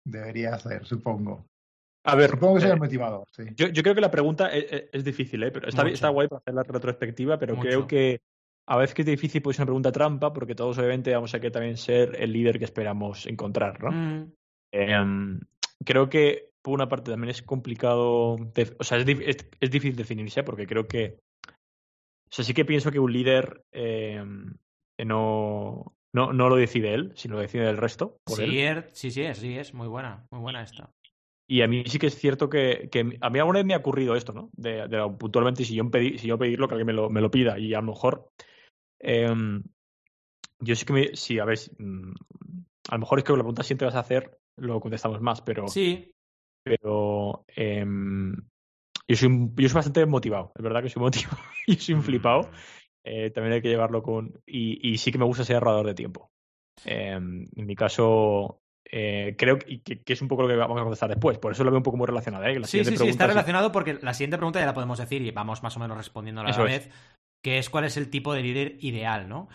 Debería 0.03 0.57
ser, 0.57 0.85
supongo. 0.85 1.45
A 2.05 2.15
ver, 2.15 2.31
supongo 2.31 2.59
que 2.59 2.65
eh, 2.65 2.75
motivador. 2.75 3.27
Sí. 3.31 3.43
Yo, 3.55 3.71
creo 3.71 3.95
que 3.95 4.01
la 4.01 4.11
pregunta 4.11 4.49
es, 4.51 5.03
difícil, 5.03 5.43
¿eh? 5.43 5.51
pero 5.51 5.67
está, 5.67 5.87
está, 5.87 6.09
guay 6.09 6.27
para 6.27 6.39
hacer 6.39 6.53
la 6.53 6.63
retrospectiva, 6.63 7.39
pero 7.39 7.57
creo 7.57 7.87
que 7.87 8.21
a 8.65 8.77
veces 8.77 8.93
que 8.93 9.01
es 9.01 9.05
difícil, 9.05 9.41
pues 9.41 9.55
es 9.55 9.59
una 9.59 9.67
pregunta 9.67 9.91
trampa, 9.91 10.33
porque 10.33 10.55
todos 10.55 10.77
obviamente 10.77 11.13
vamos 11.13 11.33
a 11.33 11.39
querer 11.39 11.51
también 11.51 11.77
ser 11.77 12.15
el 12.19 12.31
líder 12.31 12.59
que 12.59 12.65
esperamos 12.65 13.25
encontrar, 13.25 13.81
¿no? 13.83 13.91
Mm. 13.91 14.33
Em, 14.71 15.39
creo 15.85 16.09
que 16.09 16.49
por 16.61 16.73
una 16.73 16.87
parte 16.87 17.11
también 17.11 17.29
es 17.29 17.41
complicado, 17.41 18.35
o 18.35 18.83
sea, 18.83 18.97
es, 18.97 19.47
es, 19.59 19.71
difícil 19.71 19.95
definirse 19.95 20.43
porque 20.43 20.65
creo 20.65 20.87
que, 20.87 21.19
o 21.47 22.31
sea, 22.31 22.45
sí 22.45 22.53
que 22.53 22.65
pienso 22.65 22.89
que 22.89 22.99
un 22.99 23.11
líder 23.11 23.63
eh, 23.73 24.23
no, 25.05 25.93
no, 26.13 26.33
no 26.33 26.49
lo 26.49 26.55
decide 26.55 26.93
él, 26.93 27.11
sino 27.15 27.35
lo 27.35 27.41
decide 27.41 27.69
el 27.69 27.77
resto. 27.77 28.17
sí, 28.27 28.59
er, 28.59 28.89
sí, 28.93 29.11
sí, 29.11 29.23
sí, 29.33 29.57
es 29.57 29.73
muy 29.73 29.87
buena, 29.87 30.25
muy 30.31 30.39
buena 30.39 30.63
esta. 30.63 30.89
Y 31.47 31.61
a 31.61 31.67
mí 31.67 31.83
sí 31.85 31.99
que 31.99 32.07
es 32.07 32.15
cierto 32.15 32.49
que, 32.49 32.89
que 32.91 33.17
a 33.19 33.29
mí 33.29 33.39
alguna 33.39 33.59
vez 33.59 33.65
me 33.65 33.73
ha 33.73 33.77
ocurrido 33.77 34.15
esto, 34.15 34.33
¿no? 34.33 34.49
De, 34.53 34.87
puntualmente, 35.19 35.65
si 35.65 35.75
yo, 35.75 35.89
pedí, 35.89 36.17
si 36.17 36.27
yo 36.27 36.37
pedirlo, 36.37 36.67
que 36.67 36.75
alguien 36.75 36.87
me 36.87 36.93
lo, 36.93 37.09
me 37.09 37.21
lo 37.21 37.29
pida. 37.29 37.59
Y 37.59 37.73
a 37.73 37.81
lo 37.81 37.87
mejor, 37.87 38.29
em, 38.99 39.63
yo 40.59 40.75
sí 40.75 40.85
que 40.85 40.93
me, 40.93 41.15
sí, 41.15 41.39
a 41.39 41.45
ver, 41.45 41.59
mm, 41.77 42.13
a 42.89 42.95
lo 42.95 42.99
mejor 42.99 43.19
es 43.19 43.25
que 43.25 43.33
la 43.33 43.39
pregunta 43.39 43.63
siempre 43.63 43.85
vas 43.85 43.95
a 43.95 43.99
hacer, 43.99 44.37
lo 44.57 44.79
contestamos 44.79 45.21
más, 45.21 45.41
pero... 45.41 45.67
Sí, 45.67 46.11
pero 46.63 47.43
em, 47.47 48.33
yo, 49.07 49.15
soy 49.17 49.51
yo 49.57 49.67
soy 49.67 49.75
bastante 49.75 50.05
motivado, 50.05 50.53
es 50.55 50.63
verdad 50.63 50.81
que 50.81 50.89
soy 50.89 51.01
motivado 51.01 51.37
y 51.67 51.75
soy 51.75 51.95
un 51.95 52.03
flipado. 52.03 52.43
Mm. 52.43 52.55
Eh, 53.05 53.31
también 53.31 53.53
hay 53.53 53.61
que 53.61 53.69
llevarlo 53.69 54.01
con... 54.01 54.41
Y, 54.45 54.97
sí 54.97 55.11
que 55.11 55.17
me 55.17 55.25
gusta 55.25 55.43
ser 55.43 55.57
ahorrador 55.57 55.87
de 55.87 55.93
tiempo. 55.93 56.31
Em, 56.85 57.47
en 57.53 57.65
mi 57.65 57.75
caso, 57.75 58.62
eh, 58.85 59.35
creo 59.37 59.59
que, 59.59 59.81
que, 59.81 60.13
es 60.13 60.21
un 60.21 60.27
poco 60.27 60.43
lo 60.43 60.47
que 60.47 60.55
vamos 60.55 60.79
a 60.79 60.83
contestar 60.83 61.09
después. 61.09 61.37
Por 61.37 61.51
eso 61.51 61.63
lo 61.63 61.71
veo 61.71 61.79
un 61.79 61.83
poco 61.83 61.97
muy 61.97 62.07
relacionado. 62.07 62.45
¿eh? 62.45 62.59
sí, 62.65 62.83
sí, 62.83 62.97
sí, 62.97 63.07
está 63.07 63.27
relacionado 63.27 63.71
porque 63.71 63.97
la 64.01 64.13
siguiente 64.13 64.37
pregunta 64.37 64.59
ya 64.59 64.65
la 64.65 64.73
podemos 64.73 64.97
decir 64.97 65.21
y 65.21 65.31
vamos 65.31 65.63
más 65.63 65.75
o 65.77 65.79
menos 65.79 65.97
respondiendo 65.97 66.41
a 66.41 66.43
la 66.45 66.63
vez, 66.63 66.89
que 67.43 67.57
es 67.57 67.69
cuál 67.69 67.85
es 67.85 67.97
el 67.97 68.09
tipo 68.09 68.33
de 68.33 68.43
líder 68.43 68.77
ideal, 68.81 69.27
¿no? 69.27 69.49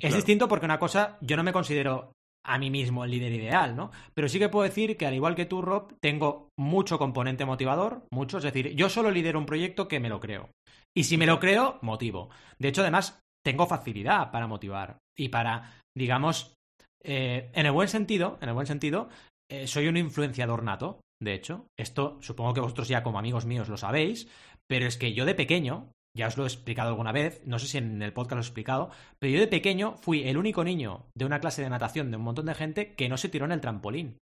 Es 0.00 0.14
distinto 0.14 0.46
porque 0.46 0.66
una 0.66 0.78
cosa, 0.78 1.18
yo 1.20 1.36
no 1.36 1.42
me 1.42 1.52
considero 1.52 2.12
a 2.46 2.58
mí 2.58 2.70
mismo 2.70 3.04
el 3.04 3.10
líder 3.10 3.32
ideal, 3.32 3.74
¿no? 3.76 3.90
Pero 4.14 4.28
sí 4.28 4.38
que 4.38 4.48
puedo 4.48 4.64
decir 4.64 4.96
que 4.96 5.06
al 5.06 5.14
igual 5.14 5.34
que 5.34 5.44
tú, 5.44 5.60
Rob, 5.60 5.94
tengo 6.00 6.48
mucho 6.56 6.98
componente 6.98 7.44
motivador, 7.44 8.06
mucho, 8.10 8.38
es 8.38 8.44
decir, 8.44 8.74
yo 8.74 8.88
solo 8.88 9.10
lidero 9.10 9.38
un 9.38 9.46
proyecto 9.46 9.88
que 9.88 10.00
me 10.00 10.08
lo 10.08 10.20
creo. 10.20 10.50
Y 10.96 11.04
si 11.04 11.18
me 11.18 11.26
lo 11.26 11.40
creo, 11.40 11.78
motivo. 11.82 12.30
De 12.58 12.68
hecho, 12.68 12.82
además, 12.82 13.20
tengo 13.44 13.66
facilidad 13.66 14.30
para 14.30 14.46
motivar 14.46 14.98
y 15.16 15.28
para, 15.28 15.80
digamos, 15.96 16.54
eh, 17.02 17.50
en 17.54 17.66
el 17.66 17.72
buen 17.72 17.88
sentido, 17.88 18.38
en 18.40 18.48
el 18.48 18.54
buen 18.54 18.66
sentido, 18.66 19.08
eh, 19.50 19.66
soy 19.66 19.88
un 19.88 19.96
influenciador 19.96 20.62
nato. 20.62 21.00
De 21.20 21.34
hecho, 21.34 21.66
esto 21.78 22.18
supongo 22.20 22.54
que 22.54 22.60
vosotros 22.60 22.88
ya 22.88 23.02
como 23.02 23.18
amigos 23.18 23.46
míos 23.46 23.68
lo 23.68 23.76
sabéis, 23.76 24.28
pero 24.68 24.86
es 24.86 24.96
que 24.96 25.14
yo 25.14 25.24
de 25.24 25.34
pequeño, 25.34 25.90
ya 26.16 26.28
os 26.28 26.36
lo 26.36 26.44
he 26.44 26.46
explicado 26.46 26.90
alguna 26.90 27.12
vez, 27.12 27.42
no 27.44 27.58
sé 27.58 27.66
si 27.66 27.78
en 27.78 28.02
el 28.02 28.12
podcast 28.12 28.36
lo 28.36 28.40
he 28.40 28.46
explicado, 28.46 28.90
pero 29.18 29.32
yo 29.32 29.40
de 29.40 29.48
pequeño 29.48 29.96
fui 29.96 30.28
el 30.28 30.36
único 30.36 30.62
niño 30.62 31.06
de 31.16 31.24
una 31.24 31.40
clase 31.40 31.62
de 31.62 31.70
natación 31.70 32.10
de 32.10 32.16
un 32.18 32.22
montón 32.22 32.46
de 32.46 32.54
gente 32.54 32.94
que 32.94 33.08
no 33.08 33.16
se 33.16 33.28
tiró 33.28 33.46
en 33.46 33.52
el 33.52 33.60
trampolín. 33.60 34.18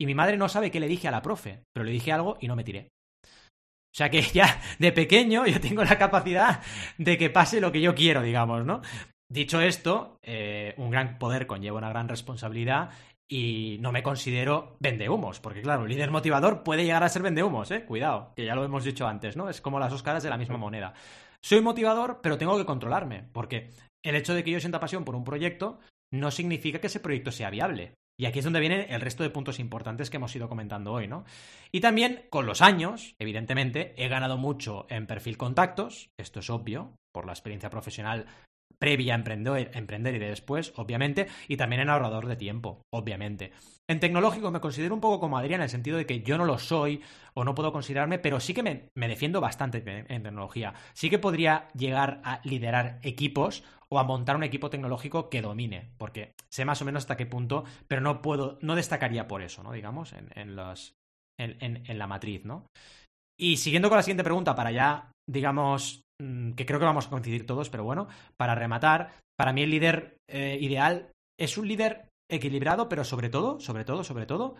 Y 0.00 0.06
mi 0.06 0.14
madre 0.14 0.36
no 0.36 0.48
sabe 0.48 0.70
qué 0.70 0.80
le 0.80 0.88
dije 0.88 1.06
a 1.06 1.12
la 1.12 1.22
profe, 1.22 1.62
pero 1.72 1.84
le 1.84 1.92
dije 1.92 2.10
algo 2.10 2.36
y 2.40 2.48
no 2.48 2.56
me 2.56 2.64
tiré. 2.64 2.88
O 3.94 3.96
sea 3.96 4.10
que 4.10 4.22
ya 4.34 4.60
de 4.78 4.92
pequeño 4.92 5.46
yo 5.46 5.60
tengo 5.60 5.84
la 5.84 5.98
capacidad 5.98 6.60
de 6.98 7.16
que 7.16 7.30
pase 7.30 7.60
lo 7.60 7.70
que 7.70 7.80
yo 7.80 7.94
quiero, 7.94 8.22
digamos, 8.22 8.64
¿no? 8.64 8.82
Dicho 9.34 9.60
esto, 9.60 10.20
eh, 10.22 10.74
un 10.76 10.90
gran 10.90 11.18
poder 11.18 11.48
conlleva 11.48 11.78
una 11.78 11.88
gran 11.88 12.08
responsabilidad 12.08 12.90
y 13.28 13.78
no 13.80 13.90
me 13.90 14.04
considero 14.04 14.76
vendehumos, 14.78 15.40
porque 15.40 15.60
claro, 15.60 15.82
un 15.82 15.88
líder 15.88 16.12
motivador 16.12 16.62
puede 16.62 16.84
llegar 16.84 17.02
a 17.02 17.08
ser 17.08 17.22
vendehumos, 17.22 17.68
¿eh? 17.72 17.84
Cuidado, 17.84 18.32
que 18.36 18.44
ya 18.44 18.54
lo 18.54 18.62
hemos 18.62 18.84
dicho 18.84 19.08
antes, 19.08 19.36
¿no? 19.36 19.50
Es 19.50 19.60
como 19.60 19.80
las 19.80 19.90
dos 19.90 20.04
caras 20.04 20.22
de 20.22 20.30
la 20.30 20.38
misma 20.38 20.56
moneda. 20.56 20.94
Soy 21.42 21.60
motivador, 21.62 22.20
pero 22.22 22.38
tengo 22.38 22.56
que 22.56 22.64
controlarme, 22.64 23.24
porque 23.32 23.72
el 24.04 24.14
hecho 24.14 24.34
de 24.34 24.44
que 24.44 24.52
yo 24.52 24.60
sienta 24.60 24.78
pasión 24.78 25.04
por 25.04 25.16
un 25.16 25.24
proyecto 25.24 25.80
no 26.12 26.30
significa 26.30 26.78
que 26.78 26.86
ese 26.86 27.00
proyecto 27.00 27.32
sea 27.32 27.50
viable. 27.50 27.94
Y 28.16 28.26
aquí 28.26 28.38
es 28.38 28.44
donde 28.44 28.60
vienen 28.60 28.86
el 28.88 29.00
resto 29.00 29.24
de 29.24 29.30
puntos 29.30 29.58
importantes 29.58 30.10
que 30.10 30.18
hemos 30.18 30.36
ido 30.36 30.48
comentando 30.48 30.92
hoy, 30.92 31.08
¿no? 31.08 31.24
Y 31.72 31.80
también, 31.80 32.26
con 32.30 32.46
los 32.46 32.62
años, 32.62 33.16
evidentemente, 33.18 33.94
he 33.96 34.06
ganado 34.06 34.38
mucho 34.38 34.86
en 34.90 35.08
perfil 35.08 35.36
contactos, 35.36 36.10
esto 36.20 36.38
es 36.38 36.50
obvio, 36.50 36.92
por 37.12 37.26
la 37.26 37.32
experiencia 37.32 37.70
profesional 37.70 38.26
previa 38.84 39.14
a 39.14 39.16
emprender, 39.16 39.70
emprender 39.72 40.14
y 40.14 40.18
de 40.18 40.28
después, 40.28 40.74
obviamente, 40.76 41.26
y 41.48 41.56
también 41.56 41.80
en 41.80 41.88
ahorrador 41.88 42.26
de 42.26 42.36
tiempo, 42.36 42.82
obviamente. 42.92 43.50
En 43.88 43.98
tecnológico 43.98 44.50
me 44.50 44.60
considero 44.60 44.94
un 44.94 45.00
poco 45.00 45.20
como 45.20 45.38
Adrián 45.38 45.60
en 45.60 45.64
el 45.64 45.70
sentido 45.70 45.96
de 45.96 46.04
que 46.04 46.20
yo 46.20 46.36
no 46.36 46.44
lo 46.44 46.58
soy 46.58 47.00
o 47.32 47.44
no 47.44 47.54
puedo 47.54 47.72
considerarme, 47.72 48.18
pero 48.18 48.40
sí 48.40 48.52
que 48.52 48.62
me, 48.62 49.08
defiendo 49.08 49.40
bastante 49.40 49.82
en 49.86 50.22
tecnología. 50.22 50.74
Sí 50.92 51.08
que 51.08 51.18
podría 51.18 51.68
llegar 51.72 52.20
a 52.24 52.42
liderar 52.44 52.98
equipos 53.02 53.64
o 53.88 53.98
a 53.98 54.04
montar 54.04 54.36
un 54.36 54.44
equipo 54.44 54.68
tecnológico 54.68 55.30
que 55.30 55.40
domine, 55.40 55.94
porque 55.96 56.34
sé 56.50 56.66
más 56.66 56.82
o 56.82 56.84
menos 56.84 57.04
hasta 57.04 57.16
qué 57.16 57.24
punto, 57.24 57.64
pero 57.88 58.02
no 58.02 58.20
puedo, 58.20 58.58
no 58.60 58.74
destacaría 58.74 59.26
por 59.26 59.40
eso, 59.40 59.62
¿no? 59.62 59.72
Digamos, 59.72 60.12
en, 60.12 60.28
en 60.34 60.56
los, 60.56 60.92
en, 61.40 61.56
en, 61.86 61.98
la 61.98 62.06
matriz, 62.06 62.44
¿no? 62.44 62.66
Y 63.40 63.56
siguiendo 63.56 63.88
con 63.88 63.96
la 63.96 64.02
siguiente 64.02 64.24
pregunta, 64.24 64.54
para 64.54 64.72
ya, 64.72 65.10
digamos, 65.26 66.02
que 66.18 66.66
creo 66.66 66.78
que 66.78 66.86
vamos 66.86 67.06
a 67.06 67.10
coincidir 67.10 67.46
todos, 67.46 67.70
pero 67.70 67.84
bueno, 67.84 68.08
para 68.36 68.54
rematar, 68.54 69.12
para 69.36 69.52
mí 69.52 69.62
el 69.62 69.70
líder 69.70 70.18
eh, 70.28 70.58
ideal 70.60 71.10
es 71.38 71.58
un 71.58 71.68
líder 71.68 72.08
equilibrado, 72.30 72.88
pero 72.88 73.04
sobre 73.04 73.28
todo, 73.28 73.60
sobre 73.60 73.84
todo, 73.84 74.04
sobre 74.04 74.26
todo, 74.26 74.54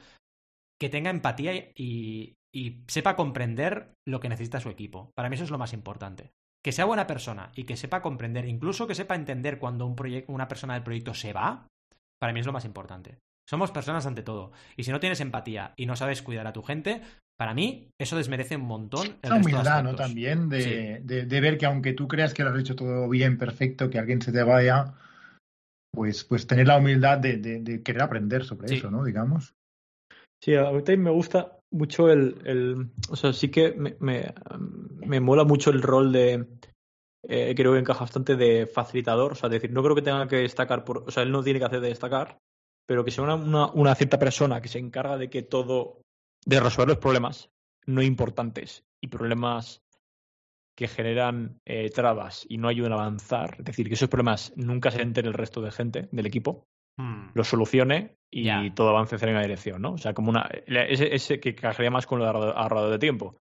que 0.81 0.89
tenga 0.89 1.11
empatía 1.11 1.55
y, 1.75 2.37
sepa 2.87 3.17
comprender 3.17 3.95
lo 4.07 4.21
que 4.21 4.29
necesita 4.29 4.61
su 4.61 4.69
equipo. 4.69 5.11
Para 5.17 5.29
mí 5.29 5.35
eso 5.35 5.45
es 5.45 5.51
lo 5.51 5.59
más 5.59 5.73
importante. 5.73 6.31
Que 6.63 6.73
sea 6.73 6.85
buena 6.85 7.07
persona 7.07 7.51
y 7.57 7.65
que 7.65 7.77
sepa 7.77 8.01
comprender, 8.01 8.47
incluso 8.47 8.87
que 8.87 8.95
sepa 8.95 9.17
entender 9.17 9.59
cuando 9.59 9.87
un 9.87 9.97
una 10.29 10.49
persona 10.49 10.75
del 10.75 10.85
proyecto 10.85 11.15
se 11.15 11.33
va, 11.33 11.67
para 12.21 12.33
mí 12.33 12.41
es 12.41 12.47
lo 12.47 12.53
más 12.53 12.65
importante. 12.65 13.19
Somos 13.49 13.73
personas 13.73 14.07
ante 14.07 14.23
todo. 14.23 14.53
Y 14.77 14.85
si 14.85 14.91
no 14.91 15.01
tienes 15.01 15.21
empatía 15.21 15.75
y 15.77 15.87
no 15.87 15.97
sabes 15.97 16.23
cuidar 16.23 16.47
a 16.47 16.53
tu 16.53 16.63
gente, 16.63 17.03
para 17.37 17.55
mí 17.55 17.91
eso 17.99 18.17
desmerece 18.17 18.57
un 18.57 18.67
montón. 18.67 19.17
El 19.23 19.33
humildad, 19.33 19.83
¿no? 19.83 19.95
También 19.95 20.49
de, 20.49 21.01
de, 21.03 21.41
ver 21.41 21.59
que 21.59 21.67
aunque 21.67 21.93
tú 21.93 22.09
creas 22.09 22.35
que 22.35 22.45
lo 22.45 22.51
has 22.51 22.61
hecho 22.61 22.77
todo 22.77 23.09
bien, 23.09 23.39
perfecto, 23.39 23.91
que 23.91 23.99
alguien 23.99 24.23
se 24.23 24.33
te 24.33 24.43
vaya, 24.43 24.95
pues, 25.91 26.25
pues 26.25 26.47
tener 26.47 26.69
la 26.69 26.79
humildad 26.79 27.19
de, 27.19 27.39
de 27.39 27.83
querer 27.83 28.03
aprender 28.03 28.45
sobre 28.45 28.75
eso, 28.75 28.91
¿no? 28.91 29.05
Digamos. 29.05 29.55
Sí, 30.43 30.55
a 30.55 30.71
mí 30.71 30.79
también 30.79 31.03
me 31.03 31.11
gusta 31.11 31.59
mucho 31.71 32.11
el, 32.11 32.37
el 32.45 32.91
o 33.09 33.17
sea, 33.17 33.33
sí 33.33 33.51
que 33.51 33.73
me, 33.73 33.97
me, 33.99 34.35
me 35.07 35.21
mola 35.21 35.45
mucho 35.45 35.71
el 35.71 35.83
rol 35.83 36.13
de, 36.13 36.47
eh, 37.27 37.55
creo 37.57 37.73
que 37.73 37.79
encaja 37.79 38.01
bastante 38.01 38.37
de 38.37 38.67
facilitador, 38.67 39.33
o 39.33 39.35
sea, 39.35 39.49
decir, 39.49 39.73
no 39.73 39.83
creo 39.83 39.95
que 39.95 40.03
tenga 40.03 40.29
que 40.29 40.37
destacar, 40.37 40.85
por, 40.85 41.05
o 41.07 41.11
sea, 41.11 41.23
él 41.23 41.33
no 41.33 41.43
tiene 41.43 41.59
que 41.59 41.65
hacer 41.65 41.81
de 41.81 41.89
destacar, 41.89 42.39
pero 42.87 43.05
que 43.05 43.11
sea 43.11 43.25
una, 43.25 43.35
una, 43.37 43.73
una 43.73 43.95
cierta 43.95 44.19
persona 44.19 44.61
que 44.61 44.69
se 44.69 44.79
encarga 44.79 45.17
de 45.17 45.31
que 45.31 45.43
todo, 45.43 46.03
de 46.47 46.61
resolver 46.61 46.89
los 46.89 46.99
problemas 46.99 47.51
no 47.87 48.03
importantes 48.03 48.85
y 49.01 49.09
problemas 49.09 49.83
que 50.77 50.89
generan 50.89 51.61
eh, 51.65 51.91
trabas 51.91 52.47
y 52.49 52.59
no 52.59 52.69
ayudan 52.69 52.93
a 52.93 52.97
avanzar, 52.97 53.57
es 53.59 53.65
decir, 53.65 53.89
que 53.89 53.95
esos 53.95 54.09
problemas 54.09 54.53
nunca 54.57 54.91
se 54.91 55.03
enteren 55.03 55.29
el 55.29 55.35
resto 55.35 55.61
de 55.61 55.71
gente 55.71 56.09
del 56.11 56.27
equipo, 56.27 56.67
hmm. 56.99 57.29
los 57.35 57.49
solucione 57.49 58.17
y 58.31 58.71
todo 58.73 58.89
avance 58.89 59.17
en 59.25 59.35
la 59.35 59.43
dirección, 59.43 59.81
¿no? 59.81 59.93
O 59.93 59.99
sea, 59.99 60.13
como 60.13 60.31
una. 60.31 60.51
Ese, 60.67 61.15
ese 61.15 61.39
que 61.39 61.55
cajaría 61.55 61.91
más 61.91 62.07
con 62.07 62.19
lo 62.19 62.25
de 62.25 62.31
ahorrado 62.31 62.91
de 62.91 62.99
tiempo. 62.99 63.37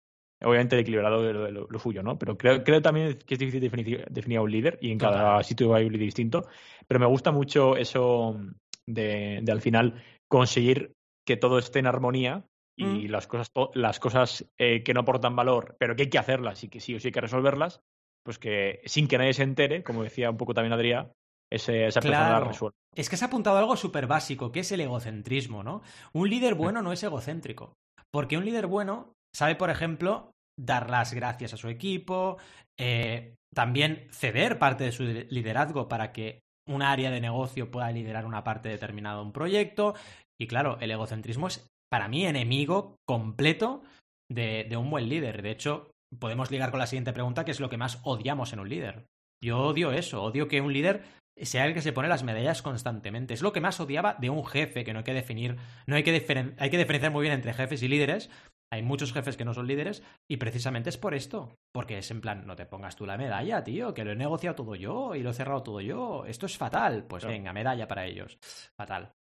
Obviamente 0.45 0.75
el 0.75 0.83
equilibrado 0.83 1.23
de 1.23 1.33
lo, 1.33 1.67
lo, 1.69 1.79
suyo, 1.79 2.03
¿no? 2.03 2.19
Pero 2.19 2.37
creo, 2.37 2.65
creo, 2.65 2.83
también 2.83 3.17
que 3.25 3.35
es 3.35 3.39
difícil 3.39 3.61
definir, 3.61 4.05
definir, 4.11 4.39
a 4.39 4.43
un 4.43 4.51
líder 4.51 4.77
y 4.83 4.91
en 4.91 4.99
cada 4.99 5.41
sitio 5.45 5.73
hay 5.73 5.87
un 5.87 5.93
líder 5.93 6.07
distinto. 6.07 6.49
Pero 6.89 6.99
me 6.99 7.07
gusta 7.07 7.31
mucho 7.31 7.77
eso 7.77 8.39
de, 8.87 9.39
de 9.41 9.53
al 9.53 9.61
final 9.61 10.03
conseguir 10.29 10.93
que 11.25 11.37
todo 11.37 11.59
esté 11.59 11.79
en 11.79 11.87
armonía 11.87 12.45
y 12.77 12.85
mm. 12.85 13.11
las 13.11 13.27
cosas, 13.27 13.51
las 13.75 14.01
cosas 14.01 14.47
eh, 14.59 14.83
que 14.83 14.95
no 14.95 15.01
aportan 15.01 15.37
valor, 15.37 15.77
pero 15.79 15.95
que 15.95 16.05
hay 16.05 16.11
que 16.11 16.19
hacerlas 16.19 16.65
y 16.65 16.69
que 16.69 16.81
sí 16.81 16.95
o 16.95 17.01
sí 17.01 17.09
hay 17.09 17.13
que 17.13 17.21
resolverlas, 17.21 17.83
pues 18.25 18.39
que 18.39 18.81
sin 18.85 19.09
que 19.09 19.19
nadie 19.19 19.35
se 19.35 19.43
entere, 19.43 19.83
como 19.83 20.03
decía 20.03 20.31
un 20.31 20.37
poco 20.37 20.55
también 20.55 20.73
Adrián, 20.73 21.13
ese, 21.51 21.87
esa 21.87 22.01
persona 22.01 22.41
resuelve. 22.41 22.77
Es 22.95 23.11
que 23.11 23.17
se 23.17 23.25
ha 23.25 23.29
apuntado 23.29 23.59
algo 23.59 23.77
súper 23.77 24.07
básico, 24.07 24.53
que 24.53 24.61
es 24.61 24.73
el 24.73 24.81
egocentrismo, 24.81 25.63
¿no? 25.63 25.83
Un 26.13 26.31
líder 26.31 26.55
bueno 26.55 26.83
no 26.83 26.93
es 26.93 27.03
egocéntrico. 27.03 27.75
Porque 28.11 28.37
un 28.37 28.45
líder 28.45 28.67
bueno 28.67 29.15
sabe, 29.35 29.57
por 29.57 29.71
ejemplo, 29.71 30.33
dar 30.59 30.91
las 30.91 31.15
gracias 31.15 31.55
a 31.55 31.57
su 31.57 31.69
equipo, 31.69 32.39
eh, 32.79 33.35
también 33.55 34.09
ceder 34.11 34.59
parte 34.59 34.85
de 34.85 34.93
su 34.93 35.05
liderazgo 35.05 35.89
para 35.89 36.13
que 36.13 36.41
un 36.67 36.83
área 36.83 37.11
de 37.11 37.21
negocio 37.21 37.71
pueda 37.71 37.91
liderar 37.91 38.25
una 38.25 38.45
parte 38.45 38.69
determinada 38.69 39.17
de 39.17 39.23
un 39.23 39.33
proyecto. 39.33 39.95
Y 40.41 40.47
claro, 40.47 40.79
el 40.81 40.91
egocentrismo 40.91 41.49
es 41.49 41.67
para 41.93 42.09
mí 42.09 42.25
enemigo 42.25 42.97
completo 43.07 43.83
de, 44.31 44.65
de 44.65 44.79
un 44.79 44.89
buen 44.89 45.11
líder. 45.11 45.43
De 45.43 45.51
hecho, 45.51 45.91
podemos 46.19 46.51
ligar 46.51 46.71
con 46.71 46.81
la 46.81 46.87
siguiente 46.87 47.13
pregunta, 47.13 47.45
que 47.45 47.51
es 47.51 47.61
lo 47.61 47.69
que 47.69 47.77
más 47.77 48.01
odiamos 48.05 48.55
en 48.55 48.61
un 48.61 48.71
líder. 48.71 49.05
Yo 49.45 49.59
odio 49.59 49.93
eso, 49.93 50.23
odio 50.23 50.49
que 50.49 50.63
un 50.63 50.73
líder 50.73 51.03
sea 51.37 51.67
el 51.67 51.75
que 51.75 51.83
se 51.83 51.93
pone 51.93 52.09
las 52.09 52.23
medallas 52.23 52.63
constantemente. 52.63 53.35
Es 53.35 53.43
lo 53.43 53.53
que 53.53 53.61
más 53.61 53.79
odiaba 53.79 54.17
de 54.19 54.31
un 54.31 54.43
jefe, 54.47 54.85
que 54.85 54.95
no 54.95 55.01
hay 55.01 55.05
que 55.05 55.13
definir, 55.13 55.59
no 55.87 55.95
hay 55.95 56.03
que, 56.03 56.13
hay 56.59 56.71
que 56.71 56.79
diferenciar 56.79 57.13
muy 57.13 57.21
bien 57.21 57.35
entre 57.35 57.53
jefes 57.53 57.83
y 57.83 57.89
líderes. 57.89 58.31
Hay 58.73 58.83
muchos 58.83 59.13
jefes 59.13 59.37
que 59.37 59.45
no 59.45 59.53
son 59.53 59.67
líderes 59.67 60.03
y 60.31 60.39
precisamente 60.39 60.89
es 60.89 60.97
por 60.97 61.13
esto. 61.13 61.55
Porque 61.75 61.99
es 61.99 62.11
en 62.11 62.23
plan, 62.23 62.47
no 62.47 62.57
te 62.57 62.65
pongas 62.65 62.97
tú 62.97 63.05
la 63.05 63.19
medalla, 63.19 63.63
tío, 63.63 63.93
que 63.93 64.03
lo 64.03 64.13
he 64.13 64.17
negociado 64.17 64.57
todo 64.57 64.77
yo 64.77 65.15
y 65.15 65.23
lo 65.23 65.29
he 65.29 65.35
cerrado 65.35 65.63
todo 65.63 65.83
yo. 65.83 66.25
Esto 66.25 66.47
es 66.47 66.57
fatal. 66.57 67.05
Pues 67.05 67.27
venga, 67.27 67.53
medalla 67.53 67.87
para 67.87 68.07
ellos. 68.07 68.39
Fatal. 68.79 69.13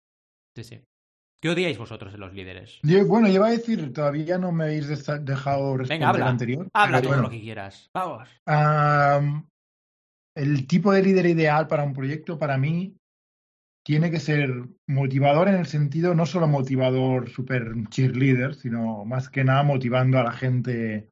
Sí, 0.56 0.64
sí. 0.64 0.82
¿Qué 1.42 1.50
odiáis 1.50 1.76
vosotros 1.76 2.12
de 2.12 2.18
los 2.18 2.32
líderes? 2.32 2.78
bueno, 3.08 3.26
yo 3.26 3.34
iba 3.34 3.48
a 3.48 3.50
decir, 3.50 3.92
todavía 3.92 4.38
no 4.38 4.52
me 4.52 4.64
habéis 4.64 4.86
dejado 4.86 5.76
responder 5.76 5.88
Venga, 5.88 6.08
habla, 6.08 6.28
anterior. 6.28 6.68
Habla 6.72 7.02
todo 7.02 7.20
lo 7.20 7.30
que 7.30 7.40
quieras. 7.40 7.90
Vamos. 7.92 8.28
el 10.36 10.66
tipo 10.68 10.92
de 10.92 11.02
líder 11.02 11.26
ideal 11.26 11.66
para 11.66 11.82
un 11.82 11.94
proyecto, 11.94 12.38
para 12.38 12.56
mí, 12.58 12.96
tiene 13.84 14.12
que 14.12 14.20
ser 14.20 14.68
motivador 14.86 15.48
en 15.48 15.56
el 15.56 15.66
sentido, 15.66 16.14
no 16.14 16.26
solo 16.26 16.46
motivador 16.46 17.28
super 17.28 17.72
cheerleader, 17.88 18.54
sino 18.54 19.04
más 19.04 19.28
que 19.28 19.42
nada 19.42 19.64
motivando 19.64 20.20
a 20.20 20.22
la 20.22 20.32
gente 20.32 21.08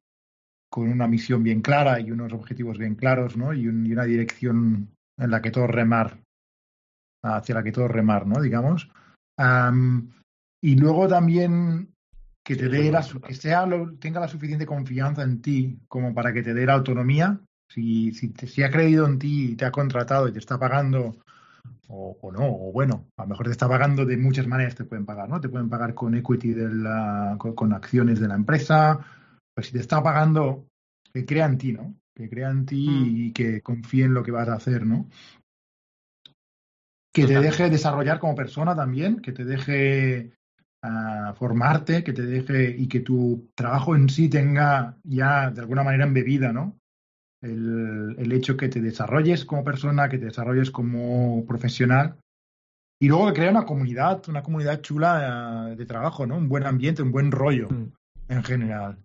con 0.71 0.89
una 0.89 1.09
misión 1.09 1.43
bien 1.43 1.61
clara 1.61 1.99
y 1.99 2.09
unos 2.09 2.31
objetivos 2.31 2.77
bien 2.77 2.95
claros, 2.95 3.35
¿no? 3.35 3.53
Y, 3.53 3.67
una 3.67 4.05
dirección 4.05 4.95
en 5.17 5.29
la 5.29 5.41
que 5.41 5.51
todos 5.51 5.69
remar, 5.69 6.21
hacia 7.21 7.55
la 7.55 7.63
que 7.63 7.73
todos 7.73 7.91
remar, 7.91 8.25
¿no? 8.25 8.41
Digamos. 8.41 8.89
Y 10.61 10.75
luego 10.75 11.07
también 11.07 11.93
que 12.43 12.55
te 12.55 12.69
dé 12.69 12.91
la, 12.91 13.05
que 13.25 13.33
sea 13.35 13.67
tenga 13.99 14.19
la 14.19 14.27
suficiente 14.27 14.65
confianza 14.65 15.23
en 15.23 15.41
ti 15.41 15.79
como 15.87 16.13
para 16.13 16.33
que 16.33 16.43
te 16.43 16.53
dé 16.53 16.65
la 16.65 16.73
autonomía. 16.73 17.39
Si, 17.67 18.11
si, 18.13 18.33
si 18.47 18.63
ha 18.63 18.69
creído 18.69 19.05
en 19.05 19.17
ti 19.17 19.51
y 19.51 19.55
te 19.55 19.65
ha 19.65 19.71
contratado 19.71 20.27
y 20.27 20.33
te 20.33 20.39
está 20.39 20.59
pagando 20.59 21.15
o, 21.87 22.31
no, 22.31 22.45
o 22.45 22.71
bueno, 22.71 23.07
a 23.17 23.23
lo 23.23 23.29
mejor 23.29 23.45
te 23.45 23.51
está 23.51 23.67
pagando 23.67 24.05
de 24.05 24.17
muchas 24.17 24.47
maneras, 24.47 24.75
te 24.75 24.85
pueden 24.85 25.05
pagar, 25.05 25.29
¿no? 25.29 25.41
Te 25.41 25.49
pueden 25.49 25.69
pagar 25.69 25.93
con 25.93 26.15
equity 26.15 26.53
de 26.53 26.73
la, 26.73 27.35
con, 27.37 27.73
acciones 27.73 28.19
de 28.19 28.27
la 28.27 28.35
empresa, 28.35 28.99
pues 29.53 29.67
si 29.67 29.73
te 29.73 29.79
está 29.79 30.01
pagando, 30.01 30.67
que 31.13 31.25
crea 31.25 31.45
en 31.45 31.57
ti, 31.57 31.73
¿no? 31.73 31.95
Que 32.15 32.29
crea 32.29 32.49
en 32.49 32.65
ti 32.65 32.87
mm. 32.87 33.17
y 33.17 33.31
que 33.33 33.61
confíe 33.61 34.05
en 34.05 34.13
lo 34.13 34.23
que 34.23 34.31
vas 34.31 34.47
a 34.47 34.55
hacer, 34.55 34.85
¿no? 34.85 35.09
Que 37.13 37.25
te 37.25 37.39
deje 37.41 37.69
desarrollar 37.69 38.19
como 38.19 38.35
persona 38.35 38.73
también, 38.73 39.19
que 39.19 39.33
te 39.33 39.43
deje 39.43 40.31
ah, 40.83 41.33
formarte, 41.37 42.03
que 42.03 42.13
te 42.13 42.23
deje 42.23 42.75
y 42.77 42.87
que 42.87 43.01
tu 43.01 43.49
trabajo 43.55 43.95
en 43.95 44.09
sí 44.09 44.29
tenga 44.29 44.97
ya 45.03 45.51
de 45.51 45.61
alguna 45.61 45.83
manera 45.83 46.05
embebida, 46.05 46.51
¿no? 46.51 46.77
el, 47.41 48.15
el, 48.17 48.31
hecho 48.31 48.55
que 48.55 48.69
te 48.69 48.81
desarrolles 48.81 49.45
como 49.45 49.63
persona, 49.63 50.09
que 50.09 50.17
te 50.17 50.25
desarrolles 50.25 50.69
como 50.69 51.45
profesional 51.45 52.17
y 53.01 53.07
luego 53.07 53.27
que 53.27 53.33
crea 53.33 53.51
una 53.51 53.65
comunidad, 53.65 54.21
una 54.29 54.43
comunidad 54.43 54.81
chula 54.81 55.71
eh, 55.71 55.75
de 55.75 55.85
trabajo, 55.85 56.27
¿no? 56.27 56.37
Un 56.37 56.47
buen 56.47 56.65
ambiente, 56.65 57.01
un 57.01 57.11
buen 57.11 57.31
rollo 57.31 57.67
mm. 57.69 57.91
en 58.29 58.43
general. 58.43 58.97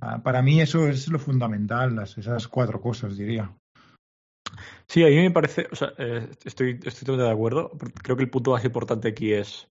Ah, 0.00 0.20
para 0.22 0.42
mí 0.42 0.60
eso 0.60 0.88
es 0.88 1.08
lo 1.08 1.18
fundamental, 1.18 1.94
las, 1.94 2.18
esas 2.18 2.48
cuatro 2.48 2.80
cosas, 2.80 3.16
diría. 3.16 3.50
Sí, 4.88 5.04
a 5.04 5.08
mí 5.08 5.16
me 5.16 5.30
parece, 5.30 5.68
o 5.70 5.76
sea, 5.76 5.92
eh, 5.98 6.28
estoy, 6.44 6.80
estoy 6.82 7.06
totalmente 7.06 7.24
de 7.24 7.30
acuerdo. 7.30 7.70
Creo 8.02 8.16
que 8.16 8.24
el 8.24 8.30
punto 8.30 8.50
más 8.50 8.64
importante 8.64 9.08
aquí 9.08 9.32
es, 9.32 9.68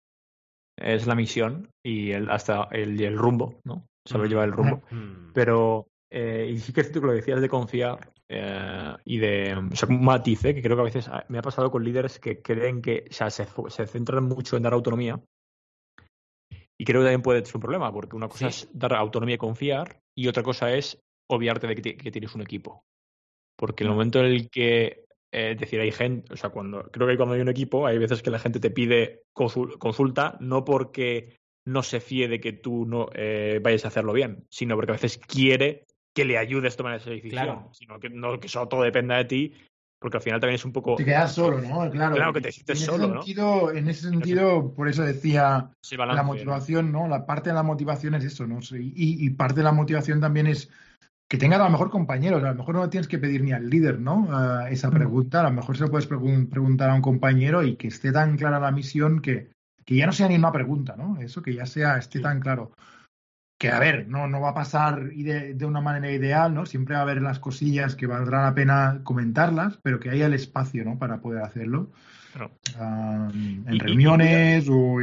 es 0.77 1.07
la 1.07 1.15
misión 1.15 1.69
y 1.83 2.11
el, 2.11 2.29
hasta 2.29 2.67
el, 2.71 2.99
el 3.01 3.17
rumbo, 3.17 3.59
¿no? 3.63 3.87
Saber 4.05 4.27
mm. 4.27 4.29
llevar 4.29 4.45
el 4.47 4.53
rumbo. 4.53 4.83
Mm. 4.91 5.33
Pero 5.33 5.87
eh, 6.11 6.49
y 6.53 6.59
sí 6.59 6.71
que 6.71 6.81
es 6.81 6.87
cierto 6.87 7.01
que 7.01 7.07
lo 7.07 7.13
decías 7.13 7.41
de 7.41 7.49
confiar 7.49 8.13
eh, 8.29 8.95
y 9.03 9.17
de. 9.17 9.55
O 9.71 9.75
sea, 9.75 9.89
un 9.89 10.03
matiz, 10.03 10.45
¿eh? 10.45 10.55
que 10.55 10.61
creo 10.61 10.75
que 10.77 10.81
a 10.81 10.85
veces 10.85 11.09
me 11.27 11.37
ha 11.37 11.41
pasado 11.41 11.69
con 11.69 11.83
líderes 11.83 12.19
que 12.19 12.41
creen 12.41 12.81
que 12.81 13.05
o 13.09 13.13
sea, 13.13 13.29
se, 13.29 13.45
se, 13.67 13.87
centran 13.87 14.23
mucho 14.23 14.57
en 14.57 14.63
dar 14.63 14.73
autonomía. 14.73 15.21
Y 16.77 16.85
creo 16.85 17.01
que 17.01 17.05
también 17.05 17.21
puede 17.21 17.45
ser 17.45 17.55
un 17.55 17.61
problema, 17.61 17.91
porque 17.91 18.15
una 18.15 18.27
cosa 18.27 18.47
es 18.47 18.69
dar 18.73 18.93
autonomía 18.93 19.35
y 19.35 19.39
confiar, 19.39 20.01
y 20.17 20.27
otra 20.27 20.43
cosa 20.43 20.73
es 20.73 20.99
obviarte 21.29 21.67
de 21.67 21.75
que, 21.75 22.11
tienes 22.11 22.35
un 22.35 22.41
equipo. 22.41 22.83
Porque 23.57 23.83
en 23.83 23.89
el 23.89 23.95
momento 23.95 24.19
en 24.19 24.25
el 24.25 24.49
que 24.49 25.05
es 25.35 25.57
decir, 25.59 25.79
hay 25.79 25.91
gente, 25.91 26.33
o 26.33 26.37
sea, 26.37 26.49
cuando 26.49 26.83
creo 26.91 27.07
que 27.07 27.17
cuando 27.17 27.35
hay 27.35 27.41
un 27.41 27.49
equipo, 27.49 27.85
hay 27.85 27.97
veces 27.97 28.21
que 28.21 28.29
la 28.29 28.39
gente 28.39 28.59
te 28.59 28.71
pide 28.71 29.23
consulta, 29.33 30.37
no 30.39 30.63
porque 30.63 31.37
no 31.65 31.83
se 31.83 31.99
fíe 31.99 32.27
de 32.27 32.39
que 32.39 32.53
tú 32.53 32.85
no 32.85 33.09
vayas 33.61 33.85
a 33.85 33.89
hacerlo 33.89 34.13
bien, 34.13 34.45
sino 34.49 34.75
porque 34.75 34.91
a 34.91 34.99
veces 34.99 35.17
quiere 35.17 35.85
que 36.15 36.25
le 36.25 36.37
ayudes 36.37 36.73
a 36.73 36.77
tomar 36.77 36.95
esa 36.95 37.09
decisión, 37.09 37.67
sino 37.73 37.99
que 37.99 38.09
no 38.09 38.39
que 38.39 38.47
eso 38.47 38.67
todo 38.67 38.83
dependa 38.83 39.17
de 39.17 39.25
ti, 39.25 39.53
porque 39.99 40.17
al 40.17 40.23
final 40.23 40.39
también 40.39 40.55
es 40.55 40.65
un 40.65 40.71
poco... 40.71 40.95
Te 40.95 41.03
quedas 41.03 41.33
solo, 41.33 41.59
¿no? 41.59 41.89
Claro, 41.91 42.15
claro 42.15 42.33
que 42.33 42.41
te 42.41 42.51
sientes 42.51 42.79
solo, 42.79 43.07
¿no? 43.07 43.71
En 43.71 43.87
ese 43.89 44.09
sentido, 44.09 44.73
por 44.73 44.87
eso 44.87 45.03
decía 45.03 45.71
la 45.97 46.23
motivación, 46.23 46.91
¿no? 46.91 47.07
La 47.07 47.25
parte 47.25 47.49
de 47.49 47.55
la 47.55 47.63
motivación 47.63 48.15
es 48.15 48.23
eso, 48.23 48.47
¿no? 48.47 48.59
Y, 48.71 49.25
y, 49.25 49.29
parte 49.31 49.55
de 49.55 49.63
la 49.63 49.71
motivación 49.71 50.21
también 50.21 50.47
es 50.47 50.69
que 51.27 51.37
tengas 51.37 51.59
a 51.59 51.65
lo 51.65 51.71
mejor 51.71 51.89
compañeros, 51.89 52.43
a 52.43 52.49
lo 52.49 52.55
mejor 52.55 52.75
no 52.75 52.89
tienes 52.89 53.07
que 53.07 53.17
pedir 53.17 53.41
ni 53.43 53.51
al 53.51 53.69
líder, 53.69 53.99
¿no? 53.99 54.27
esa 54.67 54.91
pregunta, 54.91 55.41
a 55.41 55.43
lo 55.43 55.51
mejor 55.51 55.75
se 55.75 55.83
lo 55.83 55.91
puedes 55.91 56.07
preguntar 56.07 56.89
a 56.89 56.93
un 56.93 57.01
compañero 57.01 57.63
y 57.63 57.75
que 57.75 57.87
esté 57.87 58.11
tan 58.11 58.37
clara 58.37 58.59
la 58.59 58.71
misión 58.71 59.21
que, 59.21 59.49
que 59.83 59.95
ya 59.95 60.05
no 60.05 60.11
sea 60.11 60.27
ni 60.27 60.35
una 60.35 60.51
pregunta, 60.51 60.95
¿no? 60.95 61.19
Eso 61.19 61.41
que 61.41 61.53
ya 61.53 61.65
sea, 61.65 61.97
esté 61.97 62.19
tan 62.19 62.39
claro 62.39 62.71
que 63.57 63.69
a 63.69 63.79
ver, 63.79 64.07
no, 64.07 64.27
no 64.27 64.41
va 64.41 64.49
a 64.49 64.53
pasar 64.53 65.09
de, 65.09 65.53
de, 65.53 65.65
una 65.65 65.81
manera 65.81 66.11
ideal, 66.11 66.53
¿no? 66.53 66.65
Siempre 66.65 66.95
va 66.95 66.99
a 66.99 67.03
haber 67.03 67.21
las 67.21 67.39
cosillas 67.39 67.95
que 67.95 68.07
valdrá 68.07 68.43
la 68.43 68.53
pena 68.53 68.99
comentarlas, 69.03 69.79
pero 69.81 69.99
que 69.99 70.09
haya 70.09 70.25
el 70.25 70.33
espacio, 70.33 70.83
¿no? 70.83 70.99
Para 70.99 71.21
poder 71.21 71.41
hacerlo. 71.43 71.91
en 72.77 73.79
reuniones 73.79 74.67
o 74.69 74.97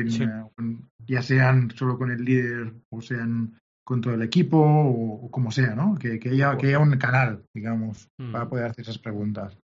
ya 1.07 1.23
sean 1.23 1.71
solo 1.71 1.97
con 1.97 2.11
el 2.11 2.25
líder 2.25 2.75
o 2.91 3.01
sean 3.01 3.59
con 3.85 4.01
todo 4.01 4.15
el 4.15 4.23
equipo 4.23 4.59
o, 4.59 5.31
como 5.31 5.51
sea, 5.51 5.75
¿no? 5.75 5.97
Que, 5.99 6.19
que, 6.19 6.31
haya, 6.31 6.57
que 6.57 6.69
haya 6.69 6.79
un 6.79 6.97
canal, 6.97 7.45
digamos, 7.55 8.09
para 8.33 8.45
mm. 8.45 8.49
poder 8.49 8.67
hacer 8.67 8.83
esas 8.83 8.99
preguntas. 8.99 9.57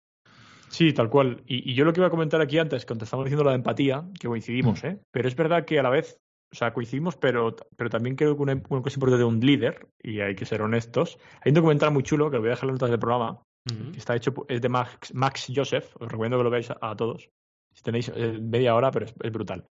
Sí, 0.69 0.93
tal 0.93 1.09
cual. 1.09 1.43
Y, 1.47 1.75
yo 1.75 1.85
lo 1.85 1.93
que 1.93 2.01
iba 2.01 2.09
a 2.09 2.11
comentar 2.11 2.41
aquí 2.41 2.59
antes, 2.59 2.85
cuando 2.85 3.05
estábamos 3.05 3.27
diciendo 3.27 3.49
la 3.49 3.55
empatía, 3.55 4.05
que 4.19 4.29
coincidimos, 4.29 4.83
mm. 4.83 4.87
¿eh? 4.87 4.99
Pero 5.11 5.29
es 5.29 5.37
verdad 5.37 5.65
que 5.65 5.79
a 5.79 5.83
la 5.83 5.91
vez 5.91 6.19
o 6.53 6.57
sea, 6.57 6.73
coincidimos, 6.73 7.17
pero, 7.17 7.55
pero 7.77 7.91
también 7.91 8.17
creo 8.17 8.37
que 8.37 8.43
una, 8.43 8.63
cosa 8.63 8.95
importante 8.95 9.19
de 9.19 9.25
un 9.25 9.41
líder, 9.41 9.89
y 10.03 10.21
hay 10.21 10.35
que 10.35 10.47
ser 10.47 10.63
honestos, 10.63 11.19
hay 11.43 11.51
un 11.51 11.57
documental 11.57 11.93
muy 11.93 12.03
chulo 12.03 12.31
que 12.31 12.37
lo 12.37 12.43
voy 12.43 12.49
a 12.49 12.53
dejar 12.53 12.65
en 12.65 12.69
las 12.69 12.81
notas 12.81 12.91
del 12.91 12.99
programa, 12.99 13.43
que 13.93 13.99
está 13.99 14.17
hecho, 14.17 14.33
es 14.49 14.63
de 14.63 14.69
Max, 14.71 15.13
Max 15.15 15.53
Joseph, 15.55 15.95
os 16.01 16.09
recomiendo 16.09 16.39
que 16.39 16.45
lo 16.45 16.51
veáis 16.51 16.71
a, 16.71 16.97
todos, 16.97 17.29
si 17.75 17.83
tenéis 17.83 18.11
eh, 18.15 18.39
media 18.41 18.75
hora, 18.75 18.91
pero 18.91 19.05
es, 19.05 19.33
brutal. 19.33 19.67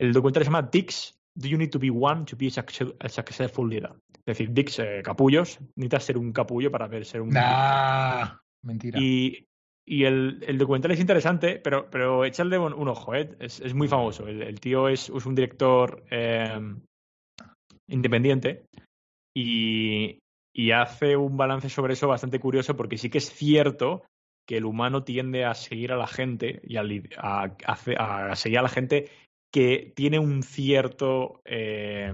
El 0.00 0.14
documental 0.14 0.44
se 0.44 0.46
llama 0.46 0.62
Dix, 0.62 1.14
Do 1.36 1.48
You 1.48 1.58
Need 1.58 1.70
to 1.70 1.78
Be 1.78 1.90
One 1.90 2.24
to 2.26 2.36
Be 2.36 2.48
a 2.48 3.08
Successful 3.08 3.68
Leader? 3.68 3.92
Es 4.26 4.38
decir, 4.38 4.52
Dix, 4.52 4.78
eh, 4.78 5.02
capullos, 5.02 5.58
necesitas 5.76 6.04
ser 6.04 6.18
un 6.18 6.32
capullo 6.32 6.70
para 6.70 6.88
ser 7.04 7.20
un... 7.20 7.30
Nah, 7.30 8.38
mentira. 8.62 8.98
Y, 9.00 9.46
y 9.86 10.04
el, 10.04 10.42
el, 10.46 10.56
documental 10.56 10.92
es 10.92 11.00
interesante, 11.00 11.58
pero, 11.58 11.90
pero 11.90 12.24
echarle 12.24 12.58
un, 12.58 12.88
ojo, 12.88 13.14
¿eh? 13.14 13.36
es, 13.40 13.60
es, 13.60 13.74
muy 13.74 13.88
famoso. 13.88 14.26
El, 14.26 14.60
tío 14.60 14.88
es, 14.88 15.10
es, 15.10 15.26
un 15.26 15.34
director 15.34 16.04
eh, 16.10 16.58
independiente 17.88 18.64
y, 19.36 20.20
y, 20.54 20.70
hace 20.70 21.16
un 21.16 21.36
balance 21.36 21.68
sobre 21.68 21.92
eso 21.92 22.08
bastante 22.08 22.40
curioso 22.40 22.76
porque 22.76 22.96
sí 22.96 23.10
que 23.10 23.18
es 23.18 23.30
cierto 23.30 24.04
que 24.46 24.56
el 24.56 24.64
humano 24.64 25.04
tiende 25.04 25.44
a 25.44 25.54
seguir 25.54 25.92
a 25.92 25.96
la 25.96 26.06
gente 26.06 26.60
y 26.64 26.76
a, 26.76 26.84
a, 27.18 27.56
a 27.66 28.36
seguir 28.36 28.58
a 28.58 28.62
la 28.62 28.68
gente 28.68 29.10
que 29.54 29.92
tiene 29.94 30.18
un 30.18 30.42
cierto... 30.42 31.40
Eh, 31.44 32.12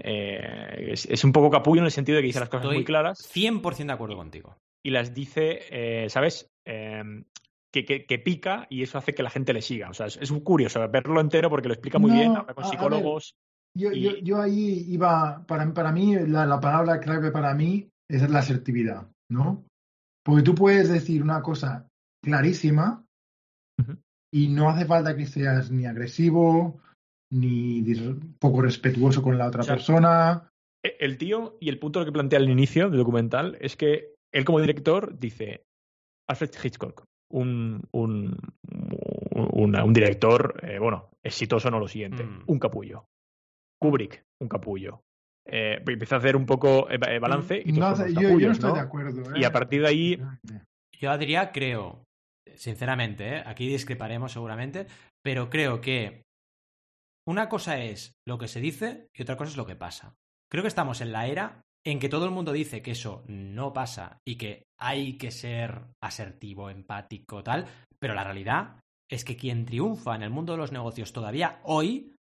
eh, 0.00 0.92
es, 0.92 1.06
es, 1.06 1.24
un 1.24 1.32
poco 1.32 1.50
capullo 1.50 1.80
en 1.80 1.86
el 1.86 1.90
sentido 1.90 2.16
de 2.16 2.22
que 2.22 2.28
dice 2.28 2.38
las 2.38 2.48
cosas 2.48 2.72
muy 2.72 2.84
claras. 2.84 3.18
100% 3.34 3.86
de 3.86 3.92
acuerdo 3.92 4.16
contigo 4.16 4.56
y 4.84 4.90
las 4.90 5.12
dice, 5.12 5.60
eh, 5.70 6.08
¿sabes? 6.08 6.48
Em, 6.64 7.24
que, 7.72 7.84
que, 7.84 8.18
pica 8.18 8.68
y 8.70 8.82
eso 8.82 8.96
hace 8.96 9.12
que 9.12 9.24
la 9.24 9.30
gente 9.30 9.52
le 9.52 9.60
siga. 9.60 9.90
O 9.90 9.94
sea, 9.94 10.06
es, 10.06 10.18
es 10.18 10.30
curioso 10.44 10.88
verlo 10.88 11.20
entero 11.20 11.50
porque 11.50 11.68
lo 11.68 11.74
explica 11.74 11.98
muy 11.98 12.12
bien, 12.12 12.32
con 12.34 12.64
psicólogos. 12.64 13.34
yo, 13.76 13.90
yo, 13.92 14.16
yo, 14.18 14.40
ahí 14.40 14.84
iba, 14.88 15.44
para, 15.46 15.74
para 15.74 15.90
mí, 15.90 16.14
la, 16.14 16.46
la, 16.46 16.60
palabra 16.60 17.00
clave 17.00 17.32
para 17.32 17.54
mí 17.54 17.88
es 18.08 18.28
la 18.30 18.38
asertividad, 18.38 19.10
¿no? 19.28 19.64
Porque 20.24 20.42
tú 20.42 20.54
puedes 20.54 20.88
decir 20.90 21.22
una 21.22 21.42
cosa 21.42 21.88
clarísima 22.22 23.04
y 24.32 24.48
no 24.48 24.68
hace 24.70 24.86
falta 24.86 25.16
que 25.16 25.26
seas 25.26 25.70
ni 25.70 25.86
agresivo, 25.86 26.80
ni 27.30 27.84
poco 28.38 28.62
respetuoso 28.62 29.22
con 29.22 29.38
la 29.38 29.48
otra 29.48 29.62
persona. 29.62 30.50
E, 30.82 30.96
el 31.00 31.18
tío, 31.18 31.58
y 31.60 31.68
el 31.68 31.78
punto 31.78 32.04
que 32.04 32.12
plantea 32.12 32.38
al 32.38 32.48
inicio 32.48 32.88
del 32.88 32.98
documental, 32.98 33.56
es 33.60 33.76
que 33.76 34.14
él 34.32 34.44
como 34.44 34.60
director 34.60 35.18
dice, 35.18 35.64
Alfred 36.28 36.50
Hitchcock, 36.62 37.04
un, 37.30 37.82
un, 37.92 38.38
un, 39.34 39.92
director, 39.92 40.58
eh, 40.62 40.78
bueno, 40.78 41.10
exitoso 41.22 41.70
no 41.70 41.78
lo 41.78 41.88
siguiente, 41.88 42.24
mm. 42.24 42.44
un 42.46 42.58
capullo. 42.58 43.06
Kubrick, 43.78 44.24
un 44.40 44.48
capullo. 44.48 45.02
Eh, 45.44 45.82
empieza 45.86 46.16
a 46.16 46.18
hacer 46.18 46.36
un 46.36 46.46
poco 46.46 46.88
eh, 46.88 47.18
balance 47.18 47.60
y 47.64 47.72
no, 47.72 47.96
yo, 48.06 48.38
yo, 48.38 48.46
no 48.46 48.52
estoy 48.52 48.72
de 48.74 48.80
acuerdo. 48.80 49.36
Y 49.36 49.44
a 49.44 49.52
partir 49.52 49.82
de 49.82 49.88
ahí... 49.88 50.22
Yo 50.98 51.18
diría, 51.18 51.50
creo, 51.50 52.04
sinceramente, 52.56 53.42
aquí 53.46 53.68
discreparemos 53.68 54.32
seguramente, 54.32 54.86
pero 55.22 55.50
creo 55.50 55.80
que 55.80 56.22
una 57.26 57.48
cosa 57.48 57.78
es 57.78 58.14
lo 58.26 58.38
que 58.38 58.48
se 58.48 58.60
dice 58.60 59.08
y 59.14 59.22
otra 59.22 59.36
cosa 59.36 59.50
es 59.50 59.56
lo 59.56 59.66
que 59.66 59.76
pasa. 59.76 60.16
Creo 60.50 60.62
que 60.62 60.68
estamos 60.68 61.00
en 61.00 61.12
la 61.12 61.26
era 61.26 61.62
en 61.84 61.98
que 61.98 62.08
todo 62.08 62.24
el 62.24 62.30
mundo 62.30 62.52
dice 62.52 62.82
que 62.82 62.92
eso 62.92 63.24
no 63.26 63.72
pasa 63.72 64.20
y 64.26 64.36
que 64.36 64.66
hay 64.78 65.16
que 65.18 65.30
ser 65.30 65.86
asertivo, 66.02 66.70
empático, 66.70 67.42
tal, 67.42 67.66
pero 67.98 68.14
la 68.14 68.24
realidad 68.24 68.80
es 69.10 69.24
que 69.24 69.36
quien 69.36 69.66
triunfa 69.66 70.14
en 70.14 70.22
el 70.22 70.30
mundo 70.30 70.52
de 70.52 70.58
los 70.58 70.72
negocios 70.72 71.12
todavía 71.12 71.60
hoy 71.64 72.14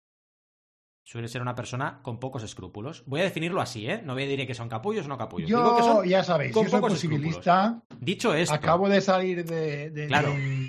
suele 1.04 1.28
ser 1.28 1.42
una 1.42 1.56
persona 1.56 2.00
con 2.02 2.20
pocos 2.20 2.44
escrúpulos. 2.44 3.04
Voy 3.06 3.22
a 3.22 3.24
definirlo 3.24 3.62
así, 3.62 3.90
¿eh? 3.90 4.02
No 4.04 4.14
voy 4.14 4.24
a 4.24 4.28
decir 4.28 4.48
que 4.48 4.54
son 4.54 4.70
capullos 4.70 5.06
o 5.06 5.10
no 5.10 5.18
capullos. 5.18 5.50
Yo, 5.50 6.04
ya 6.04 6.24
sabéis, 6.24 6.56
yo 6.56 6.68
soy 6.68 6.82
posibilista. 6.82 7.82
Dicho 8.00 8.34
esto. 8.34 8.56
Acabo 8.56 8.90
de 8.90 9.02
salir 9.02 9.46
de, 9.46 10.10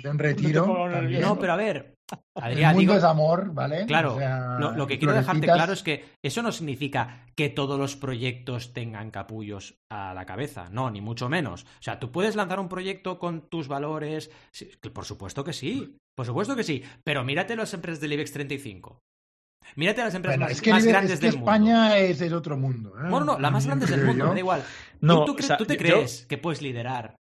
un, 0.09 0.19
retiro. 0.19 0.89
No, 1.01 1.39
pero 1.39 1.53
a 1.53 1.57
ver. 1.57 1.93
Adrián, 2.35 2.71
el 2.71 2.77
mundo 2.77 2.95
es 2.97 3.03
amor, 3.03 3.53
¿vale? 3.53 3.85
Claro. 3.85 4.19
lo, 4.59 4.87
que 4.87 4.99
quiero 4.99 5.13
dejarte 5.13 5.47
claro 5.47 5.73
es 5.73 5.81
que 5.83 6.05
eso 6.21 6.41
no 6.41 6.51
significa 6.51 7.25
que 7.35 7.49
todos 7.49 7.79
los 7.79 7.95
proyectos 7.95 8.73
tengan 8.73 9.09
capullos 9.09 9.79
a 9.89 10.13
la 10.13 10.25
cabeza. 10.25 10.67
No, 10.69 10.91
ni 10.91 11.01
mucho 11.01 11.29
menos. 11.29 11.63
O 11.63 11.81
sea, 11.81 11.99
tú 11.99 12.11
puedes 12.11 12.35
lanzar 12.35 12.59
un 12.59 12.69
proyecto 12.69 13.19
con 13.19 13.49
tus 13.49 13.67
valores. 13.67 14.29
por 14.93 15.05
supuesto 15.05 15.43
que 15.43 15.53
sí. 15.53 15.97
Por 16.15 16.25
supuesto 16.25 16.55
que 16.55 16.63
sí. 16.63 16.83
Pero 17.03 17.23
mírate 17.23 17.55
las 17.55 17.73
empresas 17.73 18.01
del 18.01 18.13
IBEX 18.13 18.33
35. 18.33 19.01
Mírate 19.75 20.01
las 20.01 20.15
empresas 20.15 20.39
más, 20.39 20.85
grandes 20.85 21.19
del 21.19 21.33
mundo. 21.33 21.51
España 21.51 21.97
es 21.97 22.21
el 22.21 22.33
otro 22.33 22.57
mundo. 22.57 22.89
¿eh? 22.97 23.09
Bueno, 23.09 23.25
no, 23.25 23.39
la 23.39 23.51
más 23.51 23.65
grande 23.65 23.85
del 23.85 24.05
mundo, 24.05 24.25
me 24.25 24.33
da 24.33 24.39
igual. 24.39 24.63
No, 25.01 25.25
¿Tú, 25.25 25.35
te 25.65 25.77
crees 25.77 26.25
que 26.27 26.37
puedes 26.37 26.61
liderar 26.61 27.15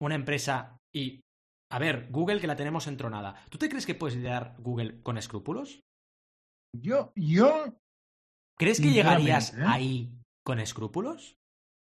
una 0.00 0.14
empresa 0.14 0.76
y. 0.94 1.20
A 1.72 1.78
ver, 1.78 2.08
Google 2.10 2.40
que 2.40 2.48
la 2.48 2.56
tenemos 2.56 2.88
entronada. 2.88 3.36
¿Tú 3.48 3.56
te 3.56 3.68
crees 3.68 3.86
que 3.86 3.94
puedes 3.94 4.16
liderar 4.16 4.56
Google 4.58 5.00
con 5.02 5.16
escrúpulos? 5.16 5.80
Yo, 6.76 7.12
yo. 7.14 7.78
¿Crees 8.58 8.80
que 8.80 8.90
llegarías 8.90 9.54
¿eh? 9.54 9.62
ahí 9.64 10.12
con 10.44 10.58
escrúpulos? 10.58 11.36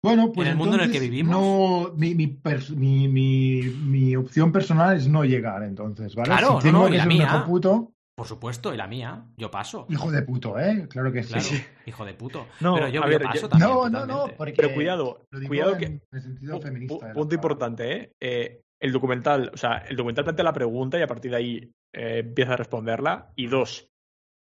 Bueno, 0.04 0.32
pues. 0.32 0.48
En 0.48 0.52
el 0.52 0.58
mundo 0.58 0.76
en 0.76 0.84
el 0.84 0.92
que 0.92 1.00
vivimos. 1.00 1.32
No, 1.32 1.94
mi, 1.96 2.14
mi, 2.14 3.62
mi, 3.62 4.16
opción 4.16 4.52
personal 4.52 4.98
es 4.98 5.08
no 5.08 5.24
llegar, 5.24 5.64
entonces, 5.64 6.14
¿vale? 6.14 6.28
Claro, 6.28 6.60
si 6.60 6.68
tengo 6.68 6.84
no, 6.84 6.92
que 6.92 6.98
la 6.98 7.06
mía. 7.06 7.44
Puto, 7.48 7.94
por 8.16 8.28
supuesto, 8.28 8.74
y 8.74 8.78
la 8.78 8.88
mía, 8.88 9.26
yo 9.38 9.50
paso. 9.50 9.88
Hijo 9.90 10.12
de 10.12 10.22
puto, 10.22 10.60
¿eh? 10.60 10.88
Claro 10.88 11.12
que 11.12 11.24
sí. 11.24 11.64
Hijo 11.88 12.06
de 12.06 12.14
puto. 12.14 12.48
No, 12.60 12.76
pero 12.76 12.88
yo, 12.88 13.02
paso 13.02 13.50
también. 13.50 13.72
No, 13.72 13.90
no, 13.90 14.06
no. 14.06 14.28
pero 14.38 14.74
cuidado, 14.74 15.26
cuidado 15.48 15.78
que. 15.78 15.86
En 15.86 16.02
el 16.12 16.22
sentido 16.22 16.62
feminista 16.62 17.12
punto 17.14 17.34
importante, 17.34 17.92
¿eh? 17.92 18.12
¿eh? 18.20 18.62
El 18.80 18.92
documental, 18.92 19.50
o 19.54 19.58
sea, 19.58 19.78
el 19.78 19.96
documental 19.96 20.26
plantea 20.26 20.44
la 20.44 20.54
pregunta 20.54 21.00
y 21.00 21.02
a 21.02 21.08
partir 21.08 21.32
de 21.32 21.38
ahí 21.38 21.72
eh, 21.94 22.20
empieza 22.20 22.54
a 22.54 22.58
responderla. 22.58 23.32
Y 23.36 23.48
dos, 23.48 23.88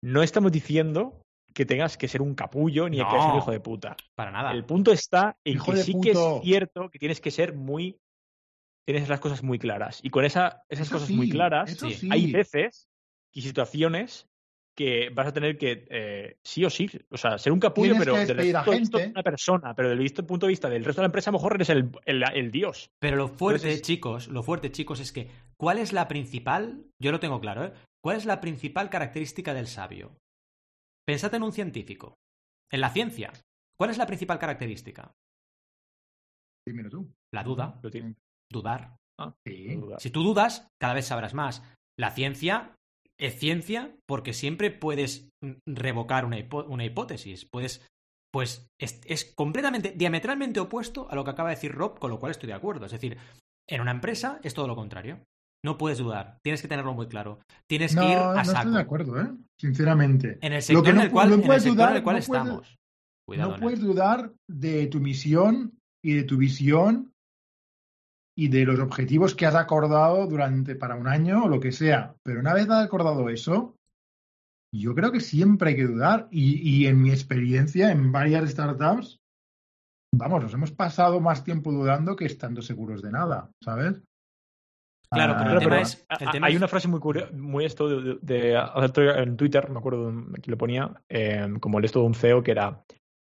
no 0.03 0.24
estamos 0.24 0.51
diciendo 0.51 1.22
que 1.53 1.66
tengas 1.66 1.97
que 1.97 2.07
ser 2.07 2.22
un 2.22 2.34
capullo 2.34 2.89
ni 2.89 2.97
que 2.97 3.09
seas 3.09 3.32
un 3.32 3.38
hijo 3.38 3.51
de 3.51 3.59
puta. 3.59 3.95
Para 4.16 4.32
nada. 4.32 4.53
El 4.53 4.66
punto 4.66 4.91
está 4.91 5.38
en 5.45 5.59
que 5.59 5.78
sí 5.78 5.93
que 6.01 6.12
es 6.12 6.20
cierto 6.41 6.89
que 6.89 6.97
tienes 6.97 7.22
que 7.22 7.30
ser 7.30 7.53
muy. 7.53 7.99
Tienes 8.88 9.07
las 9.07 9.20
cosas 9.20 9.43
muy 9.43 9.59
claras. 9.59 9.99
Y 10.01 10.09
con 10.09 10.26
esa, 10.26 10.64
esas 10.68 10.89
cosas 10.89 11.12
muy 11.12 11.30
claras, 11.30 11.78
hay 12.09 12.32
veces 12.32 12.88
y 13.34 13.41
situaciones 13.41 14.27
que 14.75 15.09
vas 15.09 15.27
a 15.27 15.34
tener 15.34 15.57
que 15.57 15.86
eh, 15.89 16.38
sí 16.43 16.63
o 16.63 16.69
sí, 16.69 16.89
o 17.09 17.17
sea, 17.17 17.38
ser 17.38 17.51
un 17.51 17.59
capullo, 17.59 17.95
pero 17.97 18.15
del 18.15 18.55
punto 18.65 18.97
de 18.97 19.07
una 19.07 19.23
persona, 19.23 19.75
pero 19.75 19.89
del 19.89 20.13
punto 20.25 20.45
de 20.45 20.49
vista 20.49 20.69
del 20.69 20.86
resto 20.86 21.01
de 21.01 21.03
la 21.03 21.07
empresa, 21.07 21.29
a 21.29 21.34
lo 21.34 21.39
mejor 21.39 21.55
eres 21.55 21.69
el, 21.69 21.91
el, 22.05 22.51
dios. 22.51 22.89
Pero 22.99 23.17
lo 23.17 23.27
fuerte, 23.27 23.82
chicos, 23.82 24.27
lo 24.29 24.43
fuerte, 24.43 24.71
chicos, 24.71 24.99
es 24.99 25.11
que 25.11 25.29
¿cuál 25.57 25.77
es 25.77 25.93
la 25.93 26.07
principal? 26.07 26.86
Yo 27.01 27.11
lo 27.11 27.19
tengo 27.19 27.39
claro, 27.41 27.65
¿eh? 27.65 27.73
¿Cuál 28.03 28.17
es 28.17 28.25
la 28.25 28.41
principal 28.41 28.89
característica 28.89 29.53
del 29.53 29.67
sabio? 29.67 30.17
Pensad 31.05 31.34
en 31.36 31.43
un 31.43 31.51
científico. 31.51 32.15
En 32.71 32.82
la 32.82 32.89
ciencia, 32.89 33.34
¿cuál 33.77 33.89
es 33.89 33.97
la 33.97 34.07
principal 34.07 34.39
característica? 34.39 35.11
Dímelo 36.65 36.89
tú. 36.89 37.11
La 37.34 37.43
duda. 37.43 37.79
Lo 37.84 37.89
Dudar. 38.49 38.97
Ah, 39.19 39.34
sí. 39.45 39.79
Si 39.99 40.09
tú 40.09 40.23
dudas, 40.23 40.67
cada 40.79 40.93
vez 40.93 41.05
sabrás 41.05 41.34
más. 41.34 41.63
La 41.97 42.11
ciencia 42.11 42.75
es 43.22 43.39
ciencia 43.39 43.95
porque 44.07 44.34
siempre 44.34 44.72
puedes 44.72 45.30
revocar 45.65 46.26
una, 46.26 46.39
hipótesis. 46.86 47.45
Puedes. 47.45 47.86
Pues 48.34 48.69
es, 48.80 49.26
completamente, 49.36 49.93
diametralmente 49.95 50.61
opuesto 50.61 51.07
a 51.11 51.15
lo 51.15 51.26
que 51.26 51.32
acaba 51.32 51.49
de 51.49 51.55
decir 51.55 51.74
Rob, 51.74 51.99
con 51.99 52.09
lo 52.09 52.19
cual 52.19 52.32
estoy 52.32 52.47
de 52.47 52.53
acuerdo. 52.53 52.86
Es 52.86 52.93
decir, 52.93 53.17
en 53.69 53.82
una 53.82 53.91
empresa 53.91 54.39
es 54.41 54.53
todo 54.53 54.67
lo 54.67 54.76
contrario. 54.76 55.19
No 55.63 55.78
puedes 55.78 55.99
dudar, 55.99 56.38
tienes 56.41 56.61
que 56.61 56.69
tenerlo 56.69 56.93
muy 56.93 57.07
claro. 57.07 57.39
Tienes 57.67 57.95
que 57.95 58.03
ir 58.03 58.17
a 58.17 58.36
no 58.36 58.45
saco. 58.45 58.57
estoy 58.57 58.74
de 58.74 58.80
acuerdo, 58.80 59.22
¿eh? 59.22 59.28
Sinceramente. 59.59 60.39
En 60.41 60.53
el 60.53 60.61
sector, 60.61 60.88
en, 60.88 61.01
el 61.01 61.11
cual, 61.11 62.17
estamos. 62.17 62.78
no 63.28 63.55
puedes 63.57 63.82
dudar 63.82 64.34
de 64.47 64.88
tu 64.88 64.99
misión 64.99 65.78
y 66.03 66.13
de 66.13 66.24
tu 66.24 66.38
visión 66.38 67.11
y 68.42 68.48
de 68.48 68.66
los 68.66 68.80
objetivos 68.80 69.36
que 69.36 69.46
has 69.46 69.54
acordado 69.54 70.26
durante 70.26 70.76
para 70.76 70.96
un 70.96 71.08
año 71.08 71.44
o 71.44 71.48
lo 71.48 71.60
que 71.60 71.72
sea. 71.72 72.16
Pero 72.24 72.39
una 72.39 72.56
vez 72.56 72.68
has 72.72 72.84
acordado 72.84 73.30
eso, 73.30 73.76
yo 74.74 74.96
creo 74.96 75.12
que 75.12 75.20
siempre 75.20 75.70
hay 75.70 75.76
que 75.76 75.86
dudar. 75.86 76.28
Y, 76.32 76.88
en 76.88 77.00
mi 77.00 77.12
experiencia 77.12 77.92
en 77.92 78.12
varias 78.12 78.50
startups, 78.50 79.20
vamos, 80.12 80.42
nos 80.42 80.54
hemos 80.56 80.72
pasado 80.72 81.20
más 81.20 81.44
tiempo 81.44 81.72
dudando 81.72 82.16
que 82.16 82.26
estando 82.26 82.64
seguros 82.64 83.04
de 83.04 83.12
nada, 83.12 83.52
¿sabes? 83.64 84.02
Claro, 85.14 85.36
pero, 85.38 85.52
el 85.52 85.60
tema 85.60 85.82
es, 85.82 86.08
hay 86.42 86.56
una 86.56 86.68
frase 86.68 86.88
muy 86.88 87.00
curiosa, 87.00 87.32
muy 87.34 87.66
esto 87.66 87.89
de, 88.22 88.56
en 89.18 89.38
Twitter, 89.38 89.70
me 89.70 89.78
acuerdo 89.78 90.12
que 90.42 90.50
lo 90.50 90.58
ponía, 90.58 91.00
eh, 91.10 91.48
como 91.60 91.78
el 91.78 91.86
esto 91.86 92.00
de 92.00 92.06
un 92.08 92.16
CEO 92.16 92.42
que 92.42 92.52
era 92.52 92.82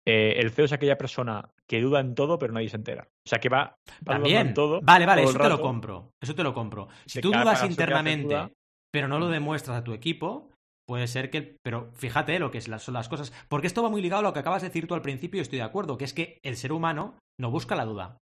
eh, 0.06 0.34
el 0.36 0.50
CEO 0.50 0.66
es 0.66 0.72
aquella 0.72 0.98
persona 0.98 1.48
que 1.68 1.80
duda 1.80 2.00
en 2.00 2.14
todo, 2.14 2.38
pero 2.38 2.52
nadie 2.52 2.68
se 2.68 2.76
entera. 2.76 3.08
O 3.26 3.28
sea, 3.28 3.38
que 3.38 3.48
va, 3.48 3.76
También. 4.04 4.48
en 4.48 4.54
todo. 4.54 4.80
Vale, 4.82 5.06
vale, 5.06 5.24
eso 5.24 5.38
te 5.38 5.48
lo 5.48 5.60
compro. 5.60 6.10
Eso 6.22 6.34
te 6.34 6.42
lo 6.42 6.54
compro. 6.54 6.88
Si 7.06 7.20
tú 7.20 7.32
dudas 7.32 7.64
internamente, 7.64 8.52
pero 8.92 9.08
no 9.08 9.18
lo 9.18 9.28
demuestras 9.28 9.78
a 9.78 9.84
tu 9.84 9.92
equipo, 9.92 10.50
puede 10.86 11.06
ser 11.08 11.30
que. 11.30 11.56
Pero 11.62 11.90
fíjate 11.94 12.38
lo 12.38 12.50
que 12.50 12.60
son 12.60 12.94
las 12.94 13.08
cosas. 13.08 13.32
Porque 13.48 13.66
esto 13.66 13.82
va 13.82 13.88
muy 13.88 14.02
ligado 14.02 14.20
a 14.20 14.22
lo 14.22 14.32
que 14.32 14.40
acabas 14.40 14.62
de 14.62 14.68
decir 14.68 14.86
tú 14.86 14.94
al 14.94 15.02
principio, 15.02 15.38
y 15.38 15.42
estoy 15.42 15.58
de 15.58 15.64
acuerdo, 15.64 15.98
que 15.98 16.04
es 16.04 16.14
que 16.14 16.38
el 16.44 16.56
ser 16.56 16.72
humano 16.72 17.18
no 17.40 17.50
busca 17.50 17.74
la 17.74 17.84
duda. 17.84 18.18